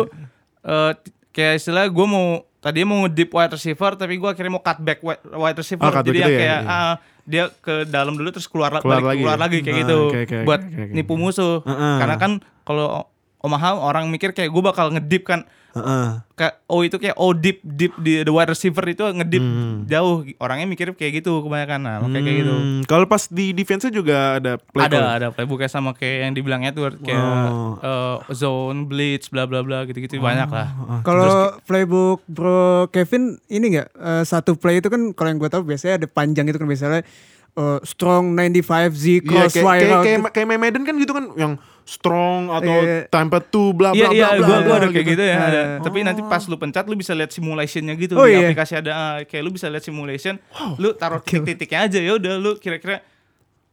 t- 0.98 1.12
kayak 1.32 1.54
istilah 1.56 1.86
gue 1.88 2.06
mau 2.06 2.28
tadinya 2.58 2.88
mau 2.90 3.06
deep 3.08 3.32
wide 3.32 3.54
receiver 3.54 3.92
tapi 3.94 4.18
gue 4.18 4.28
akhirnya 4.28 4.52
mau 4.52 4.60
cut 4.60 4.80
back 4.82 5.00
wide, 5.00 5.22
wide 5.24 5.56
receiver 5.56 5.86
Oh, 5.86 5.94
jadi 5.94 6.10
gitu 6.10 6.18
yang 6.20 6.34
ya, 6.34 6.40
kayak 6.42 6.60
iya. 6.60 6.74
ah, 6.74 6.94
dia 7.28 7.52
ke 7.52 7.84
dalam 7.84 8.16
dulu 8.16 8.32
terus 8.32 8.48
keluar, 8.48 8.72
Keluar 8.80 9.04
balik 9.04 9.08
lagi 9.12 9.20
keluar 9.22 9.38
lagi 9.38 9.58
kayak 9.60 9.76
Ah, 9.76 9.80
gitu 9.84 9.98
oke, 10.08 10.20
oke, 10.24 10.38
buat 10.48 10.62
oke, 10.64 10.80
oke. 10.80 10.94
nipu 10.96 11.14
musuh 11.20 11.60
Heeh. 11.62 11.96
karena 12.00 12.16
kan 12.16 12.32
kalau 12.64 13.12
Omaha 13.38 13.78
orang 13.78 14.08
mikir 14.08 14.32
kayak 14.32 14.50
gue 14.50 14.62
bakal 14.62 14.90
ngedip 14.90 15.24
kan 15.24 15.46
Heeh. 15.70 16.26
kayak 16.34 16.66
oh 16.66 16.82
itu 16.82 16.98
kayak 16.98 17.14
oh 17.16 17.32
deep 17.32 17.62
deep 17.62 17.94
di 17.96 18.20
the 18.20 18.30
wide 18.30 18.50
receiver 18.50 18.82
itu 18.84 19.06
ngedip 19.06 19.38
Hmm. 19.38 19.86
jauh 19.86 20.26
orangnya 20.38 20.66
mikir 20.66 20.90
kayak 20.92 21.22
gitu 21.22 21.40
kebanyakan 21.40 21.80
nah 21.80 21.96
makanya 22.00 22.24
kayak 22.24 22.38
gitu 22.40 22.56
Hmm, 22.56 22.80
kalau 22.84 23.06
pas 23.06 23.22
di 23.24 23.54
defense 23.54 23.86
juga 23.88 24.42
ada 24.42 24.58
play 24.58 24.84
ada 24.84 24.96
call 24.96 25.10
ada 25.14 25.28
playbooknya 25.30 25.70
sama 25.70 25.94
kayak 25.94 26.18
yang 26.20 26.34
dibilang 26.34 26.66
Edward 26.66 26.98
kayak 27.00 27.22
Oh. 27.22 27.78
eh, 27.78 28.18
zone 28.34 28.86
blitz 28.86 29.30
bla 29.30 29.46
bla 29.46 29.62
bla 29.62 29.86
gitu 29.86 30.02
gitu 30.02 30.18
banyak 30.18 30.50
lah 30.50 30.74
Kalau 31.04 31.30
playbook 31.62 32.26
Bro 32.26 32.58
Kevin 32.90 33.38
ini 33.46 33.78
enggak 33.78 33.94
satu 34.24 34.58
play 34.58 34.82
itu 34.82 34.90
kan 34.90 35.14
kalau 35.14 35.30
yang 35.30 35.38
gue 35.38 35.48
tahu 35.48 35.62
biasanya 35.64 36.02
ada 36.02 36.08
panjang 36.08 36.46
itu 36.46 36.58
kan 36.58 36.66
biasanya 36.66 37.06
eh, 37.54 37.80
strong 37.84 38.34
95 38.34 38.66
Z 38.92 39.06
Iya, 39.06 39.20
cross 39.24 39.54
kayak, 39.54 39.62
wide 39.64 39.78
kayak, 39.80 39.92
route. 39.92 40.06
kayak, 40.08 40.20
kayak 40.32 40.48
Main 40.48 40.58
Madden 40.60 40.84
kan 40.84 40.96
gitu 40.96 41.12
kan 41.12 41.26
yang 41.36 41.54
strong 41.88 42.52
atau 42.52 42.76
Iya. 42.84 43.08
temper 43.08 43.40
two 43.48 43.72
bla 43.72 43.96
bla 43.96 44.12
Iya 44.12 44.12
iya 44.12 44.28
bla 44.36 44.38
bla 44.38 44.44
gua 44.44 44.58
gua 44.60 44.66
bla 44.68 44.76
ada 44.78 44.88
kayak 44.92 45.08
gitu 45.08 45.24
ya 45.24 45.36
ada. 45.40 45.60
Eh. 45.64 45.68
Tapi 45.80 45.98
nanti 46.04 46.20
pas 46.22 46.44
lu 46.44 46.60
pencet 46.60 46.84
lu 46.84 46.94
bisa 46.94 47.16
lihat 47.16 47.32
simulationnya 47.32 47.96
gitu 47.96 48.14
Oh, 48.14 48.28
di 48.28 48.36
iya. 48.36 48.44
aplikasi 48.46 48.74
ada 48.76 48.92
ah, 48.92 49.16
kayak 49.24 49.42
lu 49.42 49.50
bisa 49.50 49.72
lihat 49.72 49.82
simulation. 49.82 50.36
Lu 50.76 50.92
taruh 50.92 51.24
titik-titiknya 51.24 51.88
aja 51.88 52.00
ya 52.04 52.12
udah 52.14 52.34
lu 52.36 52.52
kira-kira 52.60 53.00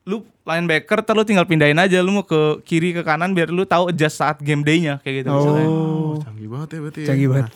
lu 0.04 0.22
linebacker 0.44 1.00
terus 1.00 1.16
lu 1.16 1.24
tinggal 1.24 1.42
pindahin 1.42 1.74
aja 1.74 1.98
lu 1.98 2.12
mau 2.12 2.22
ke 2.22 2.60
kiri 2.62 2.92
ke 2.92 3.00
kanan 3.00 3.32
biar 3.32 3.48
lu 3.48 3.64
tahu 3.64 3.88
adjust 3.88 4.20
saat 4.20 4.36
game 4.38 4.62
day-nya 4.62 5.02
kayak 5.02 5.24
gitu 5.24 5.28
misalnya. 5.28 5.66
Oh, 5.66 6.14
canggih 6.20 6.48
banget 6.48 6.68
ya 6.70 6.78
berarti. 6.80 7.00
ya. 7.02 7.06
Canggih 7.10 7.28
banget. 7.32 7.52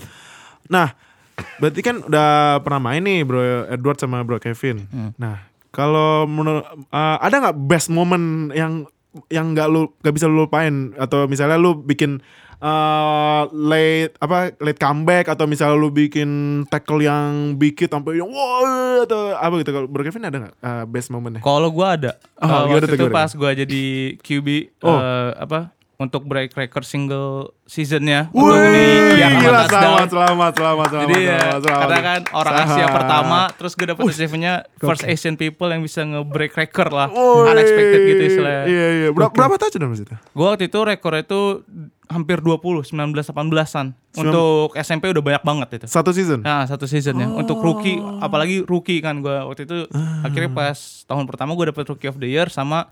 Nah, 0.66 0.88
berarti 1.56 1.80
kan 1.80 1.96
udah 2.02 2.28
pernah 2.60 2.80
main 2.82 3.04
nih 3.04 3.20
Bro 3.22 3.40
Edward 3.68 3.96
sama 3.96 4.24
Bro 4.24 4.40
Kevin. 4.40 4.88
Hmm. 4.88 5.12
Nah, 5.14 5.44
kalau 5.70 6.24
menurut 6.24 6.64
uh, 6.88 7.16
ada 7.20 7.36
nggak 7.38 7.56
best 7.62 7.88
moment 7.88 8.50
yang 8.50 8.88
yang 9.28 9.52
nggak 9.52 9.68
lu 9.68 9.90
nggak 9.98 10.14
bisa 10.14 10.26
lu 10.30 10.46
lupain 10.46 10.94
atau 10.94 11.26
misalnya 11.26 11.58
lu 11.58 11.74
bikin 11.74 12.22
uh, 12.62 13.46
late 13.50 14.14
apa 14.18 14.54
late 14.58 14.80
comeback 14.80 15.30
atau 15.30 15.46
misalnya 15.46 15.76
lu 15.78 15.90
bikin 15.90 16.62
tackle 16.66 17.02
yang 17.02 17.54
big 17.58 17.78
hit 17.78 17.90
sampai 17.90 18.18
yang 18.18 18.30
wow 18.30 19.02
atau 19.06 19.34
apa 19.34 19.54
gitu 19.62 19.70
kalau 19.74 19.86
Bro 19.86 20.02
Kevin 20.06 20.26
ada 20.26 20.36
nggak 20.46 20.54
uh, 20.62 20.84
best 20.86 21.08
momennya? 21.10 21.40
Kalau 21.42 21.70
gua 21.70 21.94
ada. 21.98 22.12
Oh, 22.38 22.46
gimana 22.70 22.86
waktu 22.86 22.94
itu 22.98 23.06
pas 23.10 23.30
gua 23.34 23.50
jadi 23.54 23.84
QB 24.20 24.48
Oh. 24.82 24.98
eh, 24.98 25.30
apa 25.38 25.74
untuk 25.98 26.22
break 26.30 26.54
record 26.54 26.86
single 26.86 27.50
seasonnya 27.66 28.30
untuk 28.30 28.54
di 28.54 28.86
Wih, 29.18 29.18
touchdown. 29.70 29.82
selamat, 29.84 30.08
selamat, 30.08 30.52
selamat, 30.52 30.86
selamat, 30.88 31.04
Jadi 31.04 31.14
ya, 31.16 31.38
selamat, 31.38 31.60
selamat. 31.60 31.80
karena 31.82 32.00
kan 32.00 32.20
orang 32.32 32.54
Asia 32.54 32.66
Selamat. 32.68 32.94
pertama, 32.94 33.38
terus 33.52 33.72
gue 33.72 33.86
dapet 33.86 34.02
achievementnya 34.04 34.54
first 34.76 35.04
Asian 35.04 35.34
people 35.34 35.68
yang 35.68 35.80
bisa 35.80 36.00
nge-break 36.02 36.52
record 36.52 36.90
lah, 36.90 37.08
Woi. 37.08 37.50
unexpected 37.50 38.00
gitu 38.06 38.22
istilahnya. 38.26 38.64
Iya, 38.64 38.86
iya. 38.94 39.08
Berapa, 39.10 39.30
berapa 39.30 39.54
touchdown 39.56 39.88
mas 39.88 40.00
itu? 40.00 40.14
Gue 40.14 40.46
waktu 40.46 40.64
itu 40.66 40.78
rekornya 40.78 41.22
itu 41.22 41.40
hampir 42.06 42.40
20, 42.40 42.56
19, 42.82 43.12
18-an. 43.22 43.86
Untuk 44.16 44.72
SMP 44.74 45.08
udah 45.08 45.20
banyak 45.20 45.42
banget 45.42 45.68
itu. 45.76 45.86
Satu 45.86 46.10
season? 46.10 46.40
Nah 46.40 46.66
satu 46.66 46.88
seasonnya 46.88 47.28
Untuk 47.28 47.60
rookie 47.60 47.94
Apalagi 48.18 48.66
rookie 48.66 48.98
kan 48.98 49.22
gue 49.22 49.30
Waktu 49.30 49.62
itu 49.62 49.86
Ah. 49.92 50.26
Akhirnya 50.26 50.50
pas 50.50 50.74
tahun 51.06 51.22
pertama 51.22 51.54
gue 51.54 51.70
dapet 51.70 51.86
Rookie 51.86 52.08
of 52.08 52.18
the 52.18 52.26
Year 52.26 52.48
Sama 52.48 52.90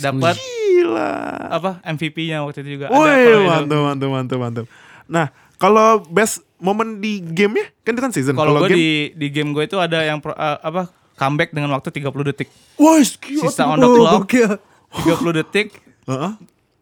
Dapat 0.00 0.34
gila. 0.34 1.14
apa 1.52 1.78
MVP-nya 1.86 2.42
waktu 2.42 2.66
itu 2.66 2.70
juga 2.74 2.90
Wih, 2.90 3.46
mantap, 3.46 3.80
mantap, 3.84 4.08
mantap, 4.10 4.38
mantap. 4.40 4.66
Nah, 5.04 5.28
kalau 5.56 5.88
best 6.04 6.40
moment 6.56 6.98
di 6.98 7.20
game 7.20 7.54
ya, 7.56 7.66
kan 7.80 7.92
itu 7.92 8.02
kan 8.02 8.10
season. 8.10 8.34
Kalau 8.34 8.58
gue 8.58 8.68
game, 8.68 8.76
di 8.76 8.86
di 9.14 9.26
game 9.28 9.50
gue 9.50 9.64
itu 9.64 9.76
ada 9.76 10.00
yang 10.00 10.18
pro- 10.18 10.34
eh, 10.34 10.58
apa 10.58 10.88
comeback 11.14 11.50
dengan 11.50 11.70
waktu 11.70 11.90
30 11.90 12.10
detik. 12.24 12.48
wah. 12.74 12.98
Sisa 12.98 13.64
on 13.64 13.78
the 13.78 13.86
Oh, 13.86 13.94
clock 13.94 14.26
gokil. 14.26 14.50
30 14.96 15.32
detik 15.34 15.66
Heeh. 16.04 16.32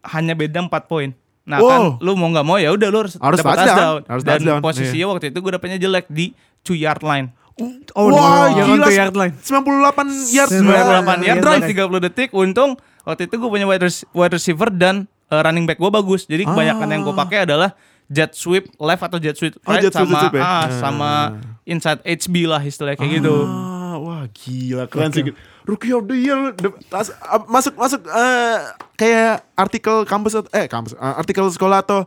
hanya 0.07 0.33
beda 0.33 0.59
4 0.61 0.85
poin. 0.85 1.09
Nah 1.43 1.59
Wow. 1.59 1.67
kan 1.67 1.81
lu 1.99 2.11
mau 2.13 2.29
nggak 2.29 2.45
mau 2.45 2.55
ya 2.55 2.69
udah 2.69 2.87
lu 2.87 2.97
harus, 2.99 3.13
Harus 3.15 3.37
dapat 3.37 3.57
touchdown. 3.59 3.99
Harus 4.07 4.23
Dan 4.23 4.31
touchdown. 4.37 4.57
Iya. 4.57 4.63
posisinya 4.63 5.07
waktu 5.09 5.25
itu 5.29 5.37
gue 5.37 5.51
dapetnya 5.51 5.77
jelek 5.77 6.05
di 6.07 6.25
2 6.61 6.73
yard 6.75 7.01
line. 7.01 7.27
Oh 7.93 8.09
Wah, 8.09 8.49
no, 8.49 8.65
gila. 8.65 8.89
yard 8.89 9.13
line. 9.13 9.33
98 9.37 10.09
yard. 10.31 10.49
98 10.49 11.21
Iya, 11.21 11.27
yard 11.29 11.41
drive 11.41 11.63
iya. 11.63 11.69
30 11.85 11.99
detik. 12.01 12.29
Untung 12.31 12.73
waktu 13.03 13.27
itu 13.27 13.35
gue 13.35 13.45
punya 13.47 13.65
wide, 13.65 13.83
rec- 13.83 14.07
wide 14.09 14.33
receiver 14.33 14.69
dan 14.69 15.05
eh, 15.27 15.37
running 15.37 15.65
back 15.65 15.77
gue 15.77 15.91
bagus. 15.91 16.25
Jadi 16.25 16.43
kebanyakan 16.43 16.87
yang 16.87 17.01
gue 17.03 17.13
pakai 17.13 17.45
adalah 17.45 17.77
jet 18.13 18.31
sweep 18.31 18.69
left 18.77 19.01
atau 19.01 19.17
jet 19.17 19.33
sweep 19.33 19.57
Oh, 19.57 19.67
right 19.67 19.81
jet 19.81 19.89
sweep, 19.89 20.05
sama 20.05 20.13
jet 20.13 20.21
sweep 20.23 20.35
ya? 20.35 20.41
ah, 20.41 20.53
Ah. 20.53 20.65
sama 20.71 21.11
inside 21.63 21.99
HB 22.03 22.35
lah 22.45 22.61
istilahnya 22.61 22.95
kayak 22.95 23.11
gitu. 23.17 23.35
Ah, 23.41 23.95
wah 23.97 24.23
gila 24.29 24.85
keren 24.85 25.09
sih. 25.09 25.33
Rookie 25.63 25.89
of 25.89 26.05
the 26.05 26.15
Year 26.15 26.51
de- 26.53 26.77
tas- 26.85 27.15
ah, 27.17 27.41
masuk 27.45 27.73
masuk 27.73 28.03
eh, 28.03 28.57
kayak 28.93 29.41
artikel 29.53 30.03
kampus 30.03 30.37
eh 30.51 30.67
kampus 30.67 30.93
eh, 30.93 31.13
artikel 31.15 31.47
sekolah 31.47 31.81
atau 31.81 32.03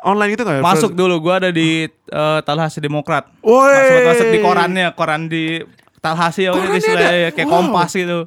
online 0.00 0.32
itu 0.32 0.42
nggak 0.42 0.58
ya? 0.58 0.62
Masuk 0.62 0.92
dulu 0.92 1.20
gue 1.20 1.34
ada 1.34 1.50
di 1.50 1.84
eh, 1.88 2.38
Tallahassee 2.40 2.80
Demokrat. 2.80 3.28
Woi. 3.40 3.70
Masuk 3.70 4.00
masuk 4.06 4.26
di 4.26 4.38
korannya, 4.40 4.86
koran 4.92 5.28
di 5.28 5.60
Istilahnya 6.76 7.08
ada? 7.08 7.08
ya, 7.18 7.30
kayak 7.30 7.46
Wow. 7.46 7.54
Kompas 7.62 7.90
gitu. 7.90 8.18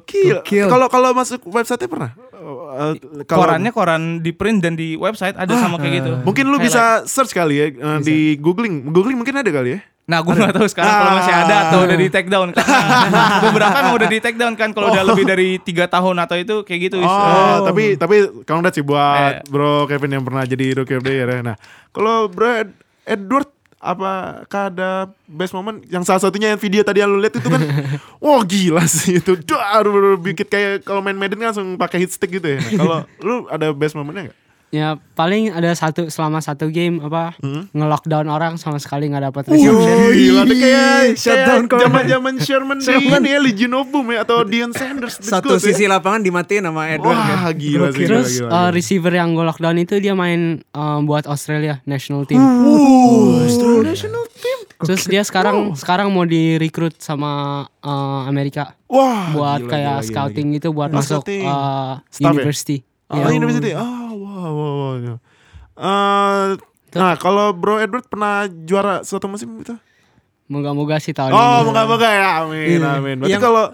Kalau 0.66 0.86
kalau 0.86 1.08
masuk 1.12 1.40
website 1.46 1.86
pernah? 1.86 2.10
Eh, 2.10 2.92
kalau- 3.24 3.44
Korannya 3.44 3.70
koran 3.70 4.02
di 4.18 4.30
print 4.30 4.58
dan 4.60 4.74
di 4.74 4.94
website 4.94 5.34
ada 5.34 5.50
sama 5.52 5.76
kayak 5.76 5.94
gitu. 5.96 6.12
Mungkin 6.22 6.44
lu 6.44 6.56
Highlight. 6.56 6.66
bisa 6.68 6.82
search 7.04 7.30
kali 7.30 7.54
ya 7.54 7.66
eh, 7.68 7.98
di 8.00 8.18
googling. 8.36 8.88
Googling 8.88 9.14
mungkin 9.16 9.36
ada 9.36 9.48
kali 9.48 9.76
ya. 9.76 9.80
Nah, 10.08 10.24
gue 10.24 10.32
nggak 10.32 10.56
tahu 10.56 10.64
sekarang 10.66 10.88
kalau 10.90 11.12
masih 11.14 11.34
ada 11.36 11.56
atau 11.62 11.78
Ah. 11.78 11.84
udah 11.84 11.96
di 11.96 12.08
take 12.08 12.28
down 12.28 12.48
karena 12.48 12.80
beberapa 13.44 13.76
emang 13.76 13.94
udah 13.94 14.08
di 14.08 14.18
take 14.18 14.38
down 14.38 14.54
kan 14.54 14.72
kalau 14.72 14.88
udah 14.88 15.04
lebih 15.04 15.20
dari 15.22 15.60
tiga 15.60 15.84
tahun 15.84 16.16
atau 16.16 16.32
itu 16.34 16.54
kayak 16.64 16.80
gitu. 16.82 16.96
Oh, 16.96 17.04
istilahnya. 17.04 17.60
tapi 17.62 17.84
tapi 17.94 18.16
congrats 18.42 18.72
sih 18.72 18.82
buat 18.82 19.32
Eh. 19.36 19.44
Bro 19.44 19.84
Kevin 19.84 20.16
yang 20.16 20.24
pernah 20.24 20.42
jadi 20.42 20.72
Rookie 20.74 20.96
of 20.96 21.04
the 21.04 21.12
Year 21.12 21.28
ya. 21.28 21.40
Nah, 21.42 21.56
kalau 21.90 22.24
Bro 22.26 22.48
Ed- 22.56 22.78
Edward 23.04 23.52
apakah 23.78 24.74
ada 24.74 25.10
best 25.30 25.54
moment 25.54 25.78
yang 25.86 26.02
salah 26.02 26.18
satunya 26.18 26.50
yang 26.50 26.60
video 26.60 26.82
tadi 26.82 27.02
yang 27.02 27.10
lu 27.10 27.22
lihat 27.22 27.38
itu 27.38 27.48
kan? 27.48 27.62
Wah 28.22 28.42
gila 28.42 28.84
sih 28.90 29.22
itu. 29.22 29.38
Dar 29.46 29.86
bikin 30.18 30.46
kayak 30.46 30.82
kalau 30.82 30.98
main 30.98 31.14
Madden 31.14 31.38
kan 31.38 31.54
langsung 31.54 31.78
pakai 31.78 32.02
hit 32.02 32.10
stick 32.14 32.30
gitu 32.38 32.58
ya. 32.58 32.58
Nah, 32.58 32.72
kalau 32.74 32.96
lu 33.26 33.34
ada 33.50 33.70
best 33.70 33.94
momennya 33.94 34.30
nggak 34.30 34.47
Ya 34.70 34.88
paling 35.12 35.48
ada 35.48 35.72
satu 35.72 36.06
selama 36.06 36.38
satu 36.38 36.68
game 36.68 37.00
apa 37.00 37.32
Hmm? 37.38 37.66
nge-lockdown 37.70 38.26
orang 38.26 38.54
sama 38.54 38.76
sekali 38.76 39.08
nggak 39.08 39.24
dapat 39.26 39.42
Oh, 39.46 39.54
reception. 39.54 39.96
gila 40.12 40.42
deh 40.44 40.58
kayak 40.58 41.00
Shutdown 41.14 41.40
kayak 41.40 41.64
corner. 41.64 41.82
zaman-zaman 41.82 42.34
Sherman 42.38 42.76
di 42.76 42.84
Sherman. 42.84 43.20
ya 43.22 43.38
Legion 43.38 43.72
of 43.72 43.88
Boom 43.88 44.10
ya 44.10 44.22
atau 44.22 44.42
Dion 44.42 44.70
Sanders 44.70 45.16
Satu 45.18 45.50
Good 45.50 45.58
ya. 45.58 45.66
sisi 45.66 45.84
lapangan 45.84 46.20
dimatiin 46.20 46.62
sama 46.62 46.84
Edward 46.86 47.16
Wah, 47.16 47.48
kan. 47.48 47.56
gila 47.56 47.88
sih. 47.90 48.04
Terus 48.04 48.28
gila, 48.34 48.44
uh, 48.44 48.52
gila. 48.60 48.68
receiver 48.70 49.12
yang 49.14 49.32
gue 49.32 49.44
lockdown 49.46 49.76
itu 49.78 49.94
dia 49.96 50.12
main 50.12 50.40
uh, 50.70 51.00
buat 51.00 51.24
Australia 51.24 51.80
national 51.82 52.22
team. 52.22 52.36
Uh, 52.36 53.40
national 53.82 54.24
team. 54.30 54.58
Terus 54.78 55.02
dia 55.06 55.22
sekarang 55.22 55.74
sekarang 55.74 56.06
mau 56.08 56.22
direkrut 56.22 56.94
sama 56.98 57.64
uh, 57.78 58.22
Amerika 58.24 58.76
Wah, 58.86 59.32
buat 59.32 59.60
gila, 59.60 59.70
kayak 59.70 59.80
gila, 59.82 59.96
gila, 59.96 60.06
scouting 60.06 60.46
gila. 60.46 60.56
gitu 60.56 60.68
buat 60.70 60.88
Oh, 60.88 60.94
masuk 60.94 61.20
scouting. 61.20 61.42
uh, 61.42 61.92
Staff 62.06 62.20
ya? 62.22 62.36
university. 62.36 62.76
Oh, 63.08 63.16
Ya. 63.16 63.24
university. 63.30 63.72
Oh, 63.72 64.07
wow, 64.50 64.72
wow, 64.74 64.94
wow. 64.98 65.18
Eh, 65.78 66.46
nah, 66.92 67.14
kalau 67.14 67.52
Bro 67.52 67.78
Edward 67.78 68.06
pernah 68.06 68.44
juara 68.48 69.00
suatu 69.02 69.26
musim 69.26 69.48
itu? 69.58 69.74
Moga-moga 70.48 70.96
sih 70.96 71.12
tahun 71.12 71.28
Oh, 71.28 71.60
ini. 71.60 71.64
moga-moga 71.68 72.08
ya. 72.08 72.28
Amin, 72.40 72.80
Iya. 72.80 72.96
amin. 72.96 73.14
Berarti 73.20 73.32
Yang- 73.36 73.44
kalau 73.44 73.64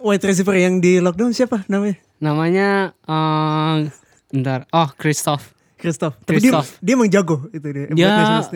Wide 0.00 0.24
receiver 0.24 0.56
yang 0.56 0.80
di 0.80 0.96
lockdown 0.96 1.30
siapa 1.30 1.68
namanya? 1.68 2.00
Namanya 2.18 2.68
uh, 3.04 3.84
bentar. 4.32 4.64
Oh, 4.72 4.88
Christoph. 4.96 5.52
Christoph. 5.76 6.16
Tapi 6.24 6.40
dia, 6.40 6.56
Christoph. 6.56 6.80
dia 6.80 6.92
emang 6.96 7.10
jago 7.12 7.36
itu 7.52 7.68
dia. 7.68 7.86
Dia 7.92 8.08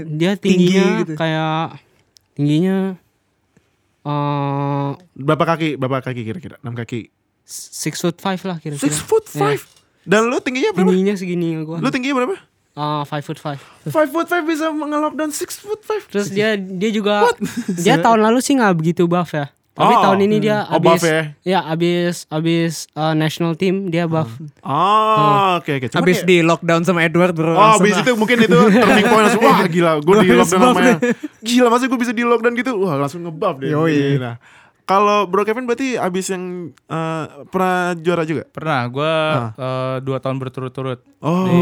dia 0.09 0.33
Tinggi 0.41 0.73
tingginya 0.73 0.85
gitu. 1.05 1.13
kayak 1.21 1.65
tingginya 2.33 2.77
uh, 4.09 4.97
berapa 5.13 5.45
kaki? 5.47 5.77
Berapa 5.77 6.01
kaki 6.01 6.21
kira-kira? 6.25 6.57
6 6.61 6.73
kaki. 6.75 7.13
six 7.45 7.99
foot 7.99 8.17
five 8.17 8.39
lah 8.47 8.57
kira-kira. 8.57 8.81
Six 8.81 9.03
foot 9.03 9.27
five. 9.29 9.61
Dan 10.03 10.27
lu 10.27 10.39
tingginya 10.39 10.73
berapa? 10.73 10.89
Tingginya 10.89 11.15
segini 11.15 11.61
gua. 11.61 11.79
Lu 11.79 11.89
tingginya 11.89 12.17
berapa? 12.17 12.37
Uh, 12.71 13.03
five 13.05 13.21
foot 13.21 13.37
five. 13.37 13.61
Five 13.85 14.09
foot 14.09 14.27
five 14.27 14.43
bisa 14.43 14.69
nge-lockdown 14.69 15.31
six 15.31 15.59
foot 15.59 15.83
five. 15.83 16.07
Terus 16.07 16.29
dia 16.29 16.55
dia 16.55 16.91
juga 16.91 17.29
dia 17.85 17.97
tahun 17.97 18.23
lalu 18.23 18.39
sih 18.39 18.55
nggak 18.55 18.73
begitu 18.75 19.05
buff 19.05 19.31
ya. 19.31 19.51
Tapi 19.71 19.93
Oh. 19.93 20.03
tahun 20.03 20.19
ini 20.23 20.37
dia 20.41 20.67
Oh, 20.67 20.77
abis 20.77 21.01
buff 21.01 21.03
ya? 21.03 21.61
abis 21.65 22.15
abis 22.29 22.73
uh, 22.93 23.13
national 23.13 23.55
team 23.55 23.89
dia 23.89 24.05
buff. 24.05 24.29
Oh, 24.61 25.57
oke 25.57 25.71
oke. 25.73 25.87
Cuman 25.89 26.01
Habis 26.01 26.19
ya- 26.21 26.27
di 26.27 26.37
lockdown 26.41 26.83
sama 26.83 27.01
Edward 27.03 27.33
bro. 27.33 27.53
Oh, 27.53 27.77
abis 27.77 27.93
lah. 27.93 28.03
itu 28.03 28.13
mungkin 28.15 28.37
itu 28.41 28.59
turning 28.85 29.07
point 29.07 29.25
langsung 29.25 29.43
wah 29.43 29.61
gila, 29.67 29.93
gue 29.99 30.15
di 30.21 30.31
lockdown 30.31 30.61
buff 30.63 30.79
Gila, 31.41 31.67
masa 31.69 31.85
gue 31.89 31.99
bisa 31.99 32.13
di 32.13 32.23
lockdown 32.23 32.55
gitu? 32.55 32.73
Wah, 32.77 32.97
langsung 32.97 33.25
ngebuff 33.25 33.57
deh. 33.59 33.73
Yoi. 33.73 34.21
Nah, 34.21 34.37
kalau 34.91 35.23
Bro 35.25 35.45
Kevin 35.45 35.65
berarti 35.65 35.95
abis 35.95 36.27
yang 36.29 36.45
eh, 36.75 37.25
pernah 37.47 37.95
juara 37.95 38.25
juga? 38.25 38.43
Pernah 38.45 38.81
gue 38.87 39.13
Ah. 39.55 39.97
dua 40.01 40.19
tahun 40.19 40.37
berturut-turut 40.37 40.99
Oh. 41.21 41.47
di, 41.47 41.61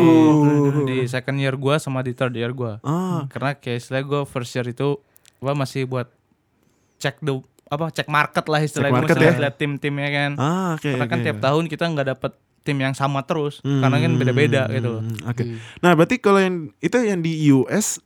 di 0.87 1.07
second 1.07 1.37
year 1.37 1.53
gue 1.55 1.74
sama 1.76 2.01
di 2.01 2.11
third 2.11 2.33
year 2.33 2.51
gue. 2.51 2.81
Ah. 2.81 3.29
Karena 3.29 3.53
kayak 3.53 3.79
istilah 3.79 4.01
gue 4.03 4.20
first 4.24 4.55
year 4.55 4.64
itu 4.64 4.97
gue 5.37 5.53
masih 5.53 5.85
buat 5.85 6.09
cek 6.97 7.20
the 7.20 7.37
apa 7.68 7.93
cek 7.93 8.09
market 8.09 8.49
lah 8.49 8.61
istilahnya 8.61 8.97
market 8.97 9.12
masih 9.14 9.29
ya? 9.29 9.41
lihat 9.45 9.55
tim-timnya 9.55 10.09
kan. 10.09 10.31
Ah, 10.35 10.68
oke. 10.74 10.89
Karena 10.89 11.07
kan 11.07 11.18
tiap 11.20 11.39
tahun 11.39 11.64
kita 11.68 11.85
nggak 11.87 12.09
dapet 12.09 12.33
tim 12.59 12.76
yang 12.76 12.93
sama 12.93 13.20
terus 13.22 13.61
Hmm. 13.61 13.81
karena 13.81 13.97
kan 13.99 14.12
beda-beda 14.14 14.62
gitu 14.68 14.89
loh. 14.91 15.03
Hmm, 15.03 15.20
Oke. 15.26 15.45
Nah, 15.79 15.93
berarti 15.93 16.16
kalau 16.16 16.37
yang 16.37 16.57
itu 16.79 16.97
yang 16.99 17.20
di 17.20 17.33
US 17.51 18.01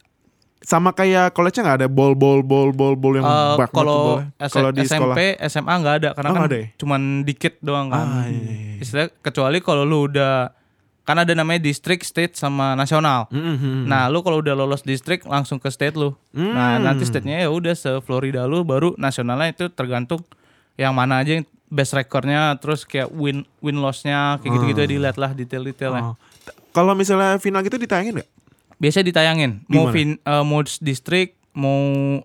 sama 0.62 0.90
kayak 0.90 1.30
college-nya 1.30 1.62
nggak 1.64 1.78
ada 1.78 1.88
ball 1.88 2.14
ball 2.14 2.40
ball 2.40 2.70
ball 2.70 2.94
ball 2.94 3.14
yang 3.14 3.24
Eh, 3.24 3.54
banyak 3.56 3.68
kalau 3.68 4.22
kalau 4.38 4.70
di 4.70 4.82
sekolah. 4.82 5.14
SMP, 5.14 5.20
SMA 5.42 5.74
nggak 5.76 5.94
ada 5.96 6.08
karena 6.12 6.28
Oh, 6.28 6.34
kan 6.34 6.42
ada 6.44 6.56
ya? 6.56 6.66
cuman 6.76 7.00
dikit 7.22 7.58
doang 7.58 7.86
kan. 7.88 8.06
Ah, 8.06 8.24
iya, 8.24 8.38
iya, 8.38 8.54
iya. 8.70 8.74
Istilah 8.78 9.06
kecuali 9.18 9.58
kalau 9.58 9.82
lu 9.82 10.06
udah 10.06 10.54
kan 11.02 11.18
ada 11.18 11.32
namanya 11.32 11.58
distrik, 11.60 12.00
state 12.00 12.32
sama 12.32 12.72
nasional. 12.72 13.26
Mm-hmm. 13.28 13.84
Nah, 13.84 14.06
lu 14.06 14.22
kalau 14.22 14.38
udah 14.38 14.54
lolos 14.54 14.80
distrik 14.80 15.22
langsung 15.24 15.58
ke 15.58 15.66
state 15.66 15.92
lu. 15.92 16.14
Nah, 16.30 16.78
Hmm. 16.78 16.86
nanti 16.86 17.02
state-nya 17.02 17.42
ya 17.42 17.50
udah 17.50 17.74
se 17.74 17.90
Florida 18.00 18.46
lu 18.46 18.62
baru 18.62 18.94
nasionalnya 18.96 19.50
itu 19.50 19.66
tergantung 19.68 20.22
yang 20.74 20.90
mana 20.90 21.18
aja 21.18 21.36
yang 21.36 21.44
best 21.66 21.90
recordnya 21.92 22.54
terus 22.54 22.84
kayak 22.84 23.10
win 23.10 23.42
win 23.58 23.76
loss-nya 23.76 24.38
kayak 24.38 24.52
gitu-gitu 24.54 24.82
dilihat 24.88 25.16
lah 25.16 25.32
detail-detailnya. 25.32 26.02
Oh. 26.04 26.16
T- 26.38 26.54
Kalau 26.70 26.94
misalnya 26.94 27.34
final 27.36 27.60
gitu 27.60 27.76
ditayangin 27.76 28.16
nggak? 28.16 28.30
Biasanya 28.82 29.06
ditayangin. 29.06 29.62
Di 29.62 29.72
Mau 29.72 29.86
mana? 29.86 29.94
fin, 29.94 30.08
eh, 30.16 30.42
mau 30.42 30.60
distrik, 30.60 31.28
mau 31.54 31.78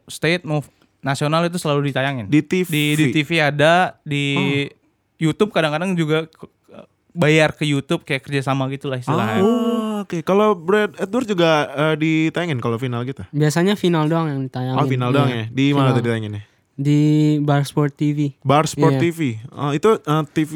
state, 0.08 0.42
mau 0.42 0.66
nasional 1.00 1.46
itu 1.46 1.56
selalu 1.56 1.88
ditayangin. 1.88 2.26
Di 2.26 2.42
TV. 2.42 2.66
di, 2.68 2.84
di 2.98 3.06
TV 3.14 3.30
ada 3.40 4.02
di 4.02 4.26
YouTube 5.16 5.50
kadang-kadang 5.50 5.94
juga 5.94 6.26
ke- 6.26 6.50
bayar 7.14 7.50
ke 7.52 7.64
YouTube 7.64 8.02
kayak 8.02 8.22
kerjasama 8.22 8.66
gitu 8.68 8.86
lah 8.88 8.98
istilahnya. 8.98 9.42
Oh, 9.42 10.02
oke. 10.02 10.22
Kalau 10.22 10.54
Brad 10.54 10.94
Edward 10.96 11.26
juga 11.26 11.50
eh, 11.68 11.96
ditayangin 11.96 12.58
kalau 12.58 12.78
final 12.78 13.02
gitu. 13.04 13.22
Biasanya 13.30 13.74
final 13.74 14.06
doang 14.06 14.26
yang 14.28 14.42
ditayangin. 14.44 14.78
Oh, 14.78 14.86
final 14.86 15.10
doang 15.12 15.30
ya. 15.30 15.46
Di 15.48 15.72
mana 15.72 15.82
Final. 15.84 15.94
tuh 15.94 16.02
ditayanginnya? 16.04 16.44
Di 16.74 17.00
Bar 17.40 17.66
Sport 17.66 17.94
TV, 17.94 18.38
Bar 18.40 18.66
Sport 18.66 18.98
Iya. 18.98 19.02
TV. 19.04 19.20
Oh, 19.50 19.74
itu 19.74 19.90
eh, 19.96 20.24
TV 20.28 20.54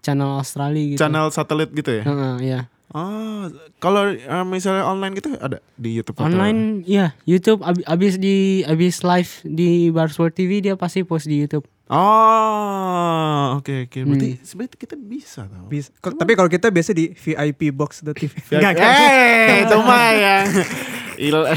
channel 0.00 0.34
Australia 0.34 0.84
gitu. 0.86 0.98
channel 0.98 1.28
satelit 1.28 1.68
gitu 1.70 1.90
ya? 1.92 2.02
Heeh, 2.02 2.34
iya. 2.42 2.60
Oh, 2.92 3.48
kalau 3.78 4.06
eh, 4.06 4.20
misalnya 4.44 4.84
online 4.84 5.12
gitu 5.14 5.32
ada 5.34 5.58
di 5.74 5.90
YouTube 5.92 6.12
atau- 6.14 6.28
Online, 6.28 6.84
ya 6.84 7.16
YouTube 7.22 7.60
ab- 7.60 7.80
abis 7.82 8.16
di 8.16 8.36
abis 8.62 9.00
live 9.00 9.32
di 9.42 9.70
Barsport 9.88 10.32
TV 10.32 10.60
dia 10.60 10.74
pasti 10.74 11.00
post 11.00 11.24
di 11.24 11.40
YouTube. 11.40 11.64
Oh, 11.88 13.58
oke 13.58 13.86
oke. 13.86 13.98
Berarti 14.02 14.28
Hmm. 14.30 14.40
sebenarnya 14.42 14.76
kita 14.76 14.94
bisa 14.96 15.40
tau. 15.44 15.64
Bisa. 15.66 15.88
Kok- 15.94 16.16
Tapi 16.16 16.32
kalau 16.34 16.48
kita 16.48 16.68
biasa 16.68 16.90
di 16.90 17.10
VIP 17.10 17.68
box.tv. 17.70 18.32
Enggak, 18.52 18.72
enggak. 18.74 18.92
Eh, 18.92 19.58
itu 19.62 19.76
mah 19.78 20.08
yang 20.12 20.44
il- 21.26 21.50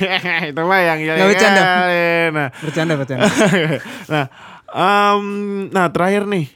itu 0.50 0.60
mah 0.60 0.80
yang 0.80 0.98
Nggak 1.00 1.28
bercanda. 1.28 1.62
Nah, 2.30 2.48
Bercanda, 2.56 2.92
bercanda. 2.94 3.26
nah, 4.06 4.24
em, 4.68 5.24
nah 5.68 5.86
terakhir 5.88 6.24
nih, 6.24 6.46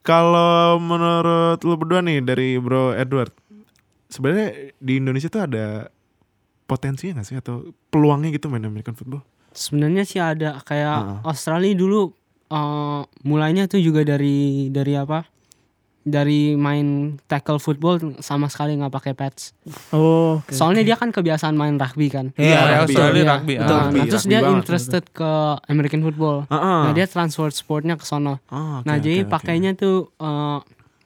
kalau 0.00 0.78
menurut 0.78 1.58
lu 1.60 1.74
berdua 1.74 2.00
nih 2.00 2.18
dari 2.20 2.56
Bro 2.56 2.94
Edward, 2.94 3.34
sebenarnya 4.08 4.72
di 4.76 4.92
Indonesia 4.98 5.28
tuh 5.28 5.44
ada 5.44 5.92
potensinya 6.64 7.20
gak 7.20 7.28
sih 7.28 7.36
atau 7.40 7.72
peluangnya 7.88 8.28
gitu 8.32 8.52
main 8.52 8.64
American 8.64 8.92
football? 8.92 9.24
Sebenarnya 9.52 10.04
sih 10.04 10.20
ada 10.20 10.60
kayak 10.60 10.96
Heeh. 11.00 11.18
Australia 11.24 11.72
dulu 11.72 12.12
eh, 12.48 13.00
mulainya 13.24 13.64
tuh 13.64 13.80
juga 13.80 14.04
dari 14.04 14.68
dari 14.68 14.92
apa? 14.92 15.24
Dari 16.08 16.56
main 16.56 17.20
tackle 17.28 17.60
football 17.60 18.00
sama 18.24 18.48
sekali 18.48 18.72
nggak 18.80 18.92
pakai 18.92 19.12
pads. 19.12 19.52
Oh, 19.92 20.40
oke. 20.40 20.56
Soalnya 20.56 20.80
dia 20.80 20.96
kan 20.96 21.12
kebiasaan 21.12 21.52
main 21.52 21.76
rugby 21.76 22.08
kan. 22.08 22.32
Iya, 22.32 22.64
rugby. 22.64 22.96
Australia 22.96 23.20
Iya. 23.20 23.28
rugby. 23.28 23.54
Betul, 23.60 23.76
ah. 23.76 23.76
Nah, 23.76 23.84
rugby, 23.92 24.00
terus 24.08 24.24
rugby 24.24 24.32
dia 24.32 24.40
banget, 24.40 24.56
interested 24.56 25.02
ke 25.12 25.30
American 25.68 26.00
football. 26.00 26.38
Heeh. 26.48 26.80
Nah 26.88 26.92
dia 26.96 27.04
transfer 27.04 27.48
sportnya 27.52 28.00
ke 28.00 28.08
sono. 28.08 28.40
Oh, 28.48 28.80
oke, 28.80 28.88
nah 28.88 28.96
jadi 28.96 29.28
oke. 29.28 29.32
pakainya 29.36 29.76
tuh 29.76 30.08
eh, 30.16 30.58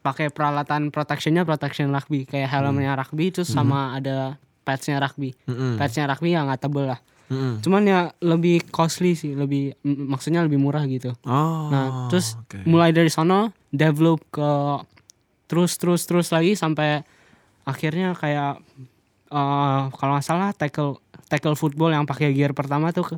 pakai 0.02 0.34
peralatan 0.34 0.90
protectionnya 0.90 1.46
protection 1.46 1.94
rugby 1.94 2.26
kayak 2.26 2.50
helmnya 2.50 2.98
rugby 2.98 3.30
terus 3.30 3.54
sama 3.54 3.94
ada 3.94 4.36
padsnya 4.66 4.98
rugby. 4.98 5.34
Mm-mm. 5.46 5.78
Padsnya 5.78 6.10
rugby 6.10 6.34
ya 6.34 6.42
nggak 6.42 6.60
tebel 6.60 6.90
lah. 6.90 7.00
Mm-mm. 7.30 7.62
Cuman 7.62 7.82
ya 7.86 8.00
lebih 8.20 8.66
costly 8.68 9.14
sih, 9.14 9.32
lebih 9.32 9.78
maksudnya 9.86 10.42
lebih 10.42 10.58
murah 10.58 10.82
gitu. 10.90 11.14
Oh, 11.24 11.70
Nah, 11.70 12.10
terus 12.10 12.34
oke. 12.36 12.66
mulai 12.66 12.90
dari 12.90 13.08
sono 13.08 13.54
develop 13.70 14.20
ke 14.28 14.50
terus 15.46 15.78
terus 15.78 16.02
terus 16.04 16.28
lagi 16.34 16.58
sampai 16.58 17.06
akhirnya 17.62 18.18
kayak 18.18 18.58
eh 19.32 19.82
kalau 19.96 20.12
nggak 20.18 20.26
salah 20.26 20.50
tackle 20.52 20.98
tackle 21.30 21.56
football 21.56 21.94
yang 21.94 22.04
pakai 22.04 22.34
gear 22.36 22.52
pertama 22.52 22.92
tuh 22.92 23.14
ke 23.14 23.16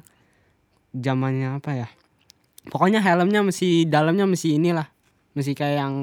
zamannya 0.94 1.58
apa 1.58 1.70
ya? 1.74 1.88
Pokoknya 2.70 3.02
helmnya 3.02 3.42
mesti 3.44 3.84
dalamnya 3.84 4.24
mesti 4.24 4.56
inilah, 4.56 4.86
mesti 5.34 5.52
kayak 5.52 5.76
yang 5.84 5.94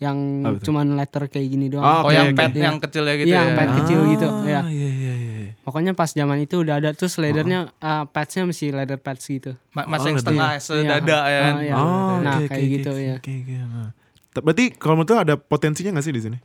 yang 0.00 0.16
tuh? 0.56 0.64
cuman 0.66 0.96
letter 0.96 1.28
kayak 1.28 1.46
gini 1.46 1.68
doang. 1.68 1.84
Oh, 1.84 1.92
Oh, 2.00 2.02
Oke, 2.08 2.16
yang 2.16 2.32
oke. 2.32 2.40
pad 2.40 2.50
Iya. 2.50 2.64
yang 2.64 2.76
kecil 2.80 3.04
ya 3.04 3.14
gitu 3.14 3.26
Iya, 3.26 3.36
ya. 3.36 3.40
yang 3.40 3.52
pad 3.54 3.70
kecil 3.76 4.00
gitu, 4.08 4.26
Ah, 4.26 4.40
ya. 4.42 4.60
Iya 4.64 4.88
iya 4.90 5.12
iya. 5.14 5.28
Pokoknya 5.60 5.92
pas 5.92 6.08
zaman 6.08 6.40
itu 6.40 6.56
udah 6.58 6.80
ada 6.80 6.90
terus 6.90 7.14
leathernya 7.14 7.68
eh, 7.70 8.04
padsnya 8.08 8.42
mesti 8.42 8.66
leather 8.70 8.96
pads 8.96 9.22
gitu. 9.22 9.52
Ma- 9.70 9.84
Mas 9.84 10.00
Oh, 10.00 10.08
yang 10.08 10.16
setengah 10.16 10.50
Iya. 10.50 10.58
sedada 10.58 10.88
Iya. 11.20 11.28
ya. 11.28 11.38
kan? 11.38 11.52
Oh, 11.52 11.60
iya. 11.62 11.74
Oh, 11.76 12.16
Nah, 12.18 12.36
oke, 12.38 12.48
kayak 12.48 12.58
oke, 12.58 12.74
gitu, 12.74 12.90
oke, 12.90 13.02
ya. 13.02 13.16
Oke, 13.18 13.32
oke. 13.38 13.54
nah. 13.60 13.90
Berarti 14.32 14.64
kalau 14.72 14.94
menurut 14.96 15.20
ada 15.20 15.34
potensinya 15.36 15.90
gak 15.92 16.06
sih 16.06 16.14
di 16.14 16.22
sini? 16.22 16.38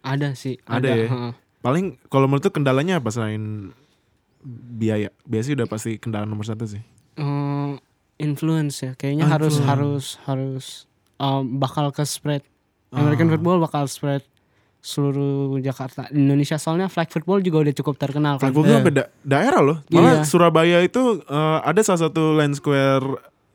Ada 0.00 0.28
sih, 0.34 0.58
Ada 0.64 0.74
ada. 0.76 0.90
ya? 0.92 1.06
heeh. 1.06 1.32
Paling 1.58 1.84
kalau 2.06 2.26
menurut 2.26 2.50
kendalanya 2.50 2.98
apa 2.98 3.08
selain 3.08 3.70
biaya? 4.42 5.10
Biasanya 5.22 5.62
udah 5.62 5.68
pasti 5.68 5.96
kendala 5.96 6.24
nomor 6.24 6.42
satu 6.42 6.64
sih. 6.64 6.82
Eh, 7.14 7.72
influence 8.18 8.80
ya 8.80 8.92
kayaknya 8.94 9.26
Oh, 9.26 9.30
harus 9.30 9.54
harus 9.60 10.06
harus 10.24 10.66
um, 11.16 11.58
bakal 11.58 11.90
ke 11.90 12.02
spread 12.02 12.42
American 12.90 13.26
Ah. 13.26 13.32
football 13.32 13.58
bakal 13.60 13.84
spread 13.84 14.22
seluruh 14.78 15.58
Jakarta 15.58 16.06
Indonesia 16.08 16.54
soalnya 16.54 16.86
flag 16.86 17.08
football 17.08 17.40
juga 17.40 17.60
udah 17.60 17.74
cukup 17.74 17.94
terkenal 17.96 18.34
kan 18.34 18.40
Flag 18.40 18.54
football 18.54 18.78
sampai 18.78 18.94
da- 18.94 19.10
daerah 19.20 19.60
loh. 19.60 19.78
Malah 19.88 20.14
Iya. 20.14 20.24
Surabaya 20.24 20.78
itu 20.80 21.02
eh, 21.20 21.58
ada 21.60 21.80
salah 21.80 22.00
satu 22.04 22.32
Line 22.32 22.54
Square 22.54 23.06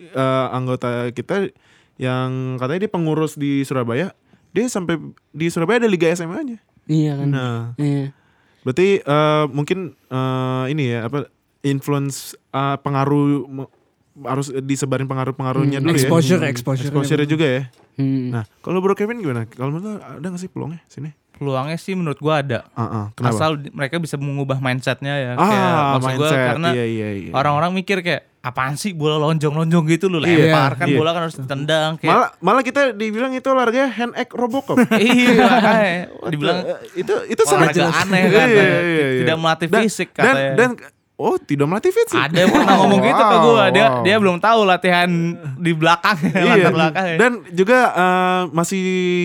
eh, 0.04 0.48
anggota 0.52 0.88
kita 1.10 1.48
yang 1.96 2.58
katanya 2.58 2.80
dia 2.82 2.92
pengurus 2.92 3.34
di 3.34 3.62
Surabaya. 3.62 4.12
Dia 4.52 4.68
sampai 4.68 5.00
di 5.30 5.48
Surabaya 5.48 5.80
ada 5.80 5.88
Liga 5.88 6.10
SMA 6.10 6.38
aja. 6.38 6.58
iya 6.84 7.16
kan 7.16 7.28
Nah, 7.28 7.60
iya 7.78 8.12
berarti 8.62 9.00
eh, 9.00 9.46
mungkin 9.48 9.80
eh, 10.06 10.66
ini 10.68 10.92
ya 10.92 11.08
apa 11.08 11.32
influence 11.64 12.18
eh, 12.50 12.78
pengaruh 12.78 13.48
harus 14.16 14.54
disebarin 14.56 15.06
pengaruh-pengaruhnya 15.06 15.78
Hmm, 15.78 15.86
dulu 15.86 15.96
exposure, 15.96 16.38
ya. 16.38 16.48
exposure. 16.48 16.86
Exposure 16.86 17.26
juga 17.26 17.46
ya. 17.48 17.64
Hmm. 17.96 18.30
Nah, 18.30 18.44
kalau 18.60 18.78
Bro 18.78 18.94
Kevin 18.94 19.18
gimana? 19.18 19.46
Kalau 19.46 19.70
menurut 19.72 19.98
ada 19.98 20.22
gak 20.24 20.38
sih 20.38 20.48
peluangnya 20.48 20.82
sini? 20.86 21.10
Peluangnya 21.34 21.76
sih 21.76 21.94
menurut 21.94 22.18
gua 22.18 22.40
ada. 22.40 22.70
Ah, 22.72 23.10
kenapa? 23.12 23.34
Asal 23.34 23.58
mereka 23.68 23.98
bisa 23.98 24.16
mengubah 24.16 24.58
mindsetnya 24.58 25.14
ya. 25.16 25.32
ah, 25.32 25.42
kayak 25.42 25.66
maksud 25.66 26.14
gua 26.14 26.30
mindset. 26.30 26.46
karena 26.48 26.70
iya, 26.72 26.86
iya, 26.86 27.08
iya. 27.20 27.32
orang-orang 27.32 27.74
mikir 27.74 28.00
kayak 28.00 28.22
apaan 28.40 28.76
sih 28.76 28.92
bola 28.92 29.16
lonjong-lonjong 29.20 29.84
gitu 29.90 30.06
lu 30.08 30.20
Iya, 30.20 30.52
lempar 30.52 30.76
kan 30.76 30.86
iya. 30.86 30.94
bola 30.94 31.10
kan 31.10 31.22
harus 31.24 31.40
ditendang 31.40 31.96
kayak 31.96 32.12
Malah 32.12 32.30
malah 32.38 32.60
kita 32.62 32.92
dibilang 32.92 33.32
itu 33.32 33.48
olahraga 33.48 33.88
hand 33.88 34.14
egg 34.14 34.30
Robocop. 34.30 34.76
iya 35.00 36.06
dibilang 36.28 36.60
itu 36.94 37.14
itu 37.26 37.42
sangat 37.42 37.72
aneh 37.72 38.20
Iya, 38.22 38.36
kan 38.36 38.48
iya, 38.48 38.62
iya, 38.62 38.78
iya. 38.84 39.06
tidak 39.24 39.36
melatih 39.38 39.68
Dan- 39.70 39.82
fisik 39.82 40.10
dan, 40.12 40.22
katanya 40.28 40.52
dan 40.54 40.70
oh 41.24 41.36
tidak 41.38 41.66
melatih 41.66 41.90
fisik. 41.90 42.20
ada 42.20 42.36
yang 42.36 42.52
pernah 42.52 42.76
ngomong 42.76 43.00
gitu 43.02 43.24
ke 43.24 43.38
gua 43.42 43.64
dia 43.70 43.86
Wow, 43.86 44.04
dia 44.04 44.14
wow. 44.14 44.22
belum 44.22 44.38
tahu 44.38 44.60
latihan 44.64 45.10
di 45.56 45.72
belakang 45.72 46.18
Iya. 46.20 46.44
latar 46.60 46.74
belakang 46.74 47.06
ya. 47.06 47.16
Dan 47.16 47.32
juga 47.50 47.80
eh, 47.90 48.42
masih 48.52 48.84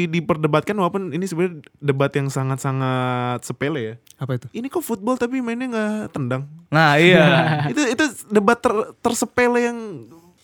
diperdebatkan 0.09 0.75
walaupun 0.75 1.11
ini 1.11 1.25
sebenarnya 1.25 1.59
debat 1.77 2.11
yang 2.11 2.29
sangat-sangat 2.29 3.43
sepele 3.43 3.81
ya. 3.81 3.95
Apa 4.17 4.35
itu? 4.35 4.47
Ini 4.53 4.67
kok 4.67 4.81
football 4.81 5.15
tapi 5.15 5.39
mainnya 5.39 5.67
nggak 5.67 6.11
tendang. 6.11 6.47
nah 6.69 6.95
iya 6.95 7.25
itu 7.73 7.81
itu 7.89 8.05
debat 8.29 8.57
ter- 8.57 8.93
tersepele 8.99 9.59
yang 9.59 9.79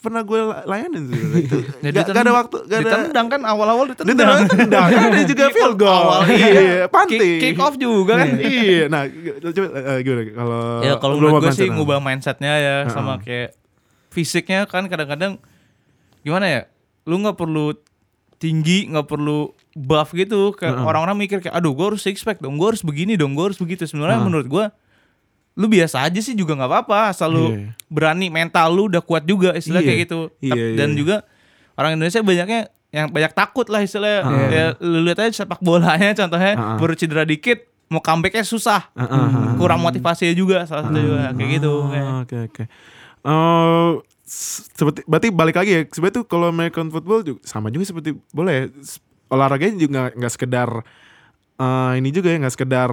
pernah 0.05 0.20
gue 0.20 0.36
layanin 0.68 1.09
sih. 1.09 1.16
itu 1.48 1.57
Ya, 1.80 1.90
gak, 1.90 2.12
gak 2.12 2.22
ada 2.28 2.32
waktu, 2.36 2.57
gak 2.68 2.78
ada. 2.78 2.90
ditendang 2.92 3.26
kan 3.32 3.40
awal-awal 3.48 3.84
ditendang 3.88 4.14
tendang, 4.20 4.40
tendang. 4.52 4.88
Kan 4.92 5.00
ada 5.09 5.24
juga 5.24 5.44
field 5.48 5.76
goal. 5.80 6.05
awal, 6.05 6.20
iya, 6.28 6.84
panting. 6.92 7.40
kick, 7.40 7.57
kick 7.57 7.57
off 7.59 7.74
juga 7.80 8.20
kan 8.20 8.28
iya, 8.36 8.84
nah 8.92 9.09
coba 9.09 9.68
eh, 9.72 9.98
gimana 10.05 10.22
kalau 10.36 10.62
ya 10.84 10.92
kalau 11.00 11.14
lu 11.16 11.26
menurut 11.26 11.32
mau 11.32 11.42
gue 11.48 11.52
sih 11.57 11.68
nah. 11.68 11.74
ngubah 11.80 11.98
mindsetnya 12.05 12.52
ya 12.61 12.76
Heeh. 12.84 12.92
sama 12.92 13.16
kayak 13.24 13.57
fisiknya 14.12 14.68
kan 14.68 14.84
kadang-kadang 14.86 15.40
gimana 16.20 16.46
ya 16.46 16.61
lu 17.09 17.20
nggak 17.20 17.36
perlu 17.36 17.72
tinggi 18.36 18.92
nggak 18.92 19.09
perlu 19.09 19.50
buff 19.72 20.12
gitu 20.12 20.52
kayak 20.55 20.76
orang-orang 20.78 21.16
mikir 21.16 21.40
kayak 21.40 21.57
aduh 21.57 21.72
gue 21.72 21.86
harus 21.94 22.02
six 22.05 22.20
pack 22.22 22.38
dong 22.38 22.61
gue 22.61 22.68
harus 22.68 22.84
begini 22.84 23.16
dong 23.16 23.32
gue 23.32 23.44
harus 23.44 23.59
begitu 23.59 23.88
sebenarnya 23.88 24.20
Heeh. 24.20 24.26
menurut 24.28 24.46
gue 24.46 24.64
lu 25.55 25.66
biasa 25.66 26.02
aja 26.02 26.18
sih 26.18 26.32
juga 26.32 26.52
nggak 26.52 26.66
apa-apa 26.68 26.98
asal 27.09 27.28
lu 27.28 27.46
Iya. 27.48 27.70
berani 27.86 28.26
mental 28.26 28.68
lu 28.68 28.86
udah 28.86 28.98
kuat 28.98 29.22
juga 29.22 29.52
istilah 29.52 29.78
Iya. 29.78 29.86
kayak 29.86 29.98
gitu 30.02 30.20
Iya, 30.38 30.50
Tap- 30.50 30.59
iya. 30.61 30.76
dan 30.76 30.88
juga 30.92 31.16
orang 31.74 31.90
Indonesia 31.94 32.20
banyaknya 32.20 32.61
yang 32.90 33.07
banyak 33.09 33.32
takut 33.32 33.66
lah 33.66 33.80
istilahnya 33.80 34.20
Heeh. 34.22 34.48
ya, 34.50 34.64
lu 34.80 34.98
lihat 35.02 35.18
aja 35.20 35.32
sepak 35.36 35.59
bolanya 35.61 36.11
contohnya 36.12 36.52
Heeh. 36.52 36.76
baru 36.76 36.94
cedera 36.94 37.22
dikit 37.22 37.59
mau 37.86 37.98
comebacknya 37.98 38.42
susah 38.42 38.90
Heeh, 38.92 39.07
heeh. 39.07 39.55
kurang 39.55 39.78
motivasinya 39.78 40.30
juga 40.32 40.62
salah 40.64 40.84
satu 40.84 40.96
juga 40.96 41.30
kayak 41.32 41.50
gitu 41.52 41.72
kayak. 41.88 42.05
Oh, 42.05 42.18
Oke 42.20 42.36
oke. 42.44 42.62
Eh, 43.24 43.90
s- 44.24 44.66
seperti 44.70 45.00
berarti 45.05 45.28
balik 45.30 45.57
lagi 45.57 45.70
ya. 45.70 45.80
Sebenarnya 45.86 46.16
tuh 46.16 46.26
kalau 46.26 46.46
American 46.46 46.88
football 46.88 47.22
juga 47.22 47.40
sama 47.42 47.68
juga 47.68 47.84
seperti 47.86 48.11
bola 48.28 48.50
ya. 48.50 48.64
Olahraganya 49.26 49.74
juga 49.76 50.11
nggak- 50.11 50.32
sekedar 50.32 50.70
eh, 51.55 51.92
ini 51.96 52.11
juga 52.11 52.28
ya 52.28 52.38
nggak 52.38 52.52
sekedar 52.52 52.90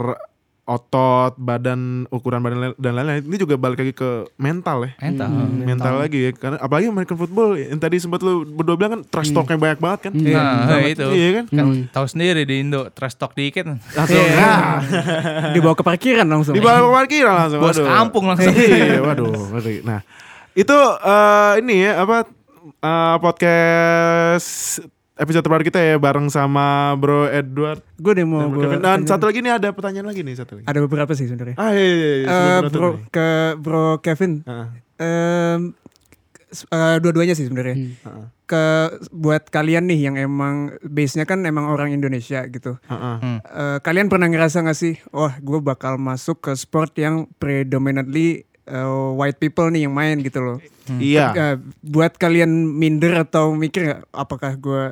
otot, 0.71 1.35
badan, 1.35 1.81
ukuran 2.07 2.39
badan 2.39 2.71
dan 2.75 2.91
lain-lain. 2.93 3.21
Ini 3.21 3.37
juga 3.37 3.55
balik 3.55 3.77
lagi 3.77 3.91
ke 3.91 4.09
mental 4.35 4.83
ya. 4.83 4.91
mental 5.01 5.27
Hmm. 5.27 5.61
Mental 5.61 5.93
lagi 5.97 6.19
ya. 6.21 6.31
Karena 6.31 6.57
apalagi 6.57 6.87
American 6.87 7.15
football 7.15 7.53
yang 7.53 7.75
tadi 7.75 7.97
sempat 7.97 8.19
lu 8.19 8.41
berdua 8.45 8.75
bilang 8.75 8.91
kan 8.93 9.01
trash 9.03 9.29
talknya 9.29 9.57
banyak 9.57 9.77
banget 9.77 9.99
kan. 10.01 10.13
Hmm. 10.13 10.25
Nah, 10.25 10.65
Banget. 10.65 10.95
itu. 10.95 11.07
Iya 11.09 11.29
kan? 11.33 11.45
kan 11.49 11.65
Hmm. 11.65 11.83
tahu 11.89 12.05
sendiri 12.07 12.41
di 12.41 12.55
Indo 12.57 12.87
trash 12.89 13.13
talk 13.13 13.33
dikit 13.33 13.67
Langsung 13.91 14.15
Iya. 14.15 14.39
ah, 14.39 14.79
Dibawa 15.53 15.75
ke 15.75 15.83
parkiran 15.83 16.23
langsung. 16.23 16.53
di 16.53 16.61
bawah 16.61 16.89
parkiran 16.95 17.35
langsung. 17.37 17.59
bos 17.59 17.75
waduh. 17.75 17.87
kampung 17.87 18.25
langsung 18.25 18.53
Iya, 18.53 18.99
waduh, 19.01 19.27
ngeri. 19.51 19.75
Nah, 19.81 19.99
itu 20.53 20.77
eh, 21.01 21.51
ini 21.59 21.75
ya 21.81 21.91
apa 21.99 22.17
eh, 22.79 23.15
podcast 23.17 24.79
episode 25.21 25.41
terbaru 25.41 25.63
kita 25.63 25.77
ya 25.77 25.95
bareng 25.95 26.27
sama 26.27 26.65
Bro 26.95 27.27
Edward 27.27 27.85
Gue 27.95 28.11
udah 28.11 28.25
mau 28.25 28.49
Kevin. 28.51 28.81
Dan 28.81 28.99
satu 29.05 29.23
lagi 29.23 29.39
nih 29.39 29.53
ada 29.53 29.69
pertanyaan 29.69 30.07
lagi 30.07 30.19
nih 30.19 30.35
satu 30.35 30.57
lagi. 30.57 30.65
Ada 30.65 30.79
beberapa 30.81 31.11
sih 31.11 31.25
sebenarnya. 31.25 31.55
Ah 31.55 31.71
iya, 31.71 31.85
iya, 31.85 32.11
iya. 32.17 32.27
Eh, 32.27 32.59
penutup 32.59 32.73
bro 32.73 32.89
nih. 32.89 33.03
ke 33.07 33.27
Bro 33.55 33.85
Kevin. 33.99 34.33
Heeh, 34.41 34.67
Em, 34.97 35.73
s- 36.47 36.65
eh, 36.67 36.97
dua-duanya 36.97 37.31
sih 37.31 37.45
sebenarnya. 37.45 37.73
Hmm. 37.75 37.93
heeh, 37.99 38.25
Ke 38.43 38.65
buat 39.09 39.47
kalian 39.47 39.85
nih 39.85 39.99
yang 40.03 40.15
emang 40.15 40.55
base-nya 40.83 41.23
kan 41.23 41.39
emang 41.41 41.65
orang 41.65 41.89
Indonesia 41.89 42.43
gitu. 42.45 42.75
heeh. 42.83 43.15
Eh, 43.39 43.77
kalian 43.79 44.07
pernah 44.07 44.27
ngerasa 44.27 44.61
gak 44.61 44.75
sih, 44.75 44.99
wah 45.09 45.33
gue 45.35 45.59
bakal 45.59 45.95
masuk 45.95 46.41
ke 46.41 46.53
sport 46.53 46.91
yang 46.95 47.31
predominantly 47.35 48.43
eh, 48.71 49.09
white 49.19 49.37
people 49.37 49.67
nih 49.67 49.83
yang 49.85 49.93
main 49.93 50.23
gitu 50.23 50.39
loh. 50.39 50.57
Iya. 50.87 51.35
Eh, 51.35 51.55
buat 51.83 52.15
kalian 52.15 52.49
minder 52.49 53.27
atau 53.27 53.51
mikir 53.51 53.91
nggak 53.91 54.01
apakah 54.15 54.55
gue 54.55 54.83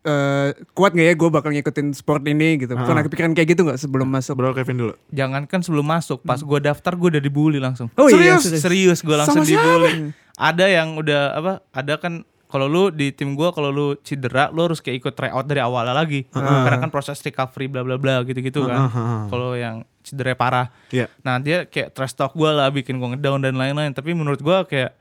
eh, 0.00 0.48
kuat 0.72 0.96
nggak 0.96 1.06
ya 1.10 1.14
gue 1.18 1.28
bakal 1.28 1.50
ngikutin 1.52 1.92
sport 1.92 2.24
ini 2.24 2.62
gitu. 2.62 2.72
Pernah 2.72 3.02
kepikiran 3.04 3.34
kayak 3.34 3.48
gitu 3.52 3.66
nggak 3.66 3.80
sebelum 3.82 4.08
masuk? 4.08 4.38
Bro 4.38 4.54
Kevin 4.56 4.78
dulu. 4.78 4.94
Jangankan 5.10 5.60
sebelum 5.60 5.86
masuk, 5.86 6.22
pas 6.22 6.40
gue 6.40 6.58
daftar 6.62 6.94
gue 6.94 7.18
udah 7.18 7.22
dibully 7.22 7.58
langsung. 7.58 7.90
Oh 7.98 8.08
iya, 8.08 8.38
Serius? 8.38 8.62
Serius 8.62 8.98
gue 9.02 9.16
langsung 9.18 9.42
Sama 9.42 9.50
siapa? 9.50 9.60
dibully. 9.60 10.14
Ada 10.40 10.64
yang 10.72 10.96
udah 10.96 11.22
apa? 11.36 11.52
Ada 11.76 12.00
kan 12.00 12.24
kalau 12.50 12.66
lu 12.66 12.90
di 12.90 13.14
tim 13.14 13.38
gua 13.38 13.54
kalau 13.54 13.70
lu 13.70 13.86
cedera 14.02 14.50
lu 14.50 14.66
harus 14.66 14.82
kayak 14.82 15.06
ikut 15.06 15.14
tryout 15.14 15.46
dari 15.46 15.62
awalnya 15.62 15.94
lagi. 15.94 16.26
Karena 16.34 16.82
kan 16.82 16.90
proses 16.90 17.22
recovery 17.22 17.70
bla 17.70 17.86
bla 17.86 17.96
bla 17.96 18.26
gitu-gitu 18.26 18.66
kan. 18.66 18.90
Kalau 19.30 19.54
yang 19.54 19.86
cedera 20.02 20.34
parah. 20.34 20.66
Iya. 20.90 21.06
Nah, 21.22 21.38
dia 21.38 21.68
kayak 21.68 21.94
trash 21.94 22.18
talk 22.18 22.34
gua 22.34 22.50
lah 22.50 22.68
bikin 22.74 22.98
gua 22.98 23.14
ngedown 23.14 23.46
dan 23.46 23.54
lain-lain, 23.54 23.94
tapi 23.94 24.10
menurut 24.12 24.42
gua 24.42 24.66
kayak 24.66 24.98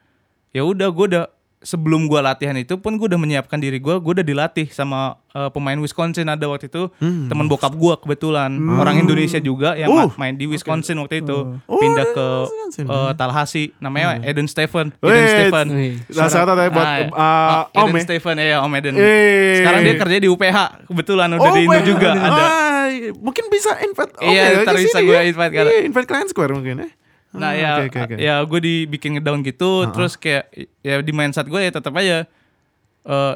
ya 0.53 0.61
udah 0.61 0.93
gua 0.93 1.05
udah 1.09 1.25
sebelum 1.59 2.07
gua 2.07 2.23
latihan 2.23 2.55
itu 2.55 2.79
pun 2.79 2.95
gua 2.95 3.11
udah 3.11 3.19
menyiapkan 3.19 3.59
diri 3.59 3.77
gua, 3.77 3.99
gua 3.99 4.15
udah 4.15 4.23
dilatih 4.23 4.71
sama 4.71 5.19
eh, 5.29 5.51
pemain 5.51 5.75
Wisconsin 5.75 6.25
ada 6.25 6.47
waktu 6.47 6.67
itu 6.67 6.87
teman 6.99 7.45
bokap 7.45 7.75
gua 7.75 7.99
kebetulan. 7.99 8.47
Orang 8.73 8.95
Indonesia 8.97 9.37
juga 9.37 9.75
yang 9.75 9.91
Uh, 9.91 10.07
ma- 10.07 10.15
main 10.17 10.33
di 10.33 10.47
Wisconsin 10.47 10.95
waktu 10.97 11.19
itu. 11.19 11.59
Oh, 11.67 11.77
pindah 11.77 12.07
ke 12.09 12.27
Wisconsin. 12.47 12.85
eh, 12.87 13.11
Tallahassee. 13.13 13.67
Namanya 13.77 14.23
Eden 14.23 14.47
Stephen. 14.47 14.95
Eden 14.97 15.11
Wait. 15.11 15.29
Stephen 15.29 15.67
saya 16.09 16.43
tahu 16.43 16.57
buat 16.71 16.87
uh, 17.11 17.67
oh, 17.67 17.83
Om 17.83 17.89
Eden 17.89 17.95
ya. 17.95 18.03
Stephen 18.07 18.35
ya 18.37 18.57
Om 18.63 18.73
Eden. 18.73 18.93
Sekarang 19.55 19.81
dia 19.83 19.95
kerja 19.97 20.17
di 20.17 20.27
UPH 20.27 20.57
kebetulan 20.87 21.27
udah 21.35 21.51
di 21.51 21.61
Indo 21.63 21.79
juga 21.83 22.09
ada. 22.15 22.43
Ah, 22.79 22.87
mungkin 23.19 23.51
bisa 23.51 23.75
invite 23.83 24.15
Om 24.15 24.23
ya, 24.23 24.31
Iya, 24.31 24.63
ntar 24.63 24.73
ke 24.73 24.81
bisa 24.81 24.97
gue 24.99 25.11
ya. 25.11 25.21
invite 25.27 25.53
kan. 25.53 25.65
Iya, 25.67 25.79
invite 25.83 26.07
Client 26.07 26.29
Square 26.31 26.53
mungkin 26.55 26.75
ya. 26.81 26.89
Nah 27.31 27.47
Ah, 27.47 27.53
ya, 27.53 27.71
oke, 27.79 27.93
oke, 27.93 27.99
oke. 28.09 28.15
ya 28.17 28.35
gue 28.41 28.59
dibikin 28.59 29.13
ngedown 29.13 29.41
gitu, 29.41 29.85
terus 29.87 30.15
kayak 30.15 30.49
ya 30.79 30.97
di 30.99 31.11
mindset 31.11 31.45
gue 31.45 31.59
ya 31.59 31.69
tetap 31.69 31.93
aja, 31.93 32.25
eh 33.01 33.35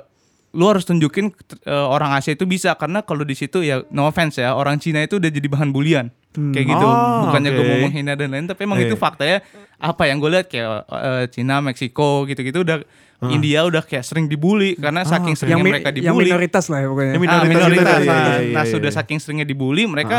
lu 0.52 0.66
harus 0.66 0.82
tunjukin 0.84 1.34
eh, 1.64 1.86
orang 1.88 2.14
Asia 2.14 2.32
itu 2.32 2.46
bisa 2.46 2.74
karena 2.74 3.02
kalau 3.02 3.22
di 3.22 3.34
situ 3.34 3.62
ya 3.62 3.82
no 3.90 4.06
offense 4.06 4.38
ya 4.38 4.54
orang 4.54 4.78
Cina 4.78 5.02
itu 5.02 5.18
udah 5.18 5.26
jadi 5.28 5.48
bahan 5.48 5.70
bulian 5.70 6.14
kayak 6.30 6.66
gitu, 6.68 6.82
Oh, 6.84 7.26
bukannya 7.26 7.50
gue 7.52 7.58
oke. 7.60 7.70
mau 7.72 7.80
menghina 7.84 8.14
dan 8.14 8.30
lain, 8.30 8.46
tapi 8.46 8.62
emang 8.64 8.78
Iya. 8.80 8.86
itu 8.88 8.96
faktanya 8.96 9.46
apa 9.78 10.04
yang 10.06 10.18
gue 10.18 10.30
lihat 10.32 10.46
kayak 10.48 10.70
eh, 10.88 11.26
Cina, 11.28 11.58
Meksiko 11.60 12.26
gitu-gitu 12.26 12.62
udah 12.62 12.82
India 13.26 13.64
udah 13.64 13.82
kayak 13.82 14.02
sering 14.04 14.26
dibully 14.26 14.74
karena 14.76 15.02
saking 15.04 15.32
Yang, 15.32 15.40
seringnya 15.40 15.62
mereka 15.64 15.90
yang 15.90 16.12
dibully. 16.12 16.28
minoritas 16.28 16.66
lah 16.68 16.80
ya 16.80 16.88
pokoknya. 16.88 17.12
Yang 17.12 17.22
Ah, 17.24 17.24
minoritas 17.24 17.48
minoritas. 17.48 17.86
gitu 17.86 18.04
ya. 18.04 18.04
Nah, 18.04 18.18
Iya, 18.20 18.42
iya, 18.44 18.52
nah, 18.52 18.64
iya, 18.64 18.72
sudah 18.74 18.90
iya. 18.90 18.98
saking 19.00 19.18
seringnya 19.18 19.48
dibully, 19.48 19.84
mereka 19.86 20.18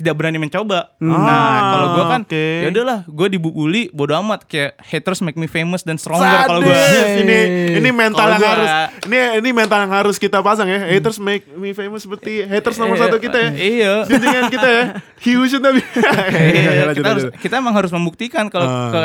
tidak 0.00 0.16
berani 0.16 0.36
mencoba. 0.36 0.96
Ah, 0.96 1.04
nah, 1.04 1.60
kalau 1.68 1.86
gue 1.92 2.04
kan, 2.06 2.20
oke. 2.24 2.44
ya 2.58 2.68
udahlah, 2.68 2.98
gue 3.04 3.26
dibully, 3.30 3.82
bodo 3.90 4.16
amat. 4.16 4.42
Kayak 4.44 4.80
haters 4.80 5.20
make 5.20 5.36
me 5.36 5.44
famous 5.44 5.80
dan 5.80 5.94
stronger 5.94 6.24
kalau 6.44 6.60
gue. 6.60 6.72
Ini 7.20 7.38
ini 7.76 7.90
mental 7.90 8.16
Kalau 8.18 8.32
yang 8.32 8.40
gua- 8.40 8.52
harus 8.56 8.70
ini 9.04 9.16
ini 9.38 9.50
mental 9.50 9.78
yang 9.80 9.92
harus 9.92 10.16
kita 10.16 10.40
pasang 10.40 10.66
ya. 10.66 10.80
Haters 10.80 11.18
make 11.18 11.44
me 11.50 11.70
famous 11.70 12.02
seperti 12.02 12.42
haters 12.42 12.76
nomor 12.76 12.96
satu 12.96 13.16
kita 13.16 13.36
ya. 13.38 13.50
Iya. 13.52 13.94
Junjungan 14.06 14.44
kita 14.48 14.68
ya. 14.68 14.84
Hiu 15.20 15.44
tapi. 15.52 15.80
Iya, 15.84 16.92
kita 16.96 17.08
harus, 17.10 17.24
kita 17.36 17.54
emang 17.56 17.76
harus 17.76 17.92
membuktikan 17.92 18.48
kalau 18.48 18.64
Ah. 18.64 18.88
ke 18.88 19.02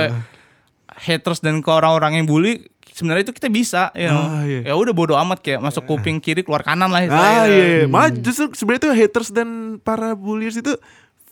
haters 0.95 1.39
dan 1.39 1.59
ke 1.59 1.67
orang-orang 1.67 2.15
yang 2.15 2.25
bully 2.25 2.63
sebenarnya 2.95 3.27
itu 3.27 3.35
kita 3.35 3.51
bisa, 3.51 3.91
you 3.91 4.07
know. 4.07 4.23
Ah, 4.23 4.47
iya. 4.47 4.71
Ya 4.71 4.73
udah 4.79 4.95
bodo 4.95 5.19
amat 5.19 5.43
kayak 5.43 5.59
masuk 5.59 5.83
kuping 5.83 6.23
kiri 6.23 6.47
keluar 6.47 6.63
kanan 6.63 6.87
lah. 6.87 7.03
Ah 7.11 7.43
iya, 7.43 7.83
iya. 7.83 7.85
Malah 7.91 8.15
justru 8.15 8.47
sebenarnya 8.55 8.87
itu 8.87 8.91
haters 8.95 9.29
dan 9.35 9.75
para 9.83 10.15
bullies 10.15 10.55
itu 10.55 10.79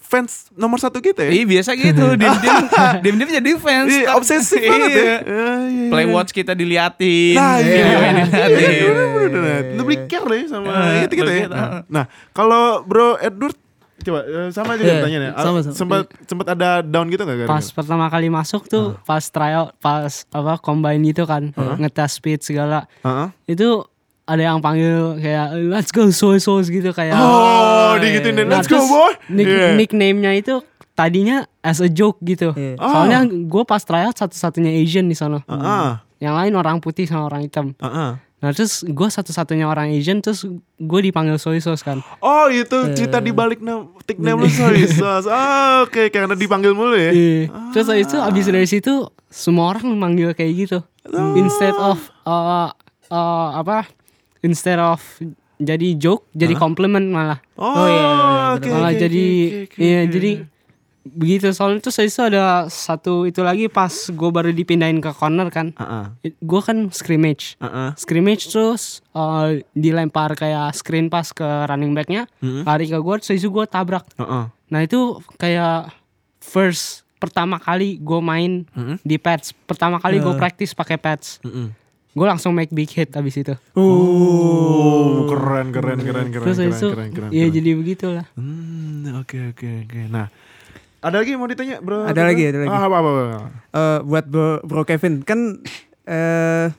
fans 0.04 0.52
nomor 0.60 0.78
satu 0.78 1.00
kita 1.00 1.24
ya. 1.24 1.32
Iya 1.32 1.46
biasa 1.48 1.72
gitu, 1.80 2.06
diam-diam 2.20 2.68
diam-diam 3.00 3.30
jadi 3.40 3.50
fans. 3.56 3.90
Iya, 3.90 4.08
obsesif 4.20 4.60
banget 4.60 4.90
ya. 4.92 5.00
Iya. 5.00 5.16
Ah, 5.24 5.64
iya. 5.72 5.88
Play 5.90 6.08
watch 6.12 6.32
kita 6.36 6.52
diliatin. 6.52 7.40
Nah, 7.40 7.56
iya. 7.64 7.84
diliatin. 7.88 8.54
Iya. 8.60 9.58
Lebih 9.80 9.98
care 10.12 10.28
deh 10.28 10.42
sama 10.52 10.68
Eh, 11.00 11.08
itu 11.08 11.16
kita 11.16 11.32
ya. 11.32 11.48
Nah, 11.88 12.06
kalau 12.36 12.84
Bro 12.84 13.24
Edward 13.24 13.56
coba 14.04 14.20
eh, 14.22 14.50
sama 14.50 14.72
juga 14.74 14.90
Iya, 14.90 15.02
tanya 15.02 15.18
nih. 15.20 15.32
sama, 15.34 15.58
sama. 15.62 15.74
Sempat 15.74 16.02
sempat 16.24 16.48
ada 16.52 16.70
down 16.80 17.08
gitu 17.08 17.22
enggak 17.22 17.46
Pas 17.46 17.66
pertama 17.66 18.06
kali 18.08 18.28
masuk 18.28 18.66
tuh 18.66 19.00
pas 19.02 19.24
tryout 19.24 19.72
pas 19.78 20.06
apa 20.30 20.54
combine 20.58 21.02
gitu 21.06 21.24
kan 21.24 21.50
ngetes 21.78 22.12
speed 22.14 22.40
segala 22.40 22.86
Heeh. 23.02 23.28
itu 23.50 23.84
ada 24.24 24.40
yang 24.42 24.60
panggil 24.60 25.18
kayak 25.18 25.48
let's 25.68 25.90
go 25.90 26.08
soy 26.10 26.38
sauce 26.38 26.68
gitu 26.68 26.90
kayak 26.90 27.12
Oh, 27.14 27.98
digituin 27.98 28.34
deh. 28.34 28.44
Nah, 28.44 28.58
Let's 28.58 28.68
go, 28.68 28.80
boy. 28.80 29.12
nick- 29.28 29.46
Iya. 29.46 29.76
nickname-nya 29.76 30.32
itu 30.34 30.64
tadinya 30.94 31.44
as 31.60 31.80
a 31.80 31.88
joke 31.88 32.22
gitu 32.22 32.54
Iya. 32.54 32.78
soalnya 32.78 33.20
gue 33.26 33.64
pas 33.64 33.80
tryout 33.80 34.14
satu-satunya 34.14 34.72
Asian 34.78 35.06
di 35.06 35.14
sana 35.14 35.42
Heeh. 35.44 35.90
yang 36.22 36.36
lain 36.36 36.54
orang 36.54 36.80
putih 36.80 37.04
sama 37.04 37.26
orang 37.26 37.44
hitam 37.44 37.74
Heeh. 37.76 38.12
Nah 38.44 38.52
terus 38.52 38.84
gue 38.84 39.08
satu-satunya 39.08 39.64
orang 39.64 39.96
Asian 39.96 40.20
terus 40.20 40.44
gue 40.76 41.00
dipanggil 41.00 41.40
soy 41.40 41.64
sauce 41.64 41.80
kan 41.80 42.04
Oh 42.20 42.52
itu 42.52 42.76
cerita 42.92 43.24
di 43.24 43.32
balik 43.32 43.64
nam 43.64 43.96
tik 44.04 44.20
name 44.20 44.44
lu 44.44 44.50
sorry 44.52 44.84
sos. 44.88 45.24
Oh, 45.28 45.88
Oke 45.88 46.12
karena 46.12 46.36
dipanggil 46.36 46.76
mulu 46.76 46.96
ya. 46.96 47.12
Iya. 47.16 47.48
Terus 47.72 47.88
habis 47.88 48.08
itu 48.12 48.18
abis 48.20 48.46
dari 48.52 48.68
situ 48.68 48.94
semua 49.32 49.72
orang 49.72 49.96
manggil 49.96 50.36
kayak 50.36 50.52
gitu. 50.68 50.80
Instead 51.40 51.76
of 51.76 52.00
uh, 52.28 52.72
uh, 53.08 53.48
apa? 53.60 53.88
Instead 54.44 54.80
of 54.80 55.00
jadi 55.64 55.96
joke, 55.96 56.28
jadi 56.36 56.60
compliment 56.60 57.08
malah. 57.08 57.40
Oh, 57.56 57.88
iya, 57.88 58.04
iya, 58.04 58.44
oke, 58.60 58.68
malah 58.68 58.92
oke, 58.92 59.00
jadi 59.00 59.24
oke, 59.24 59.64
oke, 59.64 59.78
iya 59.80 60.02
jadi 60.12 60.32
begitu 61.04 61.52
soalnya 61.52 61.84
terus 61.84 62.00
habis 62.00 62.16
itu 62.16 62.24
ada 62.24 62.72
satu 62.72 63.28
itu 63.28 63.44
lagi 63.44 63.68
pas 63.68 63.92
gue 63.92 64.30
baru 64.32 64.56
dipindahin 64.56 65.04
ke 65.04 65.12
corner 65.12 65.52
kan. 65.52 65.76
Heeh. 65.76 66.34
Gue 66.40 66.62
kan 66.64 66.88
scrimmage. 66.96 67.60
Heeh. 67.60 67.92
Scrimmage 68.00 68.48
terus 68.48 69.04
uh, 69.12 69.60
dilempar 69.76 70.40
kayak 70.40 70.72
screen 70.74 71.12
pass 71.12 71.36
ke 71.36 71.46
running 71.68 71.92
backnya, 71.92 72.26
lari 72.42 72.88
ke 72.88 72.98
gue, 72.98 73.16
terus 73.20 73.44
gue 73.44 73.66
tabrak. 73.68 74.08
Heeh. 74.16 74.46
Nah 74.72 74.80
itu 74.82 75.20
kayak 75.38 75.92
first 76.40 77.04
pertama 77.20 77.56
kali 77.60 78.00
gue 78.00 78.20
main 78.24 78.68
di 79.04 79.16
pads. 79.20 79.52
Pertama 79.68 80.00
kali 80.00 80.24
gue 80.24 80.34
practice 80.40 80.72
pakai 80.72 80.96
pads. 80.96 81.44
Gue 82.14 82.30
langsung 82.30 82.54
make 82.54 82.70
big 82.70 82.94
hit 82.94 83.10
abis 83.18 83.42
itu. 83.42 83.58
Oh, 83.74 85.26
keren 85.26 85.74
keren 85.74 85.98
keren 85.98 86.30
keren 86.30 86.46
Terus 86.46 86.58
keren 86.62 86.70
itu 86.70 86.88
keren 86.94 87.10
keren. 87.10 87.30
ya 87.34 87.50
keren. 87.50 87.56
jadi 87.58 87.70
begitulah. 87.74 88.26
Hmm, 88.38 89.18
oke 89.18 89.38
oke 89.50 89.68
oke. 89.90 90.00
Nah, 90.14 90.30
ada 91.04 91.16
lagi 91.20 91.36
yang 91.36 91.42
mau 91.44 91.52
ditanya, 91.52 91.84
Bro? 91.84 92.08
Ada 92.08 92.22
lagi, 92.24 92.44
ada 92.48 92.58
lagi. 92.64 92.72
Ah, 92.72 92.84
apa, 92.88 92.98
apa, 92.98 93.10
apa. 93.12 93.24
Eh, 93.74 94.00
buat 94.08 94.26
bro, 94.32 94.64
bro 94.64 94.82
Kevin 94.88 95.20
kan 95.22 95.60
eh 96.08 96.72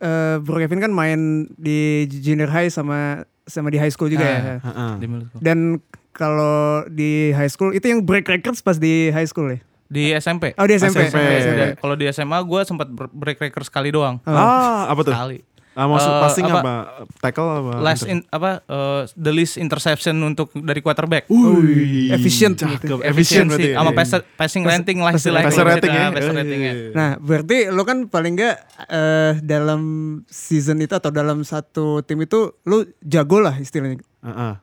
eh, 0.00 0.36
Bro 0.38 0.62
Kevin 0.62 0.80
kan 0.80 0.92
main 0.94 1.50
di 1.58 2.06
junior 2.08 2.48
high 2.48 2.70
sama 2.70 3.26
sama 3.50 3.68
di 3.68 3.78
high 3.82 3.90
school 3.90 4.06
juga 4.06 4.24
ya. 4.24 4.40
Heeh. 4.62 4.92
Di 5.02 5.06
menurutku. 5.10 5.36
Dan 5.42 5.82
kalau 6.14 6.86
di 6.86 7.34
high 7.34 7.50
school 7.50 7.74
itu 7.74 7.90
yang 7.90 8.06
break 8.06 8.30
records 8.30 8.62
pas 8.62 8.78
di 8.78 9.10
high 9.10 9.26
school 9.26 9.50
ya. 9.50 9.58
Di 9.90 10.14
SMP. 10.14 10.54
Oh 10.54 10.70
di 10.70 10.78
SMP. 10.78 11.10
SMP. 11.10 11.18
Oh, 11.18 11.38
SMP. 11.42 11.58
Dan 11.58 11.70
Kalau 11.82 11.94
di 11.98 12.04
SMA 12.14 12.38
gue 12.46 12.60
sempat 12.62 12.86
break 12.94 13.42
record 13.42 13.66
sekali 13.66 13.90
doang. 13.90 14.22
Ah, 14.22 14.86
apa 14.86 15.02
tuh? 15.02 15.10
Sekali. 15.10 15.42
Ah, 15.70 15.86
maksud 15.86 16.10
Eh, 16.10 16.18
passing 16.20 16.44
apa? 16.44 16.58
apa? 16.58 16.74
Tackle 17.20 17.46
apa? 17.48 17.72
Last 17.78 18.02
in 18.04 18.26
apa 18.28 18.58
eh, 18.60 19.02
the 19.14 19.30
least 19.30 19.54
interception 19.54 20.18
untuk 20.18 20.50
dari 20.52 20.78
quarterback. 20.78 21.24
Wih, 21.26 22.10
Efficient 22.10 22.58
cakep. 22.58 23.00
Efficient 23.02 23.46
berarti. 23.48 23.70
sama 23.72 23.90
Iya. 23.92 24.18
passing 24.34 24.64
rating 24.64 24.98
lah 24.98 25.12
istilahnya. 25.12 25.46
Passer 25.46 25.62
kalau 25.62 25.70
rating 25.72 25.90
kita, 25.90 26.02
ya. 26.02 26.08
passer 26.10 26.32
Eh, 26.32 26.36
ratingnya. 26.36 26.72
iya. 26.72 26.90
Nah, 26.90 27.10
berarti 27.16 27.56
lo 27.68 27.82
kan 27.82 27.98
paling 28.04 28.34
nggak 28.34 28.56
eh, 28.88 29.32
dalam 29.40 29.82
season 30.26 30.78
itu 30.78 30.90
atau 30.90 31.08
dalam 31.08 31.42
satu 31.42 32.02
tim 32.02 32.18
itu 32.18 32.50
lo 32.64 32.76
jago 33.00 33.38
lah 33.38 33.54
istilahnya. 33.56 34.02
Heeh. 34.20 34.54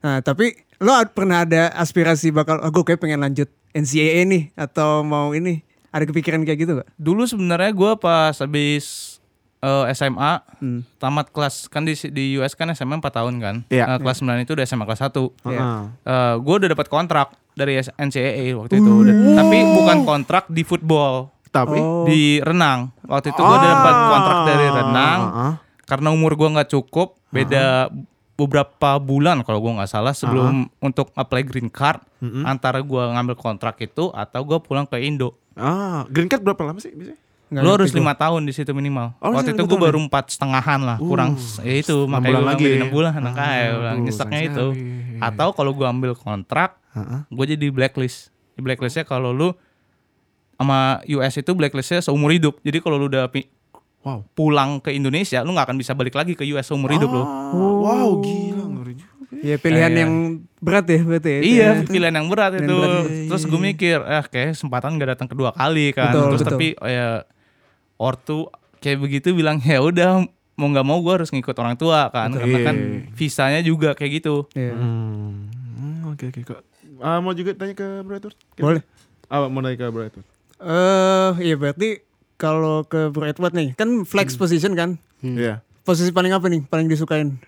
Nah, 0.00 0.18
tapi 0.20 0.52
lo 0.78 0.92
pernah 1.06 1.44
ada 1.44 1.68
aspirasi 1.74 2.30
bakal, 2.30 2.56
oh, 2.58 2.70
gue 2.70 2.84
kayak 2.86 2.98
pengen 2.98 3.20
lanjut 3.20 3.46
NCAA 3.70 4.24
nih 4.24 4.42
atau 4.54 5.02
mau 5.02 5.30
ini? 5.30 5.60
Ada 5.90 6.06
kepikiran 6.06 6.40
kayak 6.40 6.58
gitu 6.60 6.72
gak? 6.76 6.88
Dulu 6.94 7.26
sebenarnya 7.26 7.70
gue 7.70 7.92
pas 7.98 8.30
habis 8.32 9.09
eh, 9.60 9.84
SMA 9.90 10.32
Hmm. 10.56 10.80
tamat 10.96 11.28
kelas 11.28 11.66
kan 11.66 11.82
di 11.82 11.92
di 12.08 12.36
US 12.36 12.52
kan 12.52 12.68
SMA 12.70 12.96
4 12.96 13.12
tahun 13.14 13.34
kan. 13.38 13.56
Iya. 13.68 13.84
Eh, 13.86 13.98
kelas 13.98 14.18
9 14.18 14.40
itu 14.40 14.52
udah 14.52 14.64
SMA 14.64 14.84
kelas 14.84 15.00
1. 15.02 15.32
Heeh. 15.42 15.80
Eh, 16.02 16.34
gue 16.36 16.54
udah 16.56 16.70
dapat 16.70 16.86
kontrak 16.86 17.28
dari 17.52 17.76
NCAA 17.76 18.52
waktu 18.54 18.78
itu. 18.78 18.90
Udah- 18.90 19.16
tapi 19.36 19.56
bukan 19.70 19.98
kontrak 20.04 20.44
di 20.48 20.62
football, 20.62 21.28
Tapi 21.50 21.76
Oh. 21.76 22.06
di 22.06 22.38
renang. 22.38 22.94
Waktu 23.02 23.34
itu 23.34 23.40
gue 23.40 23.52
udah 23.52 23.70
dapat 23.74 23.94
kontrak 24.08 24.38
dari 24.46 24.66
renang. 24.70 25.20
Heeh. 25.20 25.52
Karena 25.82 26.08
umur 26.10 26.32
gue 26.32 26.46
nggak 26.48 26.70
cukup, 26.70 27.18
beda 27.28 27.90
beberapa 28.36 28.96
bulan 28.96 29.42
kalau 29.42 29.58
gue 29.58 29.72
nggak 29.74 29.90
salah 29.90 30.14
sebelum 30.14 30.70
untuk 30.78 31.10
apply 31.12 31.42
green 31.42 31.66
card 31.66 32.00
antara 32.40 32.80
gue 32.80 33.02
ngambil 33.04 33.34
kontrak 33.34 33.76
itu 33.78 34.08
atau 34.10 34.40
gue 34.40 34.58
pulang 34.60 34.86
ke 34.86 34.96
Indo. 34.98 35.36
Ah, 35.52 36.06
green 36.06 36.24
card 36.24 36.40
berapa 36.40 36.62
lama 36.62 36.78
sih 36.78 36.88
biasanya? 36.88 37.18
Nggak 37.50 37.60
Lo 37.60 37.68
ngerti 37.68 37.78
harus 37.80 37.90
gua. 37.90 37.98
lima 37.98 38.14
tahun 38.14 38.40
di 38.42 38.52
situ 38.52 38.70
minimal. 38.70 39.06
Oh, 39.18 39.34
Waktu 39.34 39.50
itu 39.50 39.62
gue 39.64 39.70
tahun 39.72 39.82
baru 39.82 39.98
empat 40.00 40.24
setengahan 40.30 40.80
lah, 40.80 40.96
kurang 40.96 41.34
ya 41.60 41.74
itu 41.74 41.96
enam 42.00 42.10
makanya 42.12 42.30
bulan 42.30 42.38
gue 42.38 42.46
lagi 42.46 42.64
ya? 42.64 42.76
enam 42.78 42.88
bulan 42.88 43.12
anak 43.12 43.32
Ah, 43.32 43.34
kaya 43.36 43.66
bilang 43.72 43.82
aduh, 43.92 44.04
nyeseknya 44.06 44.40
itu. 44.46 44.66
Atau 45.18 45.48
kalau 45.50 45.72
gue 45.72 45.82
ambil 45.84 46.12
kontrak, 46.14 46.78
gue 47.26 47.44
jadi 47.48 47.66
blacklist. 47.68 48.30
Di 48.54 48.60
blacklistnya 48.60 49.02
kalau 49.02 49.30
lu 49.30 49.50
sama 50.54 50.78
US 51.10 51.34
itu 51.34 51.50
blacklistnya 51.50 51.98
seumur 52.00 52.30
hidup. 52.30 52.60
Jadi 52.60 52.78
kalau 52.78 52.96
lu 52.96 53.08
udah 53.08 53.26
pi- 53.26 53.50
Wow. 54.00 54.24
pulang 54.32 54.78
ke 54.78 54.88
Indonesia, 54.90 55.42
lu 55.42 55.52
nggak 55.52 55.66
akan 55.66 55.76
bisa 55.76 55.92
balik 55.92 56.14
lagi 56.14 56.32
ke 56.32 56.46
US 56.48 56.64
seumur 56.64 56.88
hidup 56.88 57.10
lu. 57.10 57.20
Ah, 57.20 57.52
Wow, 57.52 58.10
gila 58.18 58.64
ngeri 58.70 58.96
juga. 58.96 59.12
Ya 59.36 59.56
pilihan 59.56 59.88
Iya. 59.88 60.00
yang 60.00 60.12
berat 60.56 60.86
ya 60.86 61.00
berarti 61.00 61.30
ya. 61.30 61.40
Iya, 61.42 61.68
Ya. 61.70 61.72
pilihan 61.84 62.14
yang 62.14 62.26
berat 62.26 62.50
Pilihan 62.54 62.64
itu. 62.64 62.76
berat. 62.78 63.04
Terus 63.26 63.42
gue 63.44 63.60
mikir, 63.60 63.98
eh 64.00 64.24
kayak 64.24 64.48
kesempatan 64.54 64.96
gak 64.96 65.10
datang 65.10 65.28
kedua 65.28 65.50
kali 65.50 65.92
kan. 65.92 66.10
Betul, 66.10 66.26
Terus 66.26 66.40
betul. 66.40 66.52
tapi 66.54 66.66
oh 66.76 66.88
ya 66.88 67.08
ortu 68.00 68.48
kayak 68.80 68.96
begitu 69.04 69.36
bilang 69.36 69.60
ya 69.60 69.84
udah 69.84 70.24
mau 70.56 70.68
nggak 70.72 70.86
mau 70.88 71.00
gue 71.04 71.20
harus 71.20 71.28
ngikut 71.32 71.56
orang 71.60 71.76
tua 71.76 72.08
kan, 72.08 72.32
karena 72.32 72.58
kan 72.64 72.76
visanya 73.12 73.60
juga 73.60 73.92
kayak 73.92 74.24
gitu. 74.24 74.48
Iya. 74.56 74.72
Hmm, 74.72 75.48
hmm, 75.52 76.12
oke 76.16 76.24
oke 76.32 76.40
kok. 76.48 76.60
Ah, 77.00 77.20
mau 77.20 77.32
juga 77.32 77.56
tanya 77.56 77.72
ke 77.72 78.04
Bro 78.04 78.20
Edward? 78.20 78.36
Boleh. 78.60 78.82
Ah, 79.28 79.48
mau 79.48 79.60
tanya 79.64 79.76
ke 79.76 79.86
Bro 79.88 80.04
Edward. 80.08 80.26
Eh, 80.60 81.30
iya 81.48 81.56
berarti 81.56 82.04
kalau 82.36 82.84
ke 82.84 83.08
Bro 83.08 83.24
Edward 83.24 83.56
nih, 83.56 83.72
kan 83.72 84.04
flex 84.04 84.36
position 84.36 84.76
kan? 84.76 85.00
Iya. 85.24 85.64
Posisi 85.80 86.12
paling 86.12 86.36
apa 86.36 86.52
nih? 86.52 86.60
Paling 86.68 86.92
disukain? 86.92 87.40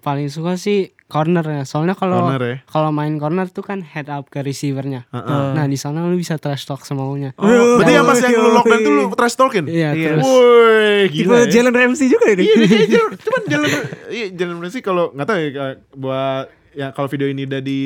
Paling 0.00 0.32
suka 0.32 0.56
sih 0.56 0.95
corner 1.06 1.46
ya. 1.46 1.62
Soalnya 1.62 1.94
kalau 1.94 2.26
ya. 2.34 2.62
kalau 2.66 2.90
main 2.90 3.14
corner 3.18 3.46
tuh 3.50 3.62
kan 3.62 3.82
head 3.82 4.10
up 4.10 4.26
ke 4.26 4.42
receivernya. 4.42 5.06
Heeh. 5.14 5.46
Nah, 5.54 5.64
di 5.70 5.78
sana 5.78 6.02
lu 6.06 6.18
bisa 6.18 6.38
trash 6.38 6.66
talk 6.66 6.82
semaunya. 6.82 7.30
Oh, 7.38 7.78
berarti 7.78 7.92
yang 7.94 8.06
pas 8.06 8.18
yang 8.18 8.34
lu 8.34 8.50
lockdown 8.54 8.80
tuh 8.82 8.92
lu 8.92 9.04
trash 9.14 9.36
talkin? 9.38 9.64
Iya, 9.70 9.94
terus 9.94 10.26
Woi, 10.26 11.06
gila. 11.14 11.46
ya. 11.46 11.46
Jalen 11.46 11.74
Ramsey 11.74 12.06
juga 12.10 12.26
ini. 12.34 12.44
Iya, 12.46 12.54
kayak 12.66 12.88
jalan, 12.90 13.12
cuman 13.22 13.42
jalan 13.46 13.68
iya 14.10 14.26
jalan 14.32 14.56
sih 14.70 14.82
kalau 14.82 15.04
nggak 15.14 15.26
tahu 15.26 15.38
ya 15.38 15.50
kayak 15.52 15.76
buat 15.94 16.46
ya 16.76 16.86
kalau 16.92 17.08
video 17.08 17.28
ini 17.30 17.48
udah 17.48 17.60
di 17.62 17.80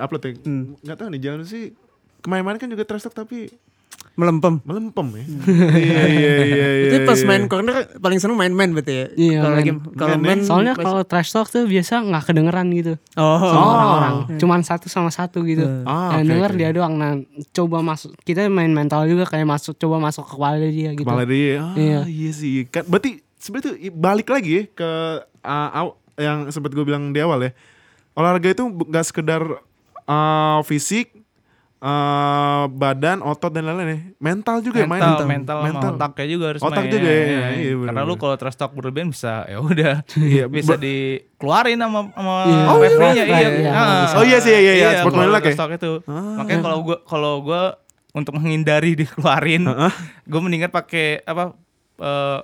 upload 0.00 0.22
ya 0.24 0.32
nggak 0.84 0.96
tahu 0.96 1.08
nih 1.12 1.20
jalan 1.20 1.42
sih 1.44 1.74
kemarin-kemarin 2.24 2.58
kan 2.60 2.68
juga 2.72 2.84
trash 2.88 3.04
talk 3.04 3.16
tapi 3.16 3.52
Melempem. 4.12 4.60
melempem 4.62 5.06
ya 5.10 5.24
iya 5.72 6.02
iya 6.04 6.32
iya 6.44 6.68
iya 6.76 6.88
Itu 6.90 6.96
pas 7.04 7.16
iya. 7.16 7.24
main 7.24 7.44
corner 7.46 7.72
paling 7.96 8.18
seneng 8.18 8.36
main-main 8.36 8.68
berarti 8.70 8.92
ya? 8.92 9.06
Iya, 9.10 9.38
Kalau 9.38 9.48
main. 9.48 9.56
lagi 9.56 9.70
kalau 9.94 10.08
Main 10.10 10.20
ya. 10.20 10.26
main 10.26 10.40
Soalnya 10.42 10.72
pas- 10.74 10.84
kalau 10.84 11.02
trash 11.02 11.30
talk 11.30 11.48
tuh 11.48 11.64
biasa 11.64 11.92
nggak 12.02 12.24
kedengeran 12.24 12.66
gitu 12.70 12.92
Oh. 13.14 13.38
sama 13.40 13.64
orang-orang. 13.64 14.14
Cuman 14.36 14.60
satu 14.60 14.86
sama 14.86 15.08
satu 15.08 15.40
gitu. 15.42 15.64
Ah, 15.82 16.14
yang 16.14 16.22
oke, 16.22 16.30
denger 16.30 16.50
oke. 16.50 16.58
dia 16.58 16.70
doang. 16.70 16.94
Nah, 16.94 17.16
coba 17.50 17.80
masuk. 17.82 18.12
Kita 18.18 18.44
main 18.46 18.68
mental 18.68 19.06
juga 19.06 19.24
kayak 19.24 19.46
masuk 19.46 19.74
coba 19.74 19.96
masuk 19.98 20.22
ke 20.22 20.32
kepala 20.32 20.56
dia 20.60 20.90
gitu. 20.90 21.00
kepala 21.02 21.24
dia 21.24 21.54
ah, 21.58 21.72
Iya. 21.74 22.00
iya. 22.04 22.30
sih 22.30 22.66
kan 22.66 22.84
berarti 22.84 23.10
sebenarnya 23.34 23.72
balik 23.90 24.28
lagi 24.28 24.50
ya 24.50 24.62
ke 24.70 24.90
aw- 25.42 25.96
yang 26.14 26.44
sempat 26.46 26.70
gue 26.70 26.82
bilang 26.82 27.08
di 27.08 27.18
awal 27.18 27.40
ya 27.40 27.56
olahraga 28.12 28.50
itu 28.50 28.64
nggak 28.66 29.06
sekedar 29.06 29.40
ah, 30.04 30.60
fisik 30.62 31.19
ah, 31.80 32.68
badan 32.68 33.20
otot 33.20 33.48
dan 33.48 33.64
lain-lain 33.64 33.88
ya 33.88 33.98
mental 34.18 34.60
juga 34.60 34.78
ya 34.78 34.86
main 34.86 35.00
mental, 35.00 35.26
mental, 35.26 35.56
sama 35.64 35.88
otaknya 35.90 36.26
juga 36.28 36.44
harus 36.52 36.60
Otak 36.60 36.82
main. 36.82 36.92
juga 36.92 37.08
ya, 37.08 37.16
Iya, 37.16 37.24
iya, 37.24 37.48
iya. 37.56 37.72
bener, 37.74 37.86
Karena 37.88 38.02
lu 38.04 38.14
kalau 38.14 38.34
trash 38.36 38.54
talk 38.54 38.72
berlebihan 38.72 39.08
bisa 39.08 39.44
ya 39.44 39.58
udah 39.58 39.94
Iya, 40.14 40.44
bisa 40.52 40.74
dikeluarin 40.76 41.76
sama 41.76 42.00
sama 42.10 42.34
Iya. 42.44 42.64
oh, 42.66 42.76
iya, 42.78 43.24
iya. 43.24 43.24
iya, 43.24 43.70
Ah. 43.70 44.00
bisa. 44.04 44.14
Oh 44.14 44.24
iya 44.24 44.38
sih, 44.38 44.52
iya, 44.52 44.72
iya, 44.74 44.88
sport 44.98 45.08
kalau 45.10 45.24
menolak 45.24 45.40
ya? 45.40 45.46
trash 45.46 45.58
talk 45.58 45.72
itu. 45.72 45.92
Makanya 46.06 46.60
kalau 46.60 46.78
gua 46.80 46.96
kalau 47.02 47.32
gua 47.40 47.62
untuk 48.10 48.32
menghindari 48.34 48.92
dikeluarin, 49.00 49.64
Heeh. 49.64 49.92
gue 50.26 50.40
mendingan 50.40 50.68
pakai 50.68 51.22
apa 51.22 51.54
eh, 51.96 52.38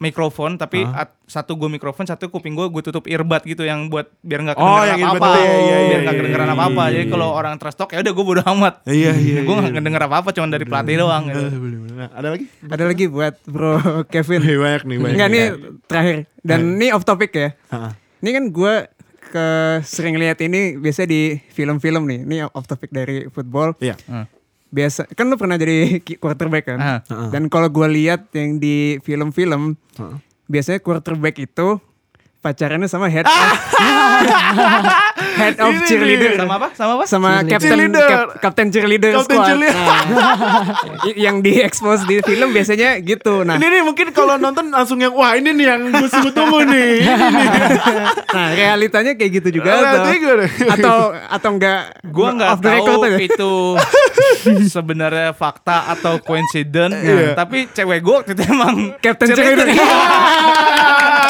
mikrofon 0.00 0.56
tapi 0.56 0.80
at- 0.82 1.12
satu 1.24 1.54
gue 1.54 1.68
mikrofon 1.68 2.02
satu 2.02 2.26
kuping 2.26 2.56
gue 2.56 2.66
gue 2.66 2.82
tutup 2.82 3.04
earbud 3.04 3.44
gitu 3.44 3.62
yang 3.62 3.86
buat 3.86 4.08
biar 4.18 4.40
nggak 4.42 4.56
Oh, 4.56 4.80
kedengeran 4.80 4.88
yang 4.88 4.98
apa 4.98 5.06
earbud 5.06 5.20
apa 5.20 5.30
itu, 5.30 5.44
iya, 5.44 5.52
iya, 5.52 5.60
biar 5.60 5.68
iya, 5.70 5.84
nggak 6.00 6.00
iya, 6.10 6.18
kedengeran 6.18 6.40
iya, 6.42 6.54
apa 6.56 6.64
apa 6.64 6.72
iya, 6.80 6.90
jadi 6.90 7.04
iya. 7.04 7.12
kalau 7.12 7.28
orang 7.30 7.54
trash 7.54 7.76
talk 7.76 7.90
ya 7.90 7.98
udah 8.00 8.12
gue 8.12 8.24
bodo 8.24 8.42
amat 8.48 8.74
Iya, 8.82 9.12
iya, 9.14 9.38
gue 9.46 9.54
nggak 9.54 9.68
iya. 9.68 9.78
kedenger 9.78 10.02
apa 10.02 10.16
apa 10.18 10.28
cuma 10.32 10.46
dari 10.48 10.64
pelatih 10.64 10.96
doang 10.96 11.22
gitu. 11.26 11.42
Bener, 11.44 11.60
bener. 11.60 11.78
Nah, 11.94 12.08
ada 12.10 12.28
lagi 12.30 12.44
Ada 12.64 12.84
lagi 12.86 13.04
buat 13.06 13.34
Bro 13.44 13.72
Kevin. 14.12 14.40
Banyak 14.40 14.82
nih 14.82 14.96
banyak 14.96 15.16
nih. 15.20 15.28
nih 15.28 15.44
terakhir. 15.84 16.16
Dan 16.40 16.60
ini 16.74 16.86
off 16.90 17.04
topic 17.04 17.30
ya. 17.30 17.52
Heeh. 17.68 17.92
Ini 18.20 18.30
kan 18.32 18.44
gue 18.48 18.74
ke 19.30 19.46
sering 19.84 20.16
lihat 20.16 20.40
ini 20.40 20.74
biasa 20.74 21.04
di 21.04 21.38
film-film 21.46 22.02
nih. 22.02 22.20
Ini 22.24 22.36
off 22.48 22.64
topic 22.64 22.88
dari 22.88 23.28
football. 23.28 23.76
Iya. 23.78 24.00
Hmm. 24.02 24.24
Biasa 24.70 25.10
kan 25.18 25.26
lu 25.26 25.34
pernah 25.34 25.58
jadi 25.58 25.98
quarterback 26.22 26.64
kan. 26.70 26.78
Ah. 26.78 26.98
Dan 27.34 27.50
kalau 27.50 27.66
gue 27.66 27.86
lihat 27.90 28.30
yang 28.34 28.62
di 28.62 29.02
film-film, 29.02 29.74
biasanya 30.46 30.78
quarterback 30.82 31.38
itu 31.42 31.78
pacarannya 32.40 32.86
sama 32.86 33.06
head 33.06 33.22
of 33.22 33.36
head 35.36 35.56
of 35.58 35.70
Ini 35.70 35.84
cheerleader 35.84 36.32
sama 36.38 36.54
apa 36.56 36.68
sama 36.72 36.92
apa 36.94 37.04
sama 37.04 37.30
captain 37.44 37.60
Cheerleader. 37.62 38.08
cap- 38.08 38.32
captain 38.40 38.68
cheerleader 38.68 39.12
Captain 39.14 39.36
squad. 39.36 39.46
cheerleader. 39.46 39.76
Nah, 39.76 40.02
i- 41.04 41.18
yang 41.18 41.36
diekspos 41.38 42.00
di 42.02 42.20
film 42.20 42.48
biasanya 42.50 42.96
gitu. 42.98 43.42
Nah, 43.42 43.54
Ini 43.54 43.66
nih 43.70 43.82
mungkin 43.82 44.08
kalau 44.10 44.36
nonton 44.36 44.68
langsung 44.68 44.96
yang 44.98 45.12
wah 45.12 45.32
ini 45.32 45.52
nih 45.52 45.66
yang 45.66 45.82
gue 45.90 46.08
tunggu 46.30 46.64
nih. 46.66 47.04
Nah 48.26 48.46
realitanya 48.52 49.12
kayak 49.14 49.30
gitu 49.38 49.48
juga 49.54 49.70
atau 49.76 50.04
atau 50.66 50.96
atau 51.12 51.50
enggak 51.50 51.80
gue 52.02 52.28
nggak 52.30 52.48
off 52.48 52.60
the 52.60 52.70
record 52.70 52.98
tahu 52.98 53.20
itu 53.20 53.52
sebenarnya 54.74 55.32
fakta 55.32 55.88
atau 55.90 56.16
coincidence 56.18 56.96
Iya. 56.96 57.32
tapi 57.34 57.68
cewek 57.68 58.00
gue 58.00 58.14
waktu 58.16 58.32
itu 58.32 58.42
emang 58.46 58.74
Captain 58.98 59.28
cheerleader. 59.30 59.68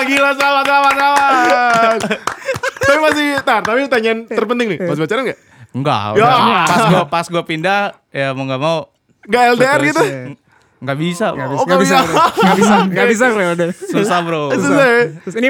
Gila 0.02 0.30
selamat 0.32 0.64
selamat 0.64 0.94
selamat. 0.94 1.98
tapi 2.80 2.98
masih 3.00 3.26
tar, 3.40 3.60
tapi 3.60 3.78
pertanyaan 3.84 4.18
terpenting 4.26 4.68
nih. 4.68 4.78
Masih 4.82 5.00
pacaran 5.00 5.22
enggak? 5.22 5.38
enggak 5.70 6.02
Ya. 6.16 6.34
pas 6.66 6.82
gue 6.84 7.02
pas 7.06 7.26
gue 7.28 7.42
pindah 7.44 7.80
ya 8.10 8.32
mau 8.32 8.42
nggak 8.42 8.58
mau 8.58 8.90
Enggak 9.22 9.42
LDR 9.54 9.80
gitu? 9.84 10.02
nggak 10.80 10.96
bisa 10.96 11.26
Nggak 11.30 11.46
bro. 11.46 11.54
bisa, 11.54 11.62
nggak 11.62 11.78
bisa, 11.78 11.96
nggak 12.40 12.56
bisa, 12.56 12.74
nggak 12.88 13.06
bisa, 13.06 13.24
bro. 13.28 13.44
Udah. 13.46 13.68
susah 13.86 14.18
bro 14.20 14.42
Susah? 14.50 14.86
Terus 15.20 15.36
ini 15.36 15.48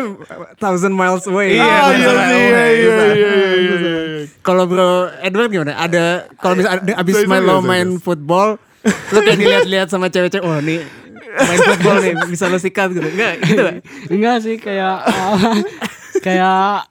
thousand 0.59 0.93
miles 0.93 1.25
away. 1.25 1.55
Iya, 1.55 1.65
susah, 1.87 1.95
iya 1.95 2.35
iya 2.35 2.65
iya 2.69 2.99
iya 3.09 3.33
iya, 3.55 3.77
iya. 3.79 4.23
Kalau 4.41 4.67
bro 4.67 4.91
Edward 5.21 5.49
gimana? 5.49 5.79
Ada 5.79 6.05
kalau 6.37 6.55
bisa 6.55 6.69
ada- 6.75 6.97
abis 6.99 7.15
main 7.25 7.41
lo 7.41 7.63
main 7.63 7.97
football, 7.97 8.59
lu 8.85 9.19
kayak 9.23 9.39
dilihat-lihat 9.39 9.87
sama 9.87 10.09
cewek-cewek, 10.09 10.43
oh 10.43 10.59
nih 10.59 10.83
main 11.31 11.61
football 11.63 11.97
nih 12.03 12.15
bisa 12.27 12.45
lo 12.51 12.59
sikat 12.59 12.91
gitu. 12.95 13.07
Enggak 13.07 13.33
gitu 13.47 13.61
gak? 13.63 13.77
Enggak 14.11 14.37
sih 14.43 14.57
kayak 14.59 14.97
kayak 16.27 16.91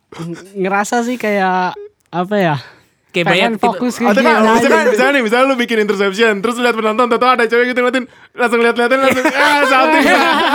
ngerasa 0.56 1.04
sih 1.04 1.20
kayak 1.20 1.76
apa 2.10 2.36
ya? 2.40 2.56
Kayak 3.10 3.26
pengen 3.26 3.52
banyak 3.58 3.62
fokus 3.66 3.98
ke 3.98 4.06
Atau 4.06 4.22
kan, 4.22 4.38
game 4.38 4.54
misalkan, 4.54 4.82
aja. 4.86 4.92
misalnya 4.94 5.14
nih, 5.18 5.24
misalnya 5.26 5.46
lu 5.50 5.56
bikin 5.58 5.78
interception, 5.82 6.34
terus 6.46 6.62
lihat 6.62 6.78
penonton, 6.78 7.10
tau 7.10 7.34
ada 7.34 7.50
cewek 7.50 7.74
gitu 7.74 7.82
ngeliatin, 7.82 8.06
langsung 8.38 8.62
lihat-liatin, 8.62 9.00
langsung, 9.02 9.26
ah, 9.50 9.62
something. 9.66 10.06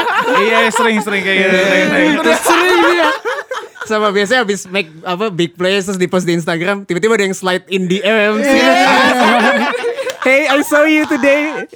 iya 0.47 0.59
sering 0.71 1.03
sering 1.03 1.23
kayak 1.27 1.39
gitu 1.43 1.57
sering, 1.59 1.87
sering. 1.91 2.09
Terus 2.23 2.41
sering 2.47 2.79
dia. 2.87 3.11
Sama 3.91 4.15
biasanya 4.15 4.47
abis 4.47 4.71
make 4.71 4.87
apa 5.03 5.35
big 5.35 5.59
plays 5.59 5.83
terus 5.91 5.99
di 5.99 6.07
post 6.07 6.31
di 6.31 6.39
Instagram, 6.39 6.87
tiba-tiba 6.87 7.19
ada 7.19 7.27
yang 7.27 7.35
slide 7.35 7.67
in 7.75 7.91
DM. 7.91 8.39
Hey, 10.25 10.47
I 10.47 10.61
saw 10.61 10.85
you 10.85 11.05
today. 11.05 11.67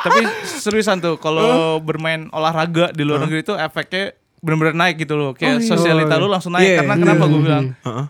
tapi 0.00 0.20
seriusan 0.42 0.98
tuh 0.98 1.14
kalau 1.16 1.78
bermain 1.78 2.26
olahraga 2.30 2.90
di 2.90 3.02
luar 3.02 3.20
negeri 3.20 3.42
itu 3.42 3.52
efeknya 3.52 4.14
bener-bener 4.40 4.72
naik 4.72 4.96
gitu 4.96 5.20
loh 5.20 5.36
kayak 5.36 5.60
sosialita 5.60 6.16
lu 6.16 6.24
langsung 6.24 6.56
naik 6.56 6.64
Iya, 6.64 6.76
karena 6.80 6.94
iya. 6.96 7.02
kenapa 7.04 7.24
gue 7.28 7.40
bilang 7.44 7.64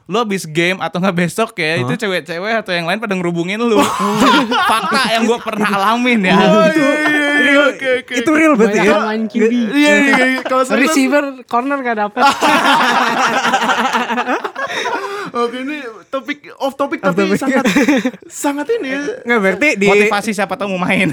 lu 0.07 0.17
abis 0.17 0.47
game 0.47 0.79
atau 0.79 1.03
nggak 1.03 1.17
besok 1.19 1.59
ya 1.59 1.83
itu 1.83 1.91
cewek-cewek 1.99 2.55
atau 2.63 2.71
yang 2.71 2.87
lain 2.87 3.03
pada 3.03 3.19
ngerubungin 3.19 3.59
lu 3.59 3.83
fakta 4.71 5.11
yang 5.11 5.27
gue 5.27 5.39
pernah 5.43 5.71
alamin 5.75 6.23
ya 6.23 6.39
Oh, 6.39 6.71
iya, 6.71 6.91
iya, 7.03 7.29
iya, 7.51 7.61
oke, 7.75 7.89
oke. 8.05 8.13
Itu 8.15 8.31
real 8.31 8.55
berarti 8.55 8.79
ya. 8.79 8.85
yang 8.95 9.03
main 9.03 9.23
QB. 9.27 9.53
Iya, 9.75 9.75
iya, 9.75 9.95
iya, 10.07 10.27
kalau 10.47 10.63
Receiver 10.71 11.25
corner 11.49 11.79
gak 11.83 11.97
dapet. 11.99 12.23
Oke 15.41 15.63
ini 15.63 15.79
topik 16.11 16.39
off 16.59 16.75
topik 16.75 16.99
Off 17.01 17.15
tapi 17.15 17.23
topic. 17.25 17.39
sangat 17.39 17.65
sangat 18.43 18.67
ini 18.73 18.89
ya. 18.91 19.01
Nggak 19.23 19.41
berarti 19.41 19.69
di 19.75 19.87
motivasi 19.87 20.31
siapa 20.31 20.55
tahu 20.55 20.75
mau 20.75 20.83
main 20.83 21.07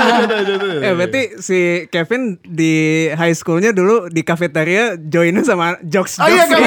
Ya 0.84 0.92
berarti 0.92 1.38
si 1.38 1.58
Kevin 1.86 2.36
di 2.42 2.74
high 3.10 3.32
schoolnya 3.32 3.70
dulu 3.70 4.10
di 4.10 4.20
cafeteria 4.20 4.98
joinnya 4.98 5.40
sama 5.40 5.78
jokes 5.80 6.18
Oh 6.18 6.26
jokes. 6.26 6.34
iya 6.34 6.44
kan. 6.44 6.60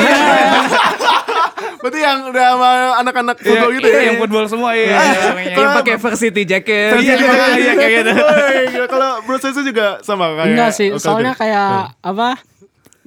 Berarti 1.80 1.96
yang 1.96 2.28
udah 2.28 2.46
sama 2.50 2.70
anak-anak 3.00 3.36
football 3.40 3.72
gitu 3.72 3.88
Iya, 3.88 3.96
ya. 3.96 4.04
yang 4.04 4.18
football 4.20 4.46
semua 4.48 4.76
iya 4.76 5.00
yang 5.48 5.72
pakai 5.80 5.96
varsity 5.96 6.44
jacket. 6.44 6.92
Iya, 7.00 7.16
iya, 7.16 7.32
iya, 7.56 7.74
kayak 7.74 7.92
gitu. 7.96 8.12
Kalau 8.86 9.24
Bro 9.24 9.40
Sensei 9.40 9.64
juga 9.64 10.04
sama 10.04 10.36
kayak 10.36 10.52
Enggak 10.52 10.72
sih, 10.76 10.92
soalnya 10.96 11.32
kayak 11.32 11.96
apa? 11.98 12.36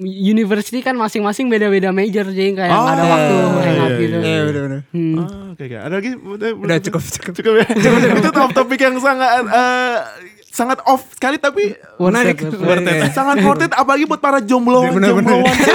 University 0.05 0.83
kan 0.83 0.95
masing-masing 0.95 1.47
beda-beda 1.47 1.91
major 1.91 2.27
jadi 2.27 2.53
kayak 2.53 2.71
nggak 2.71 2.95
ada 2.95 3.03
Oh, 3.03 3.09
waktu 3.09 3.35
hangout 3.63 3.91
iya, 3.91 3.99
gitu. 3.99 4.17
Iya 4.19 4.41
benar-benar. 4.45 4.81
Hmm. 4.91 5.15
Oh, 5.17 5.27
oke 5.53 5.63
oke. 5.63 5.77
Ada 5.79 5.95
lagi? 5.95 6.11
Udah, 6.17 6.49
Udah 6.55 6.77
cukup 6.83 7.03
cukup. 7.03 7.33
Cukup 7.39 7.53
ya. 7.59 7.67
Itu 8.21 8.31
top 8.31 8.51
topik 8.53 8.81
yang 8.81 8.97
sangat 8.99 9.31
eh, 9.47 9.97
sangat 10.53 10.85
off 10.85 11.17
sekali 11.17 11.41
tapi 11.41 11.73
menarik. 11.97 12.37
it. 12.37 12.53
Sangat 13.17 13.41
worth 13.41 13.65
it 13.65 13.73
apalagi 13.73 14.05
buat 14.05 14.21
para 14.21 14.37
jomblo 14.39 14.85
Bener, 14.93 15.17
bener. 15.17 15.33
jombloan 15.33 15.49
ya. 15.49 15.75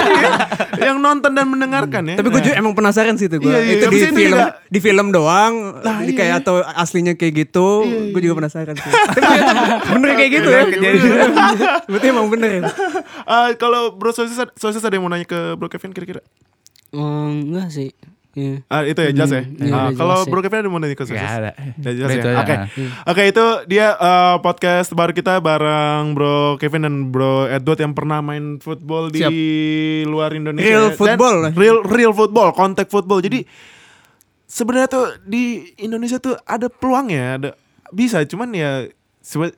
yang 0.86 1.02
menonton 1.02 1.34
dan 1.34 1.46
mendengarkan 1.50 2.02
ya. 2.06 2.14
Tapi 2.14 2.28
gue 2.30 2.42
juga 2.46 2.56
emang 2.56 2.78
penasaran 2.78 3.18
sih 3.18 3.26
itu 3.26 3.42
gue. 3.42 3.50
Iya, 3.50 3.58
iya, 3.58 3.74
itu 3.74 3.84
tapi 3.84 3.98
di 3.98 4.06
film 4.06 4.38
juga- 4.38 4.54
di 4.70 4.78
film 4.78 5.06
doang. 5.10 5.54
Nah, 5.82 5.98
jadi 6.06 6.12
iya. 6.14 6.18
kayak 6.22 6.34
atau 6.40 6.54
aslinya 6.62 7.18
kayak 7.18 7.34
gitu. 7.44 7.66
gue 8.14 8.20
juga 8.22 8.38
penasaran 8.38 8.78
sih. 8.78 8.92
Bener 9.98 10.10
kayak 10.14 10.30
gitu 10.30 10.48
ya. 10.48 10.62
Berarti 11.84 12.06
emang 12.06 12.30
bener 12.30 12.50
ya. 12.50 12.62
Eh, 13.28 13.50
kalau 13.60 13.92
Bro 13.92 14.16
Sosis, 14.16 14.40
Sosis 14.56 14.80
ada 14.80 14.96
yang 14.96 15.04
mau 15.04 15.12
nanya 15.12 15.28
ke 15.28 15.52
Bro 15.52 15.68
Kevin 15.68 15.92
kira-kira? 15.92 16.24
Hmm, 16.88 17.44
enggak 17.44 17.68
sih. 17.68 17.92
Iya. 18.38 18.56
Ah, 18.66 18.82
itu 18.82 19.00
ya 19.00 19.10
jelas 19.10 19.30
ya. 19.30 19.42
Hmm, 19.42 19.58
iya, 19.58 19.72
Ah, 19.74 19.82
udah 19.84 19.98
kalau 19.98 20.16
ya. 20.16 20.28
Bro 20.30 20.40
Kevin 20.40 20.58
ada 20.60 20.68
mau 20.68 20.78
nanya 20.78 20.94
ke 20.94 21.02
Sosis? 21.02 21.18
Gak 21.18 21.34
ada. 21.36 21.50
Ya, 21.76 21.90
jelas 21.92 22.10
Itu 22.12 22.22
ya. 22.24 22.36
Oke. 22.38 22.54
Oke, 23.04 23.22
itu 23.26 23.44
dia 23.66 23.86
eh, 23.92 24.36
podcast 24.38 24.88
baru 24.92 25.10
kita 25.10 25.38
bareng 25.38 26.14
Bro 26.14 26.36
Kevin 26.56 26.82
dan 26.82 26.94
Bro 27.08 27.48
Edward 27.48 27.80
yang 27.80 27.92
pernah 27.92 28.18
main 28.20 28.56
football 28.58 29.10
di 29.10 29.20
Siap. 29.20 29.32
luar 30.06 30.30
Indonesia. 30.30 30.62
Real 30.64 30.86
Dan 30.86 30.96
football. 30.96 31.36
Real 31.52 31.78
real 31.82 32.12
football, 32.12 32.48
contact 32.52 32.88
football. 32.88 33.18
Jadi 33.18 33.42
sebenarnya 34.44 34.88
tuh 34.88 35.06
di 35.22 35.44
Indonesia 35.76 36.16
tuh 36.16 36.38
ada 36.40 36.70
peluang 36.70 37.10
ya, 37.10 37.36
ada 37.36 37.50
bisa 37.88 38.20
cuman 38.22 38.52
ya 38.52 38.84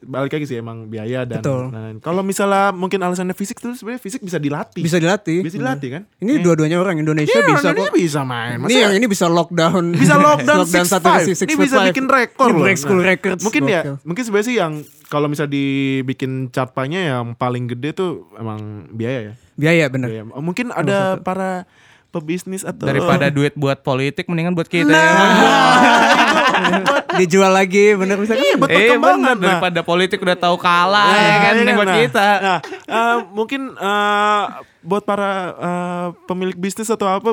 balik 0.03 0.33
lagi 0.33 0.45
sih 0.45 0.57
emang 0.57 0.85
biaya 0.85 1.23
dan 1.23 1.39
Betul. 1.39 1.71
lain-lain. 1.71 1.97
kalau 1.99 2.21
misalnya 2.21 2.71
mungkin 2.71 2.99
alasannya 2.99 3.33
fisik 3.33 3.57
tuh 3.57 3.71
sebenarnya 3.71 3.99
fisik 3.99 4.19
bisa 4.19 4.37
dilatih. 4.37 4.81
Bisa 4.81 4.97
dilatih. 4.97 5.41
Bisa 5.41 5.57
dilatih 5.57 5.89
kan? 5.95 6.03
Ini 6.17 6.39
dua-duanya 6.39 6.77
orang 6.77 6.99
Indonesia 6.99 7.33
Iya, 7.33 7.47
bisa 7.47 7.69
Indonesia 7.69 7.87
kok. 7.87 7.95
bisa 7.95 8.21
main. 8.21 8.57
Ini 8.61 8.75
yang 8.81 8.93
ini 8.93 9.07
bisa 9.07 9.25
lockdown. 9.25 9.95
bisa 9.95 10.15
lockdown, 10.17 10.65
six 10.65 10.89
satu 10.89 11.07
five. 11.07 11.25
six- 11.25 11.41
Ini 11.41 11.53
bisa 11.55 11.77
five. 11.77 11.87
bikin 11.89 12.05
rekor 12.05 12.47
Ini 12.47 12.53
loh. 12.53 12.61
break 12.61 12.77
school 12.77 12.99
Nah, 12.99 13.07
records. 13.09 13.41
Mungkin 13.41 13.63
ya, 13.65 13.81
mungkin 14.03 14.21
sebenarnya 14.21 14.45
sih 14.45 14.57
yang 14.57 14.73
kalau 15.07 15.27
bisa 15.27 15.45
dibikin 15.45 16.49
cartanya 16.49 16.99
yang 17.15 17.33
paling 17.33 17.67
gede 17.67 17.93
tuh 17.93 18.27
emang 18.35 18.85
biaya 18.91 19.19
ya. 19.23 19.33
Biaya 19.55 19.85
bener. 19.87 20.09
Biaya. 20.09 20.23
Mungkin 20.35 20.67
ada 20.71 21.17
para 21.17 21.65
pebisnis 22.11 22.63
atau 22.63 22.83
Daripada 22.83 23.29
duit 23.29 23.55
buat 23.55 23.79
politik 23.81 24.27
mendingan 24.27 24.51
buat 24.51 24.67
kita. 24.67 24.91
Dijual 27.17 27.51
lagi 27.51 27.93
bener 27.93 28.17
bisa 28.17 28.33
kan? 28.33 28.43
Iya, 28.43 28.55
buat 28.55 28.69
Eh 28.69 28.77
perkembangan. 28.77 29.35
bener, 29.35 29.37
Nah. 29.37 29.45
daripada 29.59 29.81
politik 29.83 30.19
udah 30.19 30.37
tahu 30.37 30.57
kalah 30.57 31.09
Nah, 31.09 31.19
ya 31.19 31.37
kan 31.41 31.55
iya 31.57 31.73
buat 31.73 31.89
nah. 31.89 31.99
kita. 31.99 32.29
Nah, 32.39 32.59
eh, 32.87 33.17
mungkin 33.31 33.61
eh, 33.73 34.45
buat 34.81 35.03
para 35.03 35.31
eh, 35.53 36.07
pemilik 36.25 36.55
bisnis 36.55 36.87
atau 36.87 37.09
apa 37.09 37.31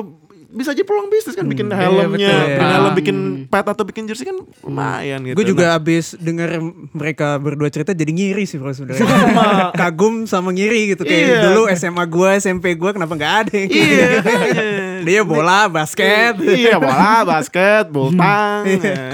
bisa 0.48 0.72
aja 0.72 0.80
peluang 0.80 1.06
bisnis 1.06 1.32
kan 1.32 1.44
bikin 1.44 1.68
helmnya, 1.68 2.08
betul. 2.08 2.16
bikin 2.16 2.32
Iya. 2.32 2.72
helm, 2.72 2.92
bikin 2.92 3.16
pet 3.46 3.62
atau 3.62 3.84
bikin 3.84 4.04
jersey 4.04 4.24
kan 4.24 4.36
lumayan 4.62 5.20
gitu. 5.22 5.36
Gue 5.36 5.44
juga 5.46 5.64
Nah, 5.66 5.76
abis 5.76 6.16
denger 6.16 6.50
mereka 6.90 7.36
berdua 7.36 7.68
cerita 7.68 7.92
jadi 7.92 8.08
ngiri 8.08 8.42
sih 8.42 8.56
bro 8.56 8.72
sebenarnya. 8.72 9.04
Kagum 9.80 10.24
sama 10.24 10.48
ngiri 10.48 10.92
gitu 10.92 11.02
kayak 11.02 11.20
Iya. 11.20 11.40
dulu 11.46 11.62
SMA 11.70 12.00
gue, 12.02 12.30
SMP 12.38 12.72
gue 12.74 12.90
kenapa 12.90 13.12
nggak 13.12 13.34
ada 13.38 13.52
yang 13.54 13.68
Iya, 13.68 13.84
gitu. 13.84 14.18
kayaknya. 14.26 14.64
Dia 15.00 15.20
bola, 15.22 15.60
basket. 15.68 16.32
iya 16.40 16.76
bola, 16.76 17.12
basket, 17.24 17.84
bulu 17.86 18.10
tang. 18.14 18.64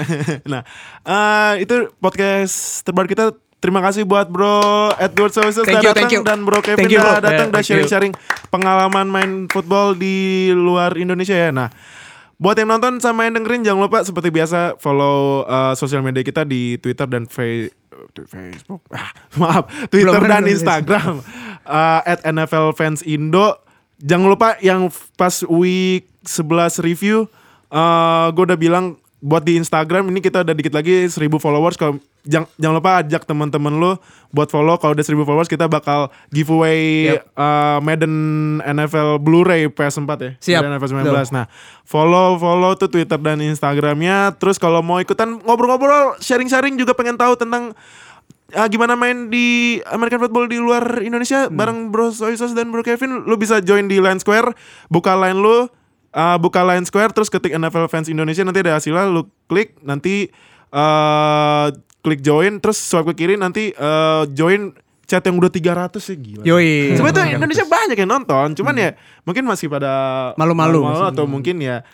nah, 0.51 0.61
eh, 1.01 1.53
itu 1.61 1.75
podcast 1.97 2.55
terbaru 2.81 3.07
kita. 3.07 3.25
Terima 3.63 3.81
kasih 3.81 4.05
buat 4.05 4.29
Bro 4.29 4.93
Edward 5.01 5.33
Services 5.33 5.65
Thank 5.65 5.81
udah 5.81 5.83
you, 5.83 5.93
datang 5.95 6.21
dan 6.21 6.39
Bro 6.45 6.59
Kevin 6.61 6.85
you, 6.85 7.01
bro. 7.01 7.17
datang 7.17 7.49
you. 7.49 7.65
sharing-sharing 7.65 8.13
pengalaman 8.53 9.07
main 9.09 9.31
football 9.49 9.97
di 9.97 10.49
luar 10.53 10.93
Indonesia 10.99 11.33
ya. 11.33 11.49
Nah, 11.49 11.73
buat 12.37 12.59
yang 12.59 12.69
nonton 12.69 12.99
sama 12.99 13.25
yang 13.25 13.39
dengerin 13.39 13.63
jangan 13.63 13.87
lupa 13.87 14.03
seperti 14.03 14.29
biasa 14.29 14.77
follow 14.77 15.47
uh, 15.47 15.73
sosial 15.73 16.03
media 16.03 16.21
kita 16.21 16.43
di 16.43 16.77
Twitter 16.77 17.07
dan 17.07 17.25
Fe- 17.25 17.71
uh, 17.95 18.07
Facebook. 18.27 18.85
Ah, 18.93 19.09
maaf, 19.39 19.65
Twitter 19.89 20.13
Belum, 20.19 20.29
dan 20.29 20.43
Instagram 20.45 21.23
uh, 21.65 22.01
at 22.05 22.21
NFL 22.27 22.75
Fans 22.75 23.01
Indo. 23.01 23.59
Jangan 24.03 24.27
lupa 24.27 24.49
yang 24.59 24.91
pas 25.15 25.41
week 25.47 26.11
11 26.27 26.83
review 26.83 27.31
uh, 27.71 28.27
gue 28.31 28.43
udah 28.43 28.59
bilang 28.59 28.99
buat 29.25 29.41
di 29.41 29.57
Instagram 29.57 30.05
ini 30.13 30.21
kita 30.21 30.45
udah 30.45 30.53
dikit 30.53 30.77
lagi 30.77 31.09
1000 31.09 31.17
followers. 31.41 31.73
Kalau 31.81 31.97
jangan, 32.29 32.45
jangan 32.61 32.75
lupa 32.77 32.91
ajak 33.01 33.25
teman-teman 33.25 33.73
lu 33.73 33.91
buat 34.29 34.53
follow. 34.53 34.77
Kalau 34.77 34.93
udah 34.93 35.01
1000 35.01 35.25
followers 35.25 35.49
kita 35.49 35.65
bakal 35.65 36.13
giveaway 36.29 37.09
uh, 37.33 37.81
Madden 37.81 38.13
NFL 38.61 39.17
Blu-ray 39.17 39.65
PS4 39.73 40.09
ya. 40.21 40.31
Siap. 40.37 40.61
Madden 40.61 40.77
NFL 40.77 41.09
19 41.09 41.33
nah 41.33 41.49
follow 41.81 42.37
follow 42.37 42.77
tuh 42.77 42.85
Twitter 42.85 43.17
dan 43.17 43.41
Instagramnya. 43.41 44.37
Terus 44.37 44.61
kalau 44.61 44.85
mau 44.85 45.01
ikutan 45.01 45.41
ngobrol-ngobrol 45.41 46.21
sharing-sharing 46.21 46.77
juga 46.77 46.93
pengen 46.93 47.17
tahu 47.17 47.33
tentang 47.33 47.73
ah, 48.53 48.69
gimana 48.69 48.93
main 48.93 49.33
di 49.33 49.81
American 49.89 50.21
football 50.21 50.45
di 50.45 50.61
luar 50.61 51.01
Indonesia 51.01 51.49
bareng 51.49 51.89
Bro 51.89 52.13
Soisos 52.13 52.53
dan 52.53 52.69
Bro 52.69 52.85
Kevin 52.85 53.25
lu 53.25 53.35
bisa 53.41 53.57
join 53.57 53.89
di 53.89 53.97
Line 53.97 54.21
Square 54.21 54.53
buka 54.93 55.17
line 55.17 55.41
lu 55.41 55.65
ah, 56.15 56.39
buka 56.39 56.63
Line 56.63 56.87
Square 56.87 57.11
terus 57.11 57.27
ketik 57.27 57.51
NFL 57.51 57.91
fans 57.91 58.07
Indonesia 58.07 58.47
nanti 58.47 58.63
ada 58.63 58.79
hasilnya 58.79 59.11
lu 59.11 59.27
klik 59.51 59.75
nanti 59.83 60.31
eh 60.71 61.67
klik 62.05 62.21
join 62.21 62.61
terus 62.61 62.77
swipe 62.77 63.11
ke 63.11 63.25
kiri 63.25 63.35
nanti 63.35 63.75
eh, 63.75 64.23
join 64.31 64.71
chat 65.05 65.21
yang 65.25 65.37
udah 65.37 65.53
300 65.53 66.01
sih 66.01 66.17
gila. 66.17 66.43
Yoi. 66.45 66.97
Sebenarnya 66.97 67.17
tuh 67.17 67.25
Indonesia 67.37 67.65
banyak 67.69 67.97
yang 67.97 68.09
nonton, 68.09 68.47
cuman 68.57 68.73
ya 68.73 68.89
mungkin 69.21 69.45
masih 69.45 69.69
pada 69.69 70.33
Malu-malu 70.33 70.81
atau 71.13 71.29
mungkin 71.29 71.61
ya 71.61 71.85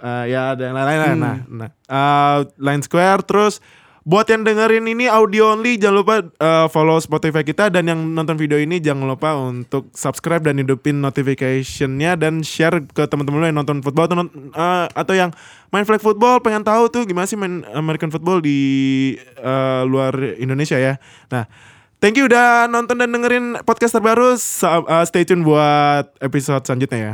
eh, 0.00 0.24
ya 0.32 0.52
ada 0.52 0.62
yang 0.68 0.76
lain-lain. 0.76 1.16
Nah, 1.16 1.36
nah 1.48 1.70
eh, 1.72 2.38
Line 2.60 2.84
Square 2.84 3.24
terus 3.24 3.64
buat 4.02 4.26
yang 4.26 4.42
dengerin 4.42 4.90
ini 4.90 5.06
audio 5.06 5.54
only 5.54 5.78
jangan 5.78 6.02
lupa 6.02 6.14
eh, 6.26 6.66
follow 6.74 6.98
Spotify 6.98 7.46
kita 7.46 7.70
dan 7.70 7.86
yang 7.86 8.00
nonton 8.02 8.34
video 8.34 8.58
ini 8.58 8.82
jangan 8.82 9.06
lupa 9.06 9.38
untuk 9.38 9.94
subscribe 9.94 10.42
dan 10.42 10.58
hidupin 10.58 10.98
notificationnya 10.98 12.18
dan 12.18 12.42
share 12.42 12.82
ke 12.82 13.06
teman-teman 13.06 13.38
lo 13.38 13.46
yang 13.46 13.58
nonton 13.62 13.78
football 13.78 14.10
atau, 14.10 14.26
eh, 14.26 14.86
atau 14.90 15.14
yang 15.14 15.30
main 15.70 15.86
flag 15.86 16.02
football 16.02 16.42
pengen 16.42 16.66
tahu 16.66 16.90
tuh 16.90 17.06
gimana 17.06 17.30
sih 17.30 17.38
main 17.38 17.62
American 17.78 18.10
football 18.10 18.42
di 18.42 18.58
eh, 19.22 19.82
luar 19.86 20.18
Indonesia 20.38 20.76
ya. 20.78 20.98
Nah, 21.30 21.46
Thank 22.02 22.18
you 22.18 22.26
udah 22.26 22.66
nonton 22.66 22.98
dan 22.98 23.14
dengerin 23.14 23.62
podcast 23.62 23.94
terbaru. 23.94 24.34
Sa- 24.34 24.82
uh, 24.82 25.06
stay 25.06 25.22
tune 25.22 25.46
buat 25.46 26.10
episode 26.18 26.66
selanjutnya 26.66 26.98
ya. 26.98 27.12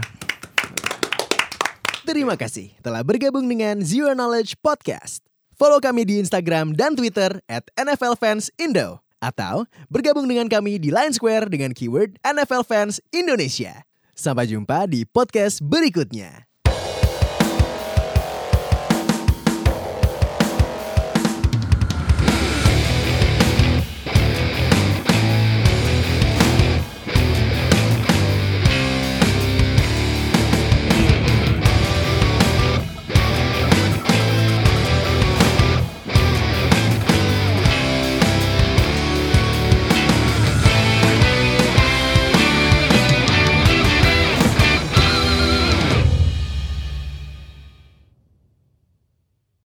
Terima 2.08 2.40
kasih 2.40 2.72
telah 2.80 3.04
bergabung 3.04 3.44
dengan 3.44 3.84
Zero 3.84 4.16
Knowledge 4.16 4.56
Podcast. 4.64 5.27
Follow 5.58 5.82
kami 5.82 6.06
di 6.06 6.22
Instagram 6.22 6.70
dan 6.78 6.94
Twitter 6.94 7.42
at 7.50 7.66
NFL 7.74 8.14
Fans 8.14 8.46
Indo. 8.62 9.02
Atau 9.18 9.66
bergabung 9.90 10.30
dengan 10.30 10.46
kami 10.46 10.78
di 10.78 10.94
Line 10.94 11.10
Square 11.10 11.50
dengan 11.50 11.74
keyword 11.74 12.14
NFL 12.22 12.62
Fans 12.62 13.02
Indonesia. 13.10 13.82
Sampai 14.14 14.46
jumpa 14.46 14.86
di 14.86 15.02
podcast 15.02 15.58
berikutnya. 15.58 16.47